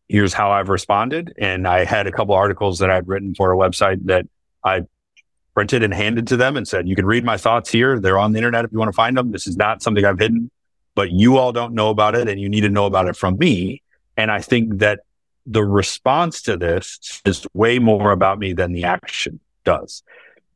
here's 0.09 0.33
how 0.33 0.51
I've 0.51 0.69
responded. 0.69 1.35
And 1.39 1.67
I 1.67 1.85
had 1.85 2.07
a 2.07 2.13
couple 2.13 2.35
articles 2.35 2.79
that 2.79 2.91
I'd 2.91 3.09
written 3.09 3.35
for 3.35 3.53
a 3.53 3.57
website 3.57 4.05
that 4.07 4.27
I 4.63 4.83
printed 5.55 5.83
and 5.83 5.93
handed 5.93 6.29
to 6.29 6.37
them 6.37 6.57
and 6.57 6.67
said, 6.67 6.87
you 6.87 6.95
can 6.95 7.07
read 7.07 7.25
my 7.25 7.37
thoughts 7.37 7.71
here. 7.71 7.99
They're 7.99 8.19
on 8.19 8.33
the 8.33 8.39
internet 8.39 8.65
if 8.65 8.73
you 8.73 8.79
want 8.79 8.91
to 8.91 8.97
find 8.97 9.17
them. 9.17 9.33
This 9.33 9.47
is 9.47 9.57
not 9.57 9.83
something 9.83 10.05
I've 10.05 10.19
hidden, 10.19 10.51
but 10.95 11.11
you 11.11 11.39
all 11.39 11.53
don't 11.53 11.75
know 11.75 11.91
about 11.91 12.15
it 12.15 12.29
and 12.29 12.41
you 12.41 12.49
need 12.49 12.61
to 12.63 12.71
know 12.71 12.87
about 12.87 13.09
it 13.09 13.17
from 13.17 13.39
me. 13.39 13.83
And 14.17 14.31
I 14.31 14.41
think 14.41 14.79
that 14.79 15.01
the 15.51 15.65
response 15.65 16.43
to 16.43 16.57
this 16.57 17.21
is 17.25 17.47
way 17.55 17.79
more 17.79 18.13
about 18.13 18.39
me 18.39 18.53
than 18.53 18.73
the 18.73 18.85
action 18.85 19.41
does. 19.65 20.03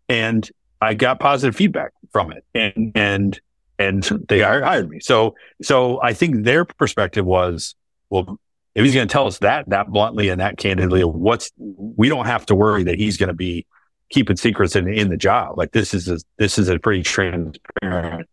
And 0.08 0.48
I 0.80 0.94
got 0.94 1.20
positive 1.20 1.56
feedback 1.56 1.92
from 2.12 2.32
it. 2.32 2.44
And, 2.54 2.92
and, 2.94 3.40
and 3.78 4.02
they 4.28 4.40
hired 4.40 4.90
me. 4.90 5.00
So, 5.00 5.34
so 5.62 6.00
I 6.02 6.12
think 6.12 6.44
their 6.44 6.64
perspective 6.64 7.24
was, 7.24 7.74
well, 8.10 8.38
if 8.74 8.84
he's 8.84 8.94
going 8.94 9.06
to 9.06 9.12
tell 9.12 9.26
us 9.26 9.38
that 9.38 9.68
that 9.68 9.88
bluntly 9.90 10.28
and 10.28 10.40
that 10.40 10.56
candidly, 10.56 11.02
what's 11.04 11.50
we 11.58 12.08
don't 12.08 12.26
have 12.26 12.46
to 12.46 12.54
worry 12.54 12.84
that 12.84 12.98
he's 12.98 13.16
going 13.16 13.28
to 13.28 13.34
be 13.34 13.66
keeping 14.08 14.36
secrets 14.36 14.76
in, 14.76 14.88
in 14.88 15.10
the 15.10 15.16
job. 15.16 15.58
Like 15.58 15.72
this 15.72 15.92
is 15.92 16.08
a, 16.08 16.18
this 16.38 16.58
is 16.58 16.68
a 16.68 16.78
pretty 16.78 17.02
transparent 17.02 18.28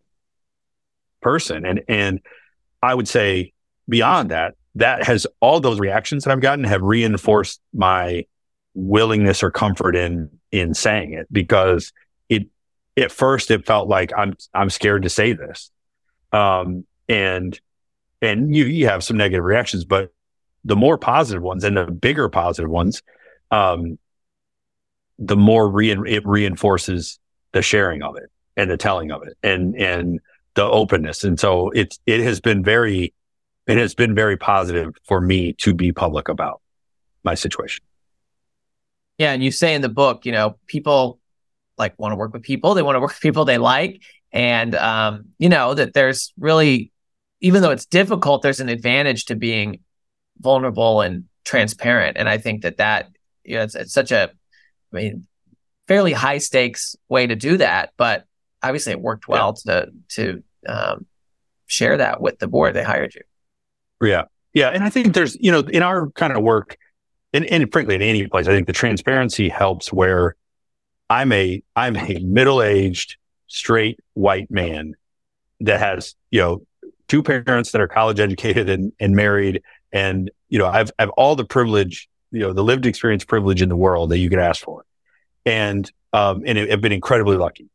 person, 1.21 1.65
and 1.65 1.81
and 1.89 2.21
I 2.81 2.95
would 2.95 3.07
say 3.07 3.53
beyond 3.87 4.31
that, 4.31 4.55
that 4.75 5.03
has 5.03 5.27
all 5.39 5.59
those 5.59 5.79
reactions 5.79 6.23
that 6.23 6.31
I've 6.31 6.41
gotten 6.41 6.63
have 6.63 6.81
reinforced 6.81 7.59
my 7.73 8.25
willingness 8.73 9.43
or 9.43 9.51
comfort 9.51 9.95
in 9.95 10.29
in 10.51 10.73
saying 10.73 11.13
it 11.13 11.27
because 11.31 11.91
it 12.29 12.47
at 12.97 13.11
first 13.11 13.51
it 13.51 13.65
felt 13.65 13.87
like 13.87 14.11
I'm 14.15 14.35
I'm 14.53 14.69
scared 14.69 15.03
to 15.03 15.09
say 15.09 15.33
this. 15.33 15.71
Um 16.31 16.85
and 17.07 17.59
and 18.21 18.55
you 18.55 18.65
you 18.65 18.87
have 18.87 19.03
some 19.03 19.17
negative 19.17 19.43
reactions, 19.43 19.85
but 19.85 20.11
the 20.65 20.75
more 20.75 20.97
positive 20.97 21.41
ones 21.41 21.63
and 21.63 21.77
the 21.77 21.85
bigger 21.85 22.29
positive 22.29 22.69
ones, 22.69 23.01
um, 23.51 23.97
the 25.17 25.37
more 25.37 25.69
re- 25.69 25.91
it 25.91 26.25
reinforces 26.25 27.19
the 27.51 27.61
sharing 27.61 28.03
of 28.03 28.15
it 28.17 28.29
and 28.55 28.69
the 28.69 28.77
telling 28.77 29.11
of 29.11 29.23
it 29.23 29.37
and 29.41 29.75
and 29.75 30.19
the 30.55 30.63
openness. 30.63 31.23
And 31.23 31.39
so 31.39 31.69
it's 31.71 31.99
it 32.05 32.21
has 32.21 32.39
been 32.39 32.63
very 32.63 33.13
it 33.69 33.77
has 33.77 33.93
been 33.93 34.15
very 34.15 34.35
positive 34.35 34.95
for 35.03 35.21
me 35.21 35.53
to 35.53 35.75
be 35.75 35.91
public 35.91 36.27
about 36.27 36.59
my 37.23 37.35
situation. 37.35 37.85
Yeah, 39.19 39.31
and 39.31 39.43
you 39.43 39.51
say 39.51 39.75
in 39.75 39.81
the 39.81 39.89
book, 39.89 40.25
you 40.25 40.31
know, 40.31 40.57
people 40.65 41.19
like 41.77 41.97
want 41.99 42.11
to 42.11 42.15
work 42.15 42.33
with 42.33 42.41
people, 42.41 42.73
they 42.73 42.81
want 42.81 42.95
to 42.95 42.99
work 42.99 43.11
with 43.11 43.21
people 43.21 43.45
they 43.45 43.59
like, 43.59 44.01
and 44.31 44.73
um, 44.73 45.25
you 45.37 45.49
know 45.49 45.75
that 45.75 45.93
there's 45.93 46.33
really, 46.39 46.91
even 47.41 47.61
though 47.61 47.69
it's 47.69 47.85
difficult, 47.85 48.41
there's 48.41 48.59
an 48.59 48.69
advantage 48.69 49.25
to 49.25 49.35
being 49.35 49.81
vulnerable 50.39 51.01
and 51.01 51.25
transparent. 51.45 52.17
And 52.17 52.27
I 52.27 52.39
think 52.39 52.63
that 52.63 52.77
that 52.77 53.09
you 53.43 53.57
know, 53.57 53.63
it's, 53.63 53.75
it's 53.75 53.93
such 53.93 54.11
a, 54.11 54.31
I 54.93 54.95
mean, 54.95 55.27
fairly 55.87 56.13
high 56.13 56.39
stakes 56.39 56.95
way 57.07 57.27
to 57.27 57.35
do 57.35 57.57
that, 57.57 57.91
but 57.97 58.25
obviously 58.63 58.93
it 58.93 59.01
worked 59.01 59.27
well 59.27 59.55
yeah. 59.65 59.73
to 59.73 59.91
to 60.09 60.43
um, 60.67 61.05
share 61.67 61.97
that 61.97 62.19
with 62.19 62.39
the 62.39 62.47
board 62.47 62.73
they 62.73 62.83
hired 62.83 63.13
you. 63.13 63.21
Yeah, 64.01 64.23
yeah, 64.53 64.69
and 64.69 64.83
I 64.83 64.89
think 64.89 65.13
there's 65.13 65.35
you 65.39 65.51
know 65.51 65.59
in 65.59 65.83
our 65.83 66.09
kind 66.11 66.33
of 66.33 66.41
work, 66.41 66.77
and, 67.33 67.45
and 67.45 67.71
frankly 67.71 67.95
in 67.95 68.01
any 68.01 68.27
place, 68.27 68.47
I 68.47 68.51
think 68.51 68.67
the 68.67 68.73
transparency 68.73 69.49
helps 69.49 69.91
where 69.91 70.35
I'm 71.09 71.31
a 71.31 71.61
I'm 71.75 71.95
a 71.95 72.19
middle 72.19 72.61
aged 72.61 73.17
straight 73.47 73.99
white 74.13 74.49
man 74.51 74.95
that 75.61 75.79
has 75.79 76.15
you 76.31 76.41
know 76.41 76.65
two 77.07 77.23
parents 77.23 77.71
that 77.71 77.81
are 77.81 77.87
college 77.87 78.19
educated 78.19 78.69
and, 78.69 78.93
and 78.99 79.15
married 79.15 79.61
and, 79.91 80.31
you 80.49 80.59
know, 80.59 80.67
I've, 80.67 80.91
I've 80.99 81.09
all 81.09 81.35
the 81.35 81.45
privilege, 81.45 82.09
you 82.31 82.41
know, 82.41 82.53
the 82.53 82.63
lived 82.63 82.85
experience 82.85 83.25
privilege 83.25 83.61
in 83.61 83.69
the 83.69 83.75
world 83.75 84.11
that 84.11 84.19
you 84.19 84.29
could 84.29 84.39
ask 84.39 84.63
for. 84.63 84.85
And, 85.45 85.91
um, 86.13 86.43
and 86.45 86.57
I've 86.57 86.81
been 86.81 86.91
incredibly 86.91 87.37
lucky. 87.37 87.69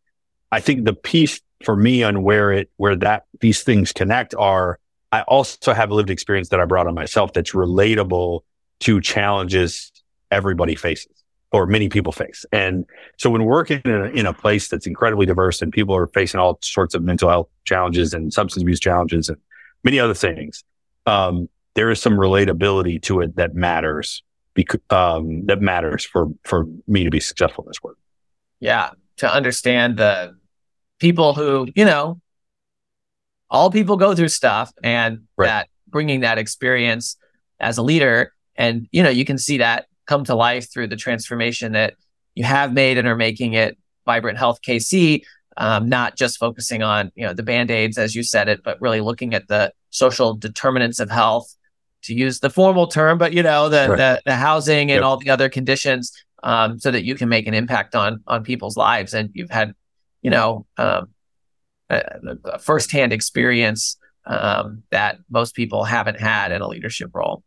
I 0.53 0.61
think 0.61 0.85
the 0.85 0.95
piece 0.95 1.41
for 1.64 1.75
me 1.75 2.03
on 2.03 2.22
where 2.22 2.53
it, 2.53 2.70
where 2.77 2.97
that, 2.97 3.25
these 3.41 3.62
things 3.62 3.93
connect 3.93 4.35
are, 4.35 4.79
I 5.14 5.22
also 5.22 5.72
have 5.72 5.92
lived 5.92 6.10
experience 6.10 6.48
that 6.48 6.58
I 6.58 6.64
brought 6.64 6.88
on 6.88 6.94
myself 6.94 7.32
that's 7.32 7.52
relatable 7.52 8.40
to 8.80 9.00
challenges 9.00 9.92
everybody 10.32 10.74
faces 10.74 11.22
or 11.52 11.68
many 11.68 11.88
people 11.88 12.10
face. 12.10 12.44
And 12.50 12.84
so 13.16 13.30
when 13.30 13.44
working 13.44 13.80
in 13.84 13.92
a, 13.92 14.04
in 14.06 14.26
a 14.26 14.32
place 14.32 14.66
that's 14.66 14.88
incredibly 14.88 15.24
diverse 15.24 15.62
and 15.62 15.72
people 15.72 15.94
are 15.94 16.08
facing 16.08 16.40
all 16.40 16.58
sorts 16.62 16.96
of 16.96 17.04
mental 17.04 17.28
health 17.28 17.48
challenges 17.64 18.12
and 18.12 18.32
substance 18.32 18.62
abuse 18.62 18.80
challenges 18.80 19.28
and 19.28 19.38
many 19.84 20.00
other 20.00 20.14
things, 20.14 20.64
um, 21.06 21.48
there 21.74 21.92
is 21.92 22.02
some 22.02 22.14
relatability 22.14 23.00
to 23.02 23.20
it 23.20 23.36
that 23.36 23.54
matters 23.54 24.24
because 24.54 24.80
um, 24.90 25.46
that 25.46 25.60
matters 25.60 26.04
for 26.04 26.26
for 26.42 26.66
me 26.88 27.04
to 27.04 27.10
be 27.10 27.20
successful 27.20 27.62
in 27.62 27.68
this 27.68 27.80
work. 27.84 27.98
Yeah, 28.58 28.90
to 29.18 29.32
understand 29.32 29.96
the 29.96 30.36
people 30.98 31.34
who 31.34 31.68
you 31.76 31.84
know, 31.84 32.20
all 33.55 33.70
people 33.70 33.96
go 33.96 34.14
through 34.14 34.28
stuff, 34.28 34.72
and 34.82 35.20
right. 35.36 35.46
that 35.46 35.68
bringing 35.88 36.20
that 36.20 36.38
experience 36.38 37.16
as 37.61 37.78
a 37.78 37.82
leader, 37.82 38.34
and 38.57 38.88
you 38.90 39.02
know, 39.02 39.11
you 39.11 39.24
can 39.24 39.38
see 39.38 39.59
that 39.59 39.86
come 40.07 40.24
to 40.24 40.34
life 40.34 40.70
through 40.70 40.88
the 40.88 40.96
transformation 40.96 41.72
that 41.72 41.94
you 42.34 42.44
have 42.44 42.72
made 42.72 42.98
and 42.98 43.07
are 43.07 43.16
making 43.16 43.55
it 43.55 43.78
Vibrant 44.05 44.38
Health 44.38 44.59
KC. 44.61 45.22
Um, 45.57 45.88
not 45.88 46.16
just 46.16 46.38
focusing 46.38 46.82
on 46.82 47.12
you 47.14 47.24
know 47.24 47.32
the 47.32 47.44
band 47.44 47.70
aids 47.70 47.96
as 47.96 48.16
you 48.16 48.24
said 48.24 48.48
it, 48.48 48.62
but 48.64 48.80
really 48.80 49.00
looking 49.00 49.34
at 49.34 49.46
the 49.46 49.72
social 49.90 50.34
determinants 50.34 50.98
of 50.98 51.09
health 51.09 51.55
to 52.02 52.12
use 52.12 52.40
the 52.40 52.50
formal 52.50 52.88
term, 52.88 53.18
but 53.18 53.32
you 53.32 53.42
know 53.44 53.68
the 53.68 53.86
right. 53.88 53.96
the, 53.96 54.22
the, 54.26 54.34
housing 54.34 54.90
and 54.90 54.98
yep. 54.98 55.05
all 55.05 55.16
the 55.16 55.30
other 55.30 55.48
conditions, 55.48 56.12
um, 56.42 56.80
so 56.80 56.90
that 56.90 57.05
you 57.05 57.14
can 57.14 57.28
make 57.28 57.46
an 57.46 57.55
impact 57.55 57.94
on 57.94 58.20
on 58.26 58.42
people's 58.42 58.76
lives. 58.76 59.14
And 59.14 59.30
you've 59.32 59.50
had, 59.50 59.74
you 60.22 60.30
know, 60.30 60.66
um, 60.76 61.13
a, 61.91 62.03
a 62.45 62.59
firsthand 62.59 63.12
experience 63.12 63.97
um, 64.26 64.82
that 64.91 65.18
most 65.30 65.55
people 65.55 65.85
haven't 65.85 66.20
had 66.20 66.53
in 66.53 66.62
a 66.62 66.68
leadership 66.68 67.11
role. 67.14 67.43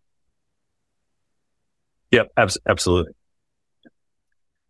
Yep, 2.12 2.32
abs- 2.38 2.58
absolutely. 2.68 3.14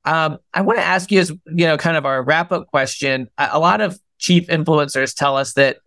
Um, 0.05 0.37
I 0.53 0.61
want 0.61 0.79
to 0.79 0.85
ask 0.85 1.11
you, 1.11 1.19
as 1.19 1.29
you 1.29 1.65
know, 1.65 1.77
kind 1.77 1.97
of 1.97 2.05
our 2.05 2.23
wrap 2.23 2.51
up 2.51 2.67
question. 2.67 3.27
A, 3.37 3.49
a 3.53 3.59
lot 3.59 3.81
of 3.81 3.99
chief 4.19 4.47
influencers 4.47 5.13
tell 5.13 5.35
us 5.35 5.53
that 5.53 5.77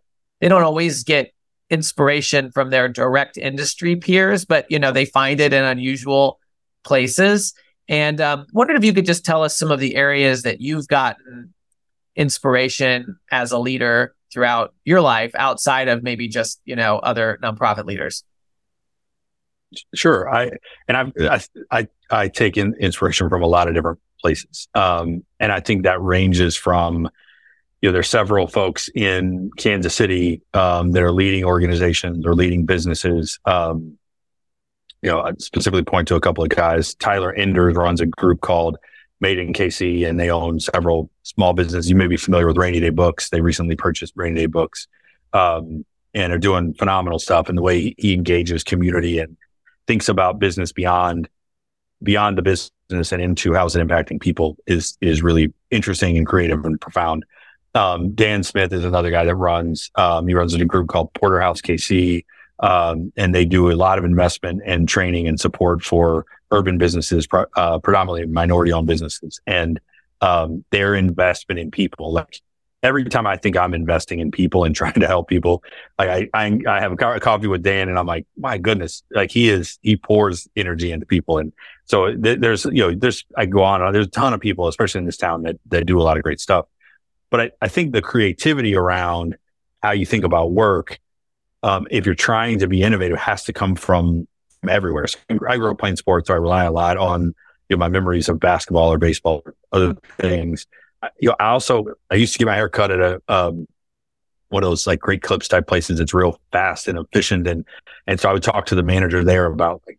they 0.41 0.49
don't 0.49 0.63
always 0.63 1.05
get 1.05 1.33
inspiration 1.71 2.51
from 2.51 2.71
their 2.71 2.89
direct 2.89 3.39
industry 3.39 3.97
peers, 3.97 4.45
but 4.45 4.67
you 4.69 4.79
know 4.79 4.93
they 4.93 5.07
find 5.07 5.41
it 5.41 5.53
in 5.53 5.65
unusual 5.65 6.39
places. 6.85 7.55
And 7.89 8.21
um, 8.21 8.47
wondered 8.53 8.77
if 8.77 8.85
you 8.85 8.93
could 8.93 9.07
just 9.07 9.25
tell 9.25 9.43
us 9.43 9.59
some 9.59 9.71
of 9.71 9.81
the 9.81 9.97
areas 9.97 10.43
that 10.43 10.61
you've 10.61 10.87
gotten 10.87 11.53
inspiration 12.21 13.19
as 13.33 13.51
a 13.51 13.59
leader 13.59 14.15
throughout 14.31 14.75
your 14.85 15.01
life, 15.01 15.33
outside 15.35 15.89
of 15.89 16.03
maybe 16.03 16.29
just 16.29 16.61
you 16.65 16.77
know 16.77 16.99
other 16.99 17.39
nonprofit 17.43 17.87
leaders. 17.87 18.23
Sure, 19.95 20.33
I 20.33 20.51
and 20.87 20.97
I've, 20.97 21.13
I 21.19 21.41
I 21.71 21.89
I 22.11 22.29
take 22.29 22.59
in 22.59 22.75
inspiration 22.75 23.29
from 23.31 23.43
a 23.43 23.47
lot 23.47 23.69
of 23.69 23.75
different 23.75 23.99
places, 24.21 24.69
um, 24.75 25.25
and 25.41 25.51
I 25.51 25.61
think 25.61 25.85
that 25.85 26.01
ranges 26.03 26.55
from 26.55 27.09
you 27.81 27.89
know, 27.89 27.95
there's 27.95 28.11
several 28.11 28.47
folks 28.47 28.91
in 28.95 29.51
Kansas 29.57 29.95
City 29.95 30.43
um, 30.53 30.93
that 30.93 31.03
are 31.03 31.13
leading 31.13 31.45
organizations 31.45 32.27
or 32.27 32.35
leading 32.35 32.67
businesses. 32.67 33.39
Um, 33.47 33.97
you 35.01 35.11
know, 35.11 35.21
I 35.21 35.33
specifically 35.39 35.83
point 35.83 36.07
to 36.09 36.15
a 36.15 36.21
couple 36.21 36.45
of 36.45 36.51
guys. 36.51 36.95
Tyler 36.97 37.33
Enders 37.33 37.75
runs 37.75 38.03
a 38.03 38.07
group 38.07 38.43
called 38.43 38.77
Made 39.21 39.39
in 39.39 39.53
KC, 39.53 40.09
and 40.09 40.19
they 40.19 40.31
own 40.31 40.61
several 40.61 41.11
small 41.25 41.53
businesses. 41.53 41.91
You 41.91 41.97
may 41.97 42.07
be 42.07 42.17
familiar 42.17 42.47
with 42.47 42.57
Rainy 42.57 42.81
Day 42.81 42.91
Books. 42.91 43.29
They 43.29 43.41
recently 43.41 43.77
purchased 43.77 44.15
Rainy 44.17 44.41
Day 44.41 44.47
Books, 44.47 44.89
um, 45.33 45.85
and 46.15 46.33
are 46.33 46.39
doing 46.39 46.75
phenomenal 46.75 47.19
stuff. 47.19 47.49
And 47.49 47.59
the 47.59 47.63
way 47.63 47.95
he 47.99 48.15
engages 48.15 48.65
community 48.65 49.19
and 49.19 49.37
thinks 49.87 50.09
about 50.09 50.39
business 50.39 50.73
beyond 50.73 51.29
beyond 52.03 52.39
the 52.39 52.43
business 52.43 53.13
and 53.13 53.23
into 53.23 53.55
how 53.55 53.67
is 53.67 53.77
it 53.77 53.87
impacting 53.87 54.21
people 54.21 54.57
is 54.67 54.97
is 55.01 55.23
really 55.23 55.53
interesting 55.71 56.17
and 56.17 56.27
creative 56.27 56.65
and 56.65 56.81
profound. 56.81 57.25
Um, 57.75 58.13
Dan 58.13 58.43
Smith 58.43 58.73
is 58.73 58.85
another 58.85 59.11
guy 59.11 59.25
that 59.25 59.35
runs. 59.35 59.91
Um, 59.95 60.27
he 60.27 60.35
runs 60.35 60.55
a 60.55 60.65
group 60.65 60.89
called 60.89 61.13
Porterhouse 61.15 61.61
KC, 61.61 62.25
um, 62.59 63.13
and 63.17 63.35
they 63.35 63.45
do 63.45 63.71
a 63.71 63.77
lot 63.77 63.99
of 63.99 64.05
investment 64.05 64.63
and 64.67 64.89
training 64.89 65.29
and 65.29 65.39
support 65.39 65.83
for 65.83 66.27
urban 66.51 66.79
businesses, 66.79 67.27
uh, 67.33 67.79
predominantly 67.79 68.27
minority-owned 68.27 68.87
businesses, 68.87 69.41
and 69.47 69.81
um, 70.21 70.65
their 70.71 70.95
investment 70.95 71.59
in 71.59 71.71
people. 71.71 72.13
Like 72.13 72.41
every 72.83 73.05
time 73.05 73.27
I 73.27 73.37
think 73.37 73.57
I'm 73.57 73.75
investing 73.75 74.21
in 74.21 74.31
people 74.31 74.65
and 74.65 74.75
trying 74.77 75.01
to 75.01 75.07
help 75.07 75.29
people, 75.29 75.63
like 75.99 76.09
I 76.09 76.29
I, 76.35 76.61
I 76.67 76.81
have 76.81 76.93
a, 76.93 76.97
co- 76.97 77.13
a 77.13 77.21
coffee 77.21 77.47
with 77.47 77.63
Dan, 77.63 77.89
and 77.89 77.99
I'm 77.99 78.07
like, 78.07 78.27
my 78.37 78.59
goodness, 78.59 79.03
like 79.11 79.31
he 79.31 79.49
is 79.49 79.79
he 79.83 79.97
pours 79.97 80.49
energy 80.57 80.93
into 80.93 81.07
people, 81.07 81.39
and 81.39 81.53
so 81.85 82.15
th- 82.15 82.41
there's 82.41 82.65
you 82.67 82.83
know 82.83 82.95
there's 82.95 83.25
I 83.37 83.47
go 83.47 83.63
on. 83.63 83.93
There's 83.93 84.07
a 84.07 84.11
ton 84.11 84.35
of 84.35 84.41
people, 84.41 84.69
especially 84.69 85.01
in 85.01 85.07
this 85.07 85.17
town, 85.17 85.43
that 85.43 85.57
that 85.67 85.87
do 85.87 86.01
a 86.01 86.03
lot 86.03 86.17
of 86.17 86.23
great 86.23 86.41
stuff. 86.41 86.67
But 87.31 87.41
I, 87.41 87.51
I 87.63 87.69
think 87.69 87.93
the 87.93 88.03
creativity 88.03 88.75
around 88.75 89.37
how 89.83 89.93
you 89.93 90.05
think 90.05 90.25
about 90.25 90.53
work, 90.53 90.99
um, 91.63 91.87
if 91.91 92.07
you're 92.07 92.15
trying 92.15 92.59
to 92.59 92.67
be 92.67 92.83
innovative, 92.83 93.19
has 93.19 93.45
to 93.45 93.53
come 93.53 93.77
from, 93.77 94.27
everywhere. 94.69 95.07
So 95.07 95.19
I 95.49 95.57
grew 95.57 95.71
up 95.71 95.79
playing 95.79 95.97
sports, 95.97 96.29
so 96.29 96.35
I 96.35 96.37
rely 96.37 96.65
a 96.65 96.73
lot 96.73 96.97
on 96.97 97.35
you 97.69 97.77
know, 97.77 97.79
my 97.79 97.89
memories 97.89 98.29
of 98.29 98.41
basketball 98.41 98.93
or 98.93 98.99
baseball 98.99 99.43
or 99.47 99.55
other 99.73 99.97
things. 100.19 100.67
I, 101.03 101.11
you 101.19 101.29
know, 101.29 101.37
I 101.39 101.51
also 101.51 101.87
I 102.11 102.17
used 102.17 102.33
to 102.35 102.39
get 102.39 102.47
my 102.47 102.55
hair 102.55 102.69
cut 102.69 102.91
at 102.91 103.01
a 103.01 103.23
um, 103.29 103.67
one 104.49 104.65
of 104.65 104.69
those 104.69 104.87
like 104.87 104.99
great 104.99 105.23
clips 105.23 105.49
type 105.49 105.67
places. 105.67 106.01
It's 106.01 106.13
real 106.13 106.41
fast 106.53 106.89
and 106.89 106.99
efficient, 106.99 107.47
and 107.47 107.65
and 108.07 108.21
so 108.21 108.29
I 108.29 108.33
would 108.33 108.43
talk 108.43 108.67
to 108.67 108.75
the 108.75 108.83
manager 108.83 109.25
there 109.25 109.47
about 109.47 109.83
like, 109.87 109.99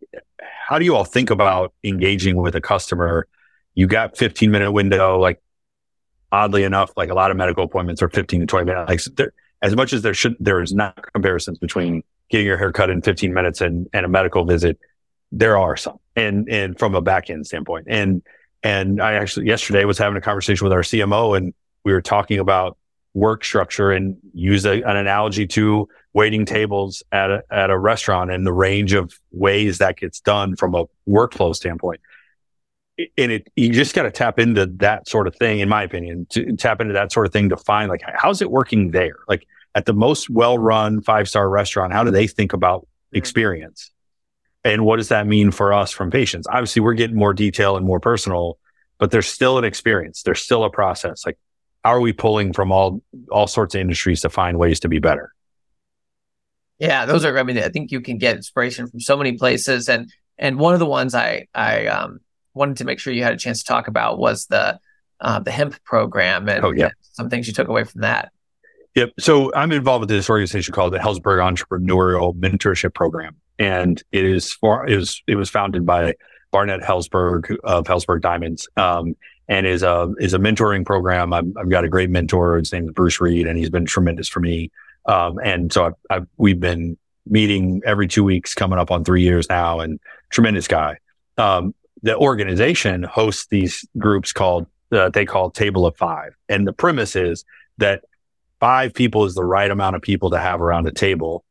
how 0.68 0.78
do 0.78 0.84
you 0.84 0.94
all 0.94 1.04
think 1.04 1.30
about 1.30 1.72
engaging 1.82 2.36
with 2.36 2.54
a 2.54 2.60
customer? 2.60 3.26
You 3.74 3.86
got 3.86 4.18
15 4.18 4.50
minute 4.50 4.70
window, 4.70 5.18
like 5.18 5.40
oddly 6.30 6.64
enough, 6.64 6.92
like 6.96 7.10
a 7.10 7.14
lot 7.14 7.30
of 7.30 7.36
medical 7.36 7.64
appointments 7.64 8.02
are 8.02 8.08
15 8.08 8.40
to 8.40 8.46
20 8.46 8.66
minutes. 8.66 8.88
Like 9.08 9.16
there, 9.16 9.32
as 9.62 9.74
much 9.74 9.92
as 9.92 10.02
there 10.02 10.14
should, 10.14 10.36
there 10.38 10.60
is 10.60 10.74
not 10.74 11.12
comparisons 11.12 11.58
between 11.58 12.02
getting 12.32 12.46
your 12.46 12.56
hair 12.56 12.72
cut 12.72 12.90
in 12.90 13.02
15 13.02 13.32
minutes 13.32 13.60
and, 13.60 13.88
and 13.92 14.04
a 14.04 14.08
medical 14.08 14.44
visit. 14.44 14.78
There 15.30 15.58
are 15.58 15.76
some 15.76 15.98
and, 16.16 16.48
and 16.48 16.78
from 16.78 16.94
a 16.94 17.00
back 17.00 17.30
end 17.30 17.46
standpoint. 17.46 17.86
And, 17.88 18.22
and 18.62 19.00
I 19.00 19.14
actually 19.14 19.46
yesterday 19.46 19.84
was 19.84 19.98
having 19.98 20.16
a 20.16 20.20
conversation 20.20 20.64
with 20.64 20.72
our 20.72 20.80
CMO 20.80 21.36
and 21.36 21.54
we 21.84 21.92
were 21.92 22.02
talking 22.02 22.38
about 22.38 22.76
work 23.14 23.44
structure 23.44 23.90
and 23.90 24.16
use 24.32 24.64
a, 24.64 24.82
an 24.82 24.96
analogy 24.96 25.46
to 25.46 25.88
waiting 26.14 26.46
tables 26.46 27.02
at 27.12 27.30
a, 27.30 27.42
at 27.50 27.70
a 27.70 27.78
restaurant 27.78 28.30
and 28.30 28.46
the 28.46 28.52
range 28.52 28.94
of 28.94 29.12
ways 29.30 29.78
that 29.78 29.98
gets 29.98 30.20
done 30.20 30.56
from 30.56 30.74
a 30.74 30.84
workflow 31.06 31.54
standpoint. 31.54 32.00
And 33.18 33.32
it, 33.32 33.48
you 33.56 33.72
just 33.72 33.94
got 33.94 34.02
to 34.02 34.10
tap 34.10 34.38
into 34.38 34.66
that 34.76 35.08
sort 35.08 35.26
of 35.26 35.34
thing, 35.36 35.60
in 35.60 35.68
my 35.68 35.82
opinion, 35.82 36.26
to 36.30 36.56
tap 36.56 36.80
into 36.80 36.94
that 36.94 37.12
sort 37.12 37.26
of 37.26 37.32
thing 37.32 37.50
to 37.50 37.56
find 37.56 37.90
like, 37.90 38.02
how's 38.14 38.40
it 38.40 38.50
working 38.50 38.90
there? 38.90 39.16
Like 39.28 39.46
at 39.74 39.86
the 39.86 39.92
most 39.92 40.30
well 40.30 40.58
run 40.58 41.00
five 41.00 41.28
star 41.28 41.48
restaurant, 41.48 41.92
how 41.92 42.04
do 42.04 42.10
they 42.10 42.26
think 42.26 42.52
about 42.52 42.82
mm-hmm. 42.82 43.16
experience? 43.16 43.90
And 44.64 44.84
what 44.84 44.96
does 44.96 45.08
that 45.08 45.26
mean 45.26 45.50
for 45.50 45.72
us 45.72 45.90
from 45.90 46.10
patients? 46.10 46.46
Obviously, 46.48 46.80
we're 46.80 46.94
getting 46.94 47.16
more 47.16 47.34
detail 47.34 47.76
and 47.76 47.84
more 47.84 47.98
personal, 47.98 48.58
but 48.98 49.10
there's 49.10 49.26
still 49.26 49.58
an 49.58 49.64
experience. 49.64 50.22
There's 50.22 50.40
still 50.40 50.62
a 50.62 50.70
process. 50.70 51.26
Like, 51.26 51.36
how 51.84 51.90
are 51.90 52.00
we 52.00 52.12
pulling 52.12 52.52
from 52.52 52.70
all 52.70 53.02
all 53.30 53.48
sorts 53.48 53.74
of 53.74 53.80
industries 53.80 54.20
to 54.20 54.30
find 54.30 54.58
ways 54.58 54.80
to 54.80 54.88
be 54.88 55.00
better? 55.00 55.32
Yeah, 56.78 57.06
those 57.06 57.24
are. 57.24 57.36
I 57.38 57.42
mean, 57.42 57.58
I 57.58 57.68
think 57.68 57.90
you 57.90 58.00
can 58.00 58.18
get 58.18 58.36
inspiration 58.36 58.86
from 58.86 59.00
so 59.00 59.16
many 59.16 59.32
places, 59.32 59.88
and 59.88 60.12
and 60.38 60.58
one 60.58 60.74
of 60.74 60.80
the 60.80 60.86
ones 60.86 61.14
I 61.14 61.46
I 61.54 61.86
um, 61.86 62.20
wanted 62.54 62.76
to 62.78 62.84
make 62.84 63.00
sure 63.00 63.12
you 63.12 63.24
had 63.24 63.32
a 63.32 63.36
chance 63.36 63.60
to 63.60 63.64
talk 63.64 63.88
about 63.88 64.18
was 64.18 64.46
the 64.46 64.78
uh, 65.20 65.38
the 65.40 65.50
HEMP 65.50 65.82
program 65.84 66.48
and, 66.48 66.64
oh, 66.64 66.72
yeah. 66.72 66.86
and 66.86 66.94
some 67.12 67.30
things 67.30 67.46
you 67.46 67.52
took 67.52 67.68
away 67.68 67.84
from 67.84 68.00
that. 68.00 68.32
Yep. 68.94 69.12
So 69.18 69.52
I'm 69.54 69.72
involved 69.72 70.00
with 70.00 70.10
this 70.10 70.28
organization 70.28 70.74
called 70.74 70.92
the 70.92 70.98
Helzberg 70.98 71.40
Entrepreneurial 71.40 72.34
Mentorship 72.34 72.92
Program, 72.92 73.36
and 73.58 74.02
it 74.12 74.24
is 74.24 74.52
for 74.52 74.86
it 74.86 74.96
was 74.96 75.22
it 75.26 75.36
was 75.36 75.48
founded 75.48 75.86
by 75.86 76.14
Barnett 76.50 76.82
Helzberg 76.82 77.56
of 77.64 77.86
Helzberg 77.86 78.20
Diamonds, 78.20 78.68
um, 78.76 79.16
and 79.48 79.66
is 79.66 79.82
a 79.82 80.12
is 80.18 80.34
a 80.34 80.38
mentoring 80.38 80.84
program. 80.84 81.32
i 81.32 81.36
have 81.36 81.70
got 81.70 81.84
a 81.84 81.88
great 81.88 82.10
mentor. 82.10 82.58
His 82.58 82.72
name 82.72 82.84
is 82.84 82.92
Bruce 82.92 83.20
Reed, 83.20 83.46
and 83.46 83.58
he's 83.58 83.70
been 83.70 83.86
tremendous 83.86 84.28
for 84.28 84.40
me. 84.40 84.70
Um, 85.06 85.38
and 85.42 85.72
so 85.72 85.86
I've, 85.86 85.94
I've, 86.10 86.26
we've 86.36 86.60
been 86.60 86.96
meeting 87.26 87.80
every 87.84 88.06
two 88.06 88.24
weeks, 88.24 88.54
coming 88.54 88.78
up 88.78 88.90
on 88.90 89.04
three 89.04 89.22
years 89.22 89.48
now, 89.48 89.80
and 89.80 89.98
tremendous 90.30 90.68
guy. 90.68 90.98
Um, 91.38 91.74
the 92.02 92.16
organization 92.16 93.04
hosts 93.04 93.46
these 93.46 93.86
groups 93.96 94.32
called 94.32 94.66
uh, 94.92 95.08
they 95.08 95.24
call 95.24 95.50
Table 95.50 95.86
of 95.86 95.96
Five, 95.96 96.36
and 96.50 96.66
the 96.66 96.74
premise 96.74 97.16
is 97.16 97.46
that 97.78 98.04
five 98.62 98.94
people 98.94 99.24
is 99.24 99.34
the 99.34 99.44
right 99.44 99.72
amount 99.72 99.96
of 99.96 100.02
people 100.02 100.30
to 100.30 100.38
have 100.38 100.62
around 100.62 100.86
a 100.86 100.92
table 100.92 101.44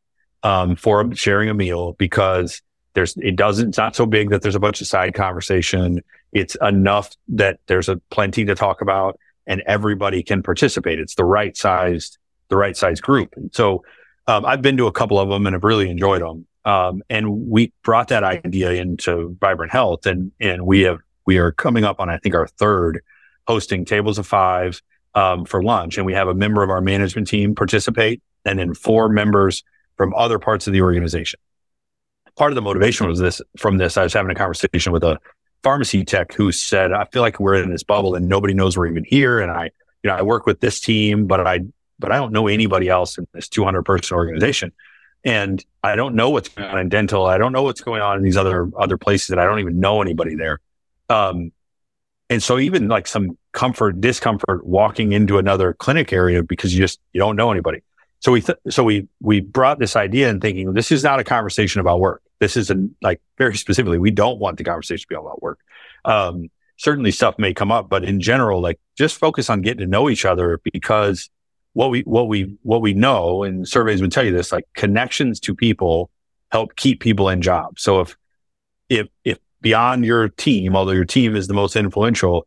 um, 0.44 0.78
for 0.78 1.14
sharing 1.14 1.50
a 1.50 1.54
meal 1.54 1.92
because 2.00 2.62
there's 2.94 3.18
it 3.18 3.36
doesn't 3.36 3.68
it's 3.68 3.78
not 3.78 3.98
so 3.98 4.06
big 4.06 4.30
that 4.30 4.42
there's 4.42 4.56
a 4.56 4.62
bunch 4.62 4.80
of 4.80 4.88
side 4.88 5.14
conversation. 5.14 6.02
It's 6.32 6.56
enough 6.62 7.14
that 7.28 7.60
there's 7.68 7.90
a 7.90 7.98
plenty 8.12 8.46
to 8.46 8.56
talk 8.56 8.80
about 8.80 9.20
and 9.46 9.62
everybody 9.66 10.24
can 10.24 10.42
participate. 10.42 11.00
It's 11.00 11.16
the 11.16 11.26
right 11.26 11.56
sized 11.58 12.18
the 12.48 12.56
right 12.56 12.78
size 12.78 13.02
group. 13.02 13.34
And 13.36 13.54
so 13.54 13.84
um, 14.28 14.46
I've 14.46 14.62
been 14.62 14.78
to 14.78 14.88
a 14.88 14.92
couple 14.94 15.20
of 15.20 15.28
them 15.28 15.46
and 15.46 15.54
have 15.54 15.66
really 15.66 15.90
enjoyed 15.90 16.22
them. 16.22 16.46
Um, 16.64 17.04
and 17.10 17.50
we 17.50 17.74
brought 17.84 18.08
that 18.08 18.24
idea 18.24 18.72
into 18.72 19.36
Vibrant 19.42 19.74
Health, 19.74 20.06
and 20.06 20.32
and 20.40 20.66
we 20.66 20.82
have 20.82 21.00
we 21.26 21.40
are 21.40 21.52
coming 21.52 21.84
up 21.84 22.00
on 22.00 22.10
I 22.10 22.20
think 22.20 22.36
our 22.36 22.48
third 22.48 23.04
hosting 23.48 23.84
tables 23.84 24.18
of 24.18 24.26
five 24.26 24.82
um, 25.16 25.46
for 25.46 25.62
lunch, 25.64 25.98
and 25.98 26.06
we 26.06 26.14
have 26.14 26.28
a 26.28 26.34
member 26.34 26.64
of 26.64 26.70
our 26.70 26.82
management 26.82 27.28
team 27.28 27.56
participate, 27.56 28.22
and 28.46 28.60
then 28.60 28.74
four 28.74 29.10
members 29.10 29.64
from 29.98 30.14
other 30.16 30.40
parts 30.40 30.68
of 30.68 30.74
the 30.74 30.82
organization. 30.82 31.40
Part 32.38 32.52
of 32.52 32.56
the 32.56 32.62
motivation 32.62 33.08
was 33.08 33.20
this 33.20 33.42
from 33.58 33.78
this. 33.78 33.98
I 33.98 34.04
was 34.04 34.14
having 34.14 34.32
a 34.32 34.36
conversation 34.36 34.92
with 34.92 35.04
a 35.04 35.20
pharmacy 35.64 36.06
tech 36.06 36.34
who 36.34 36.52
said, 36.52 36.92
"I 36.94 37.06
feel 37.06 37.22
like 37.22 37.40
we're 37.40 37.62
in 37.62 37.70
this 37.70 37.84
bubble 37.84 38.16
and 38.16 38.28
nobody 38.28 38.54
knows 38.54 38.78
we're 38.78 38.88
even 38.88 39.04
here." 39.04 39.40
And 39.40 39.52
I, 39.52 39.66
you 40.04 40.10
know, 40.10 40.16
I 40.16 40.22
work 40.22 40.46
with 40.46 40.60
this 40.62 40.80
team, 40.80 41.28
but 41.28 41.46
I, 41.46 41.60
but 42.00 42.12
I 42.12 42.18
don't 42.18 42.32
know 42.32 42.48
anybody 42.48 42.88
else 42.88 43.18
in 43.18 43.28
this 43.34 43.50
200 43.50 43.84
person 43.84 44.16
organization, 44.16 44.72
and 45.24 45.64
I 45.84 45.96
don't 45.96 46.16
know 46.16 46.30
what's 46.30 46.48
going 46.50 46.70
on 46.70 46.80
in 46.80 46.90
dental. 46.90 47.26
I 47.26 47.38
don't 47.38 47.52
know 47.52 47.64
what's 47.64 47.82
going 47.82 48.02
on 48.02 48.18
in 48.18 48.24
these 48.24 48.38
other 48.38 48.70
other 48.78 48.98
places, 48.98 49.32
and 49.32 49.42
I 49.42 49.44
don't 49.44 49.60
even 49.60 49.80
know 49.80 50.02
anybody 50.02 50.36
there. 50.36 50.62
Um, 51.10 51.52
and 52.30 52.42
so 52.42 52.58
even 52.58 52.88
like 52.88 53.08
some 53.08 53.38
comfort, 53.54 54.00
discomfort 54.00 54.66
walking 54.66 55.12
into 55.12 55.38
another 55.38 55.74
clinic 55.74 56.14
area 56.14 56.44
because 56.44 56.74
you 56.74 56.80
just, 56.82 57.00
you 57.14 57.20
don't 57.20 57.36
know 57.36 57.52
anybody. 57.52 57.82
So 58.20 58.32
we, 58.32 58.42
th- 58.42 58.58
so 58.70 58.84
we, 58.84 59.08
we 59.20 59.42
brought 59.42 59.80
this 59.80 59.96
idea 59.96 60.30
and 60.30 60.42
thinking 60.42 60.74
this 60.74 60.92
is 60.92 61.04
not 61.04 61.20
a 61.20 61.24
conversation 61.24 61.82
about 61.82 62.00
work. 62.00 62.22
This 62.40 62.56
is 62.56 62.70
a, 62.70 62.88
like 63.02 63.22
very 63.38 63.58
specifically, 63.58 63.98
we 63.98 64.12
don't 64.12 64.40
want 64.40 64.58
the 64.58 64.64
conversation 64.64 65.02
to 65.02 65.08
be 65.08 65.16
all 65.16 65.26
about 65.26 65.42
work. 65.42 65.60
Um, 66.06 66.50
certainly 66.78 67.12
stuff 67.12 67.38
may 67.38 67.54
come 67.54 67.72
up, 67.72 67.90
but 67.90 68.04
in 68.04 68.22
general, 68.22 68.62
like 68.62 68.80
just 68.98 69.18
focus 69.18 69.50
on 69.50 69.62
getting 69.62 69.80
to 69.80 69.88
know 69.88 70.10
each 70.10 70.26
other 70.26 70.60
because 70.72 71.30
what 71.74 71.90
we, 71.90 72.02
what 72.02 72.28
we, 72.28 72.58
what 72.64 72.82
we 72.82 72.94
know 72.94 73.44
and 73.44 73.68
surveys 73.68 74.02
would 74.02 74.12
tell 74.12 74.26
you 74.26 74.32
this, 74.32 74.52
like 74.52 74.68
connections 74.76 75.40
to 75.42 75.56
people 75.56 76.10
help 76.52 76.76
keep 76.76 77.00
people 77.00 77.30
in 77.30 77.42
jobs. 77.42 77.82
So 77.82 78.02
if, 78.02 78.18
if, 78.90 79.08
if 79.24 79.40
beyond 79.62 80.06
your 80.06 80.30
team, 80.30 80.76
although 80.76 80.92
your 80.92 81.06
team 81.06 81.36
is 81.36 81.48
the 81.48 81.54
most 81.54 81.76
influential, 81.76 82.46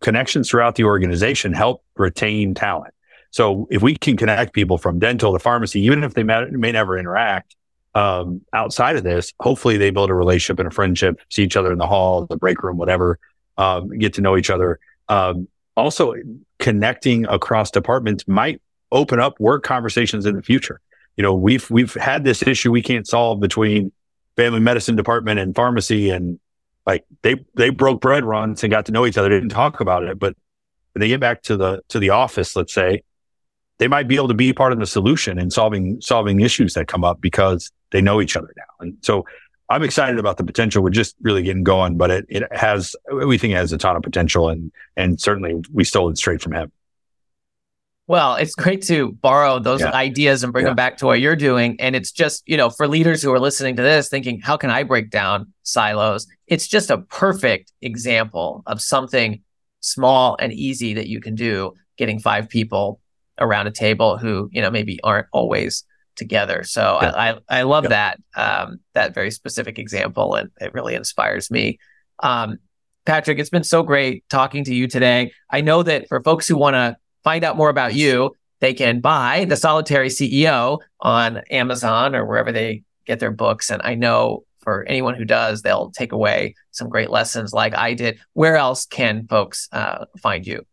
connections 0.00 0.50
throughout 0.50 0.74
the 0.74 0.84
organization 0.84 1.52
help 1.52 1.82
retain 1.96 2.54
talent. 2.54 2.92
So 3.30 3.66
if 3.70 3.82
we 3.82 3.96
can 3.96 4.16
connect 4.16 4.52
people 4.52 4.78
from 4.78 4.98
dental 4.98 5.32
to 5.32 5.38
pharmacy, 5.38 5.80
even 5.80 6.04
if 6.04 6.14
they 6.14 6.22
may, 6.22 6.72
never 6.72 6.98
interact 6.98 7.54
um, 7.94 8.40
outside 8.52 8.96
of 8.96 9.04
this, 9.04 9.32
hopefully 9.40 9.76
they 9.76 9.90
build 9.90 10.10
a 10.10 10.14
relationship 10.14 10.58
and 10.58 10.68
a 10.68 10.70
friendship, 10.70 11.20
see 11.30 11.42
each 11.42 11.56
other 11.56 11.72
in 11.72 11.78
the 11.78 11.86
hall, 11.86 12.24
the 12.26 12.36
break 12.36 12.62
room, 12.62 12.76
whatever, 12.78 13.18
um, 13.58 13.88
get 13.98 14.14
to 14.14 14.20
know 14.20 14.36
each 14.36 14.50
other. 14.50 14.78
Um, 15.08 15.48
also, 15.76 16.14
connecting 16.58 17.26
across 17.26 17.70
departments 17.70 18.26
might 18.26 18.62
open 18.92 19.20
up 19.20 19.38
work 19.38 19.62
conversations 19.62 20.24
in 20.24 20.34
the 20.34 20.42
future. 20.42 20.80
You 21.16 21.22
know, 21.22 21.34
we've 21.34 21.70
we've 21.70 21.94
had 21.94 22.24
this 22.24 22.42
issue 22.42 22.70
we 22.70 22.82
can't 22.82 23.06
solve 23.06 23.40
between 23.40 23.92
family 24.36 24.60
medicine 24.60 24.96
department 24.96 25.40
and 25.40 25.54
pharmacy 25.54 26.10
and 26.10 26.38
like 26.86 27.04
they 27.22 27.44
they 27.56 27.70
broke 27.70 28.00
bread 28.00 28.24
runs 28.24 28.62
and 28.62 28.70
got 28.70 28.86
to 28.86 28.92
know 28.92 29.06
each 29.06 29.18
other. 29.18 29.28
They 29.28 29.36
didn't 29.36 29.50
talk 29.50 29.80
about 29.80 30.04
it, 30.04 30.18
but 30.18 30.36
when 30.92 31.00
they 31.00 31.08
get 31.08 31.20
back 31.20 31.42
to 31.42 31.56
the 31.56 31.82
to 31.88 31.98
the 31.98 32.10
office, 32.10 32.56
let's 32.56 32.72
say, 32.72 33.02
they 33.78 33.88
might 33.88 34.08
be 34.08 34.16
able 34.16 34.28
to 34.28 34.34
be 34.34 34.52
part 34.52 34.72
of 34.72 34.78
the 34.78 34.86
solution 34.86 35.38
in 35.38 35.50
solving 35.50 36.00
solving 36.00 36.40
issues 36.40 36.74
that 36.74 36.88
come 36.88 37.04
up 37.04 37.20
because 37.20 37.70
they 37.90 38.00
know 38.00 38.20
each 38.20 38.36
other 38.36 38.52
now. 38.56 38.62
And 38.80 38.96
so 39.02 39.26
I'm 39.68 39.82
excited 39.82 40.18
about 40.18 40.36
the 40.36 40.44
potential. 40.44 40.82
We're 40.82 40.90
just 40.90 41.16
really 41.20 41.42
getting 41.42 41.64
going, 41.64 41.96
but 41.96 42.10
it, 42.10 42.26
it 42.28 42.44
has 42.52 42.94
we 43.12 43.36
think 43.36 43.52
it 43.52 43.56
has 43.56 43.72
a 43.72 43.78
ton 43.78 43.96
of 43.96 44.02
potential 44.02 44.48
and 44.48 44.70
and 44.96 45.20
certainly 45.20 45.62
we 45.72 45.84
stole 45.84 46.08
it 46.08 46.18
straight 46.18 46.40
from 46.40 46.52
him. 46.52 46.72
Well, 48.08 48.36
it's 48.36 48.54
great 48.54 48.82
to 48.82 49.12
borrow 49.12 49.58
those 49.58 49.80
yeah. 49.80 49.90
ideas 49.90 50.44
and 50.44 50.52
bring 50.52 50.64
yeah. 50.64 50.70
them 50.70 50.76
back 50.76 50.98
to 50.98 51.06
what 51.06 51.20
you're 51.20 51.34
doing. 51.34 51.76
And 51.80 51.96
it's 51.96 52.12
just, 52.12 52.42
you 52.46 52.56
know, 52.56 52.70
for 52.70 52.86
leaders 52.86 53.20
who 53.20 53.32
are 53.32 53.40
listening 53.40 53.74
to 53.76 53.82
this 53.82 54.08
thinking, 54.08 54.40
how 54.40 54.56
can 54.56 54.70
I 54.70 54.84
break 54.84 55.10
down 55.10 55.52
silos? 55.64 56.26
It's 56.46 56.68
just 56.68 56.90
a 56.90 56.98
perfect 56.98 57.72
example 57.82 58.62
of 58.66 58.80
something 58.80 59.42
small 59.80 60.36
and 60.38 60.52
easy 60.52 60.94
that 60.94 61.08
you 61.08 61.20
can 61.20 61.34
do, 61.34 61.72
getting 61.96 62.20
five 62.20 62.48
people 62.48 63.00
around 63.40 63.66
a 63.66 63.72
table 63.72 64.18
who, 64.18 64.48
you 64.52 64.62
know, 64.62 64.70
maybe 64.70 65.00
aren't 65.02 65.26
always 65.32 65.84
together. 66.14 66.62
So 66.62 66.98
yeah. 67.02 67.10
I, 67.10 67.30
I, 67.30 67.38
I, 67.48 67.62
love 67.62 67.88
that, 67.88 68.18
um, 68.36 68.78
that 68.94 69.14
very 69.14 69.30
specific 69.30 69.78
example. 69.78 70.34
And 70.34 70.50
it 70.60 70.72
really 70.72 70.94
inspires 70.94 71.50
me. 71.50 71.78
Um, 72.22 72.58
Patrick, 73.04 73.38
it's 73.38 73.50
been 73.50 73.64
so 73.64 73.82
great 73.82 74.24
talking 74.28 74.64
to 74.64 74.74
you 74.74 74.86
today. 74.86 75.32
I 75.50 75.60
know 75.60 75.82
that 75.82 76.08
for 76.08 76.22
folks 76.22 76.48
who 76.48 76.56
want 76.56 76.74
to 76.74 76.96
find 77.26 77.42
out 77.42 77.56
more 77.56 77.70
about 77.70 77.92
you, 77.92 78.36
they 78.60 78.72
can 78.72 79.00
buy 79.00 79.46
The 79.46 79.56
Solitary 79.56 80.10
CEO 80.10 80.78
on 81.00 81.38
Amazon 81.50 82.14
or 82.14 82.24
wherever 82.24 82.52
they 82.52 82.84
get 83.04 83.18
their 83.18 83.32
books. 83.32 83.68
And 83.68 83.82
I 83.82 83.96
know 83.96 84.44
for 84.60 84.84
anyone 84.84 85.16
who 85.16 85.24
does, 85.24 85.62
they'll 85.62 85.90
take 85.90 86.12
away 86.12 86.54
some 86.70 86.88
great 86.88 87.10
lessons 87.10 87.52
like 87.52 87.76
I 87.76 87.94
did. 87.94 88.20
Where 88.34 88.56
else 88.56 88.86
can 88.86 89.26
folks 89.26 89.68
uh, 89.72 90.04
find 90.22 90.46
you? 90.46 90.64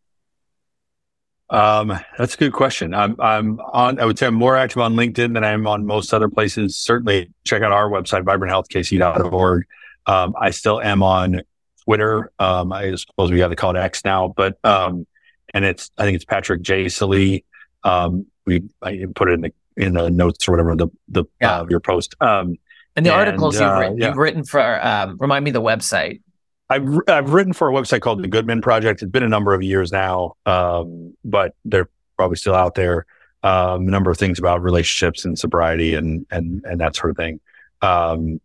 Um, 1.50 2.00
that's 2.20 2.36
a 2.36 2.38
good 2.38 2.54
question. 2.54 2.94
I'm, 2.94 3.20
I'm 3.20 3.60
on, 3.72 4.00
I 4.00 4.06
would 4.06 4.20
say 4.20 4.28
I'm 4.28 4.36
more 4.36 4.56
active 4.56 4.78
on 4.78 4.94
LinkedIn 4.94 5.34
than 5.34 5.44
I 5.44 5.54
am 5.54 5.66
on 5.66 5.88
most 5.88 6.14
other 6.14 6.30
places. 6.30 6.78
Certainly 6.78 7.32
check 7.46 7.64
out 7.64 7.72
our 7.72 7.90
website, 7.90 8.26
vibranthealthkc.org. 8.26 9.64
Um, 10.06 10.36
I 10.40 10.52
still 10.52 10.80
am 10.80 11.02
on 11.02 11.42
Twitter. 11.84 12.32
Um, 12.38 12.72
I 12.72 12.94
suppose 12.94 13.32
we 13.32 13.40
have 13.40 13.50
to 13.50 13.56
call 13.56 13.76
it 13.76 13.80
X 13.80 14.06
now, 14.06 14.32
but, 14.38 14.64
um, 14.64 15.08
and 15.54 15.66
it's 15.66 15.92
I 15.98 16.04
think 16.04 16.16
it's 16.16 16.26
Patrick 16.26 16.62
J. 16.62 16.90
Sallee. 16.90 17.44
Um, 17.84 18.26
we 18.46 18.64
I 18.82 19.06
put 19.16 19.30
it 19.30 19.34
in 19.34 19.42
the 19.42 19.54
in 19.76 19.94
the 19.94 20.10
notes 20.10 20.48
or 20.48 20.52
whatever 20.52 20.76
the 20.76 20.88
the 21.10 21.26
yeah. 21.42 21.60
uh, 21.60 21.66
your 21.70 21.80
post. 21.80 22.16
Um, 22.22 22.58
and 22.96 23.06
the 23.06 23.12
and, 23.12 23.28
articles 23.28 23.56
you've, 23.56 23.64
uh, 23.64 23.80
written, 23.80 23.98
yeah. 23.98 24.08
you've 24.08 24.18
written 24.18 24.44
for 24.44 24.86
um, 24.86 25.18
remind 25.20 25.46
me 25.46 25.52
the 25.52 25.62
website. 25.62 26.22
I've 26.70 26.88
I've 27.08 27.34
written 27.34 27.54
for 27.54 27.70
a 27.70 27.74
website 27.74 28.02
called 28.02 28.24
the 28.24 28.28
Good 28.28 28.48
Men 28.48 28.62
Project. 28.62 29.02
It's 29.02 29.12
been 29.12 29.24
a 29.24 29.30
number 29.30 29.54
of 29.54 29.62
years 29.62 29.92
now, 29.92 30.36
um, 30.46 31.16
but 31.24 31.56
they're 31.66 31.90
probably 32.18 32.38
still 32.38 32.56
out 32.56 32.76
there. 32.76 33.06
um, 33.44 33.88
a 33.88 33.92
number 33.92 34.10
of 34.10 34.18
things 34.18 34.40
about 34.40 34.64
relationships 34.64 35.26
and 35.26 35.38
sobriety 35.38 35.96
and 35.96 36.26
and 36.32 36.64
and 36.66 36.80
that 36.80 36.96
sort 36.96 37.12
of 37.12 37.18
thing. 37.18 37.40
Um, 37.82 38.40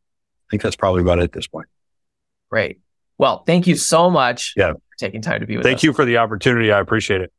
I 0.48 0.50
think 0.50 0.62
that's 0.62 0.76
probably 0.76 1.02
about 1.02 1.20
it 1.20 1.24
at 1.24 1.32
this 1.32 1.46
point. 1.46 1.68
Great. 2.50 2.80
Well, 3.18 3.42
thank 3.44 3.66
you 3.66 3.76
so 3.76 4.08
much 4.10 4.54
yeah. 4.56 4.72
for 4.72 4.80
taking 4.98 5.20
time 5.20 5.40
to 5.40 5.46
be 5.46 5.56
with 5.56 5.64
thank 5.64 5.76
us. 5.76 5.80
Thank 5.80 5.84
you 5.84 5.92
for 5.92 6.04
the 6.04 6.18
opportunity. 6.18 6.72
I 6.72 6.78
appreciate 6.78 7.20
it. 7.20 7.32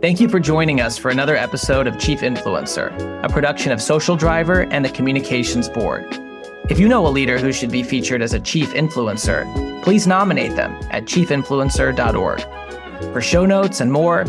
Thank 0.00 0.20
you 0.20 0.28
for 0.28 0.38
joining 0.38 0.80
us 0.80 0.96
for 0.96 1.10
another 1.10 1.34
episode 1.34 1.88
of 1.88 1.98
Chief 1.98 2.20
Influencer, 2.20 2.92
a 3.24 3.28
production 3.28 3.72
of 3.72 3.82
Social 3.82 4.14
Driver 4.14 4.62
and 4.70 4.84
the 4.84 4.90
Communications 4.90 5.68
Board. 5.68 6.06
If 6.70 6.78
you 6.78 6.86
know 6.86 7.06
a 7.06 7.08
leader 7.08 7.38
who 7.38 7.52
should 7.52 7.72
be 7.72 7.82
featured 7.82 8.22
as 8.22 8.34
a 8.34 8.40
chief 8.40 8.74
influencer, 8.74 9.82
please 9.82 10.06
nominate 10.06 10.54
them 10.54 10.72
at 10.90 11.06
chiefinfluencer.org. 11.06 12.40
For 13.12 13.20
show 13.22 13.46
notes 13.46 13.80
and 13.80 13.90
more, 13.90 14.24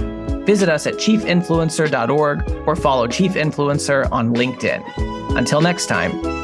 visit 0.46 0.70
us 0.70 0.88
at 0.88 0.96
chiefinfluencer.org 0.96 2.68
or 2.68 2.76
follow 2.76 3.08
Chief 3.08 3.34
Influencer 3.34 4.10
on 4.12 4.34
LinkedIn. 4.34 5.38
Until 5.38 5.60
next 5.62 5.88
time, 5.88 6.39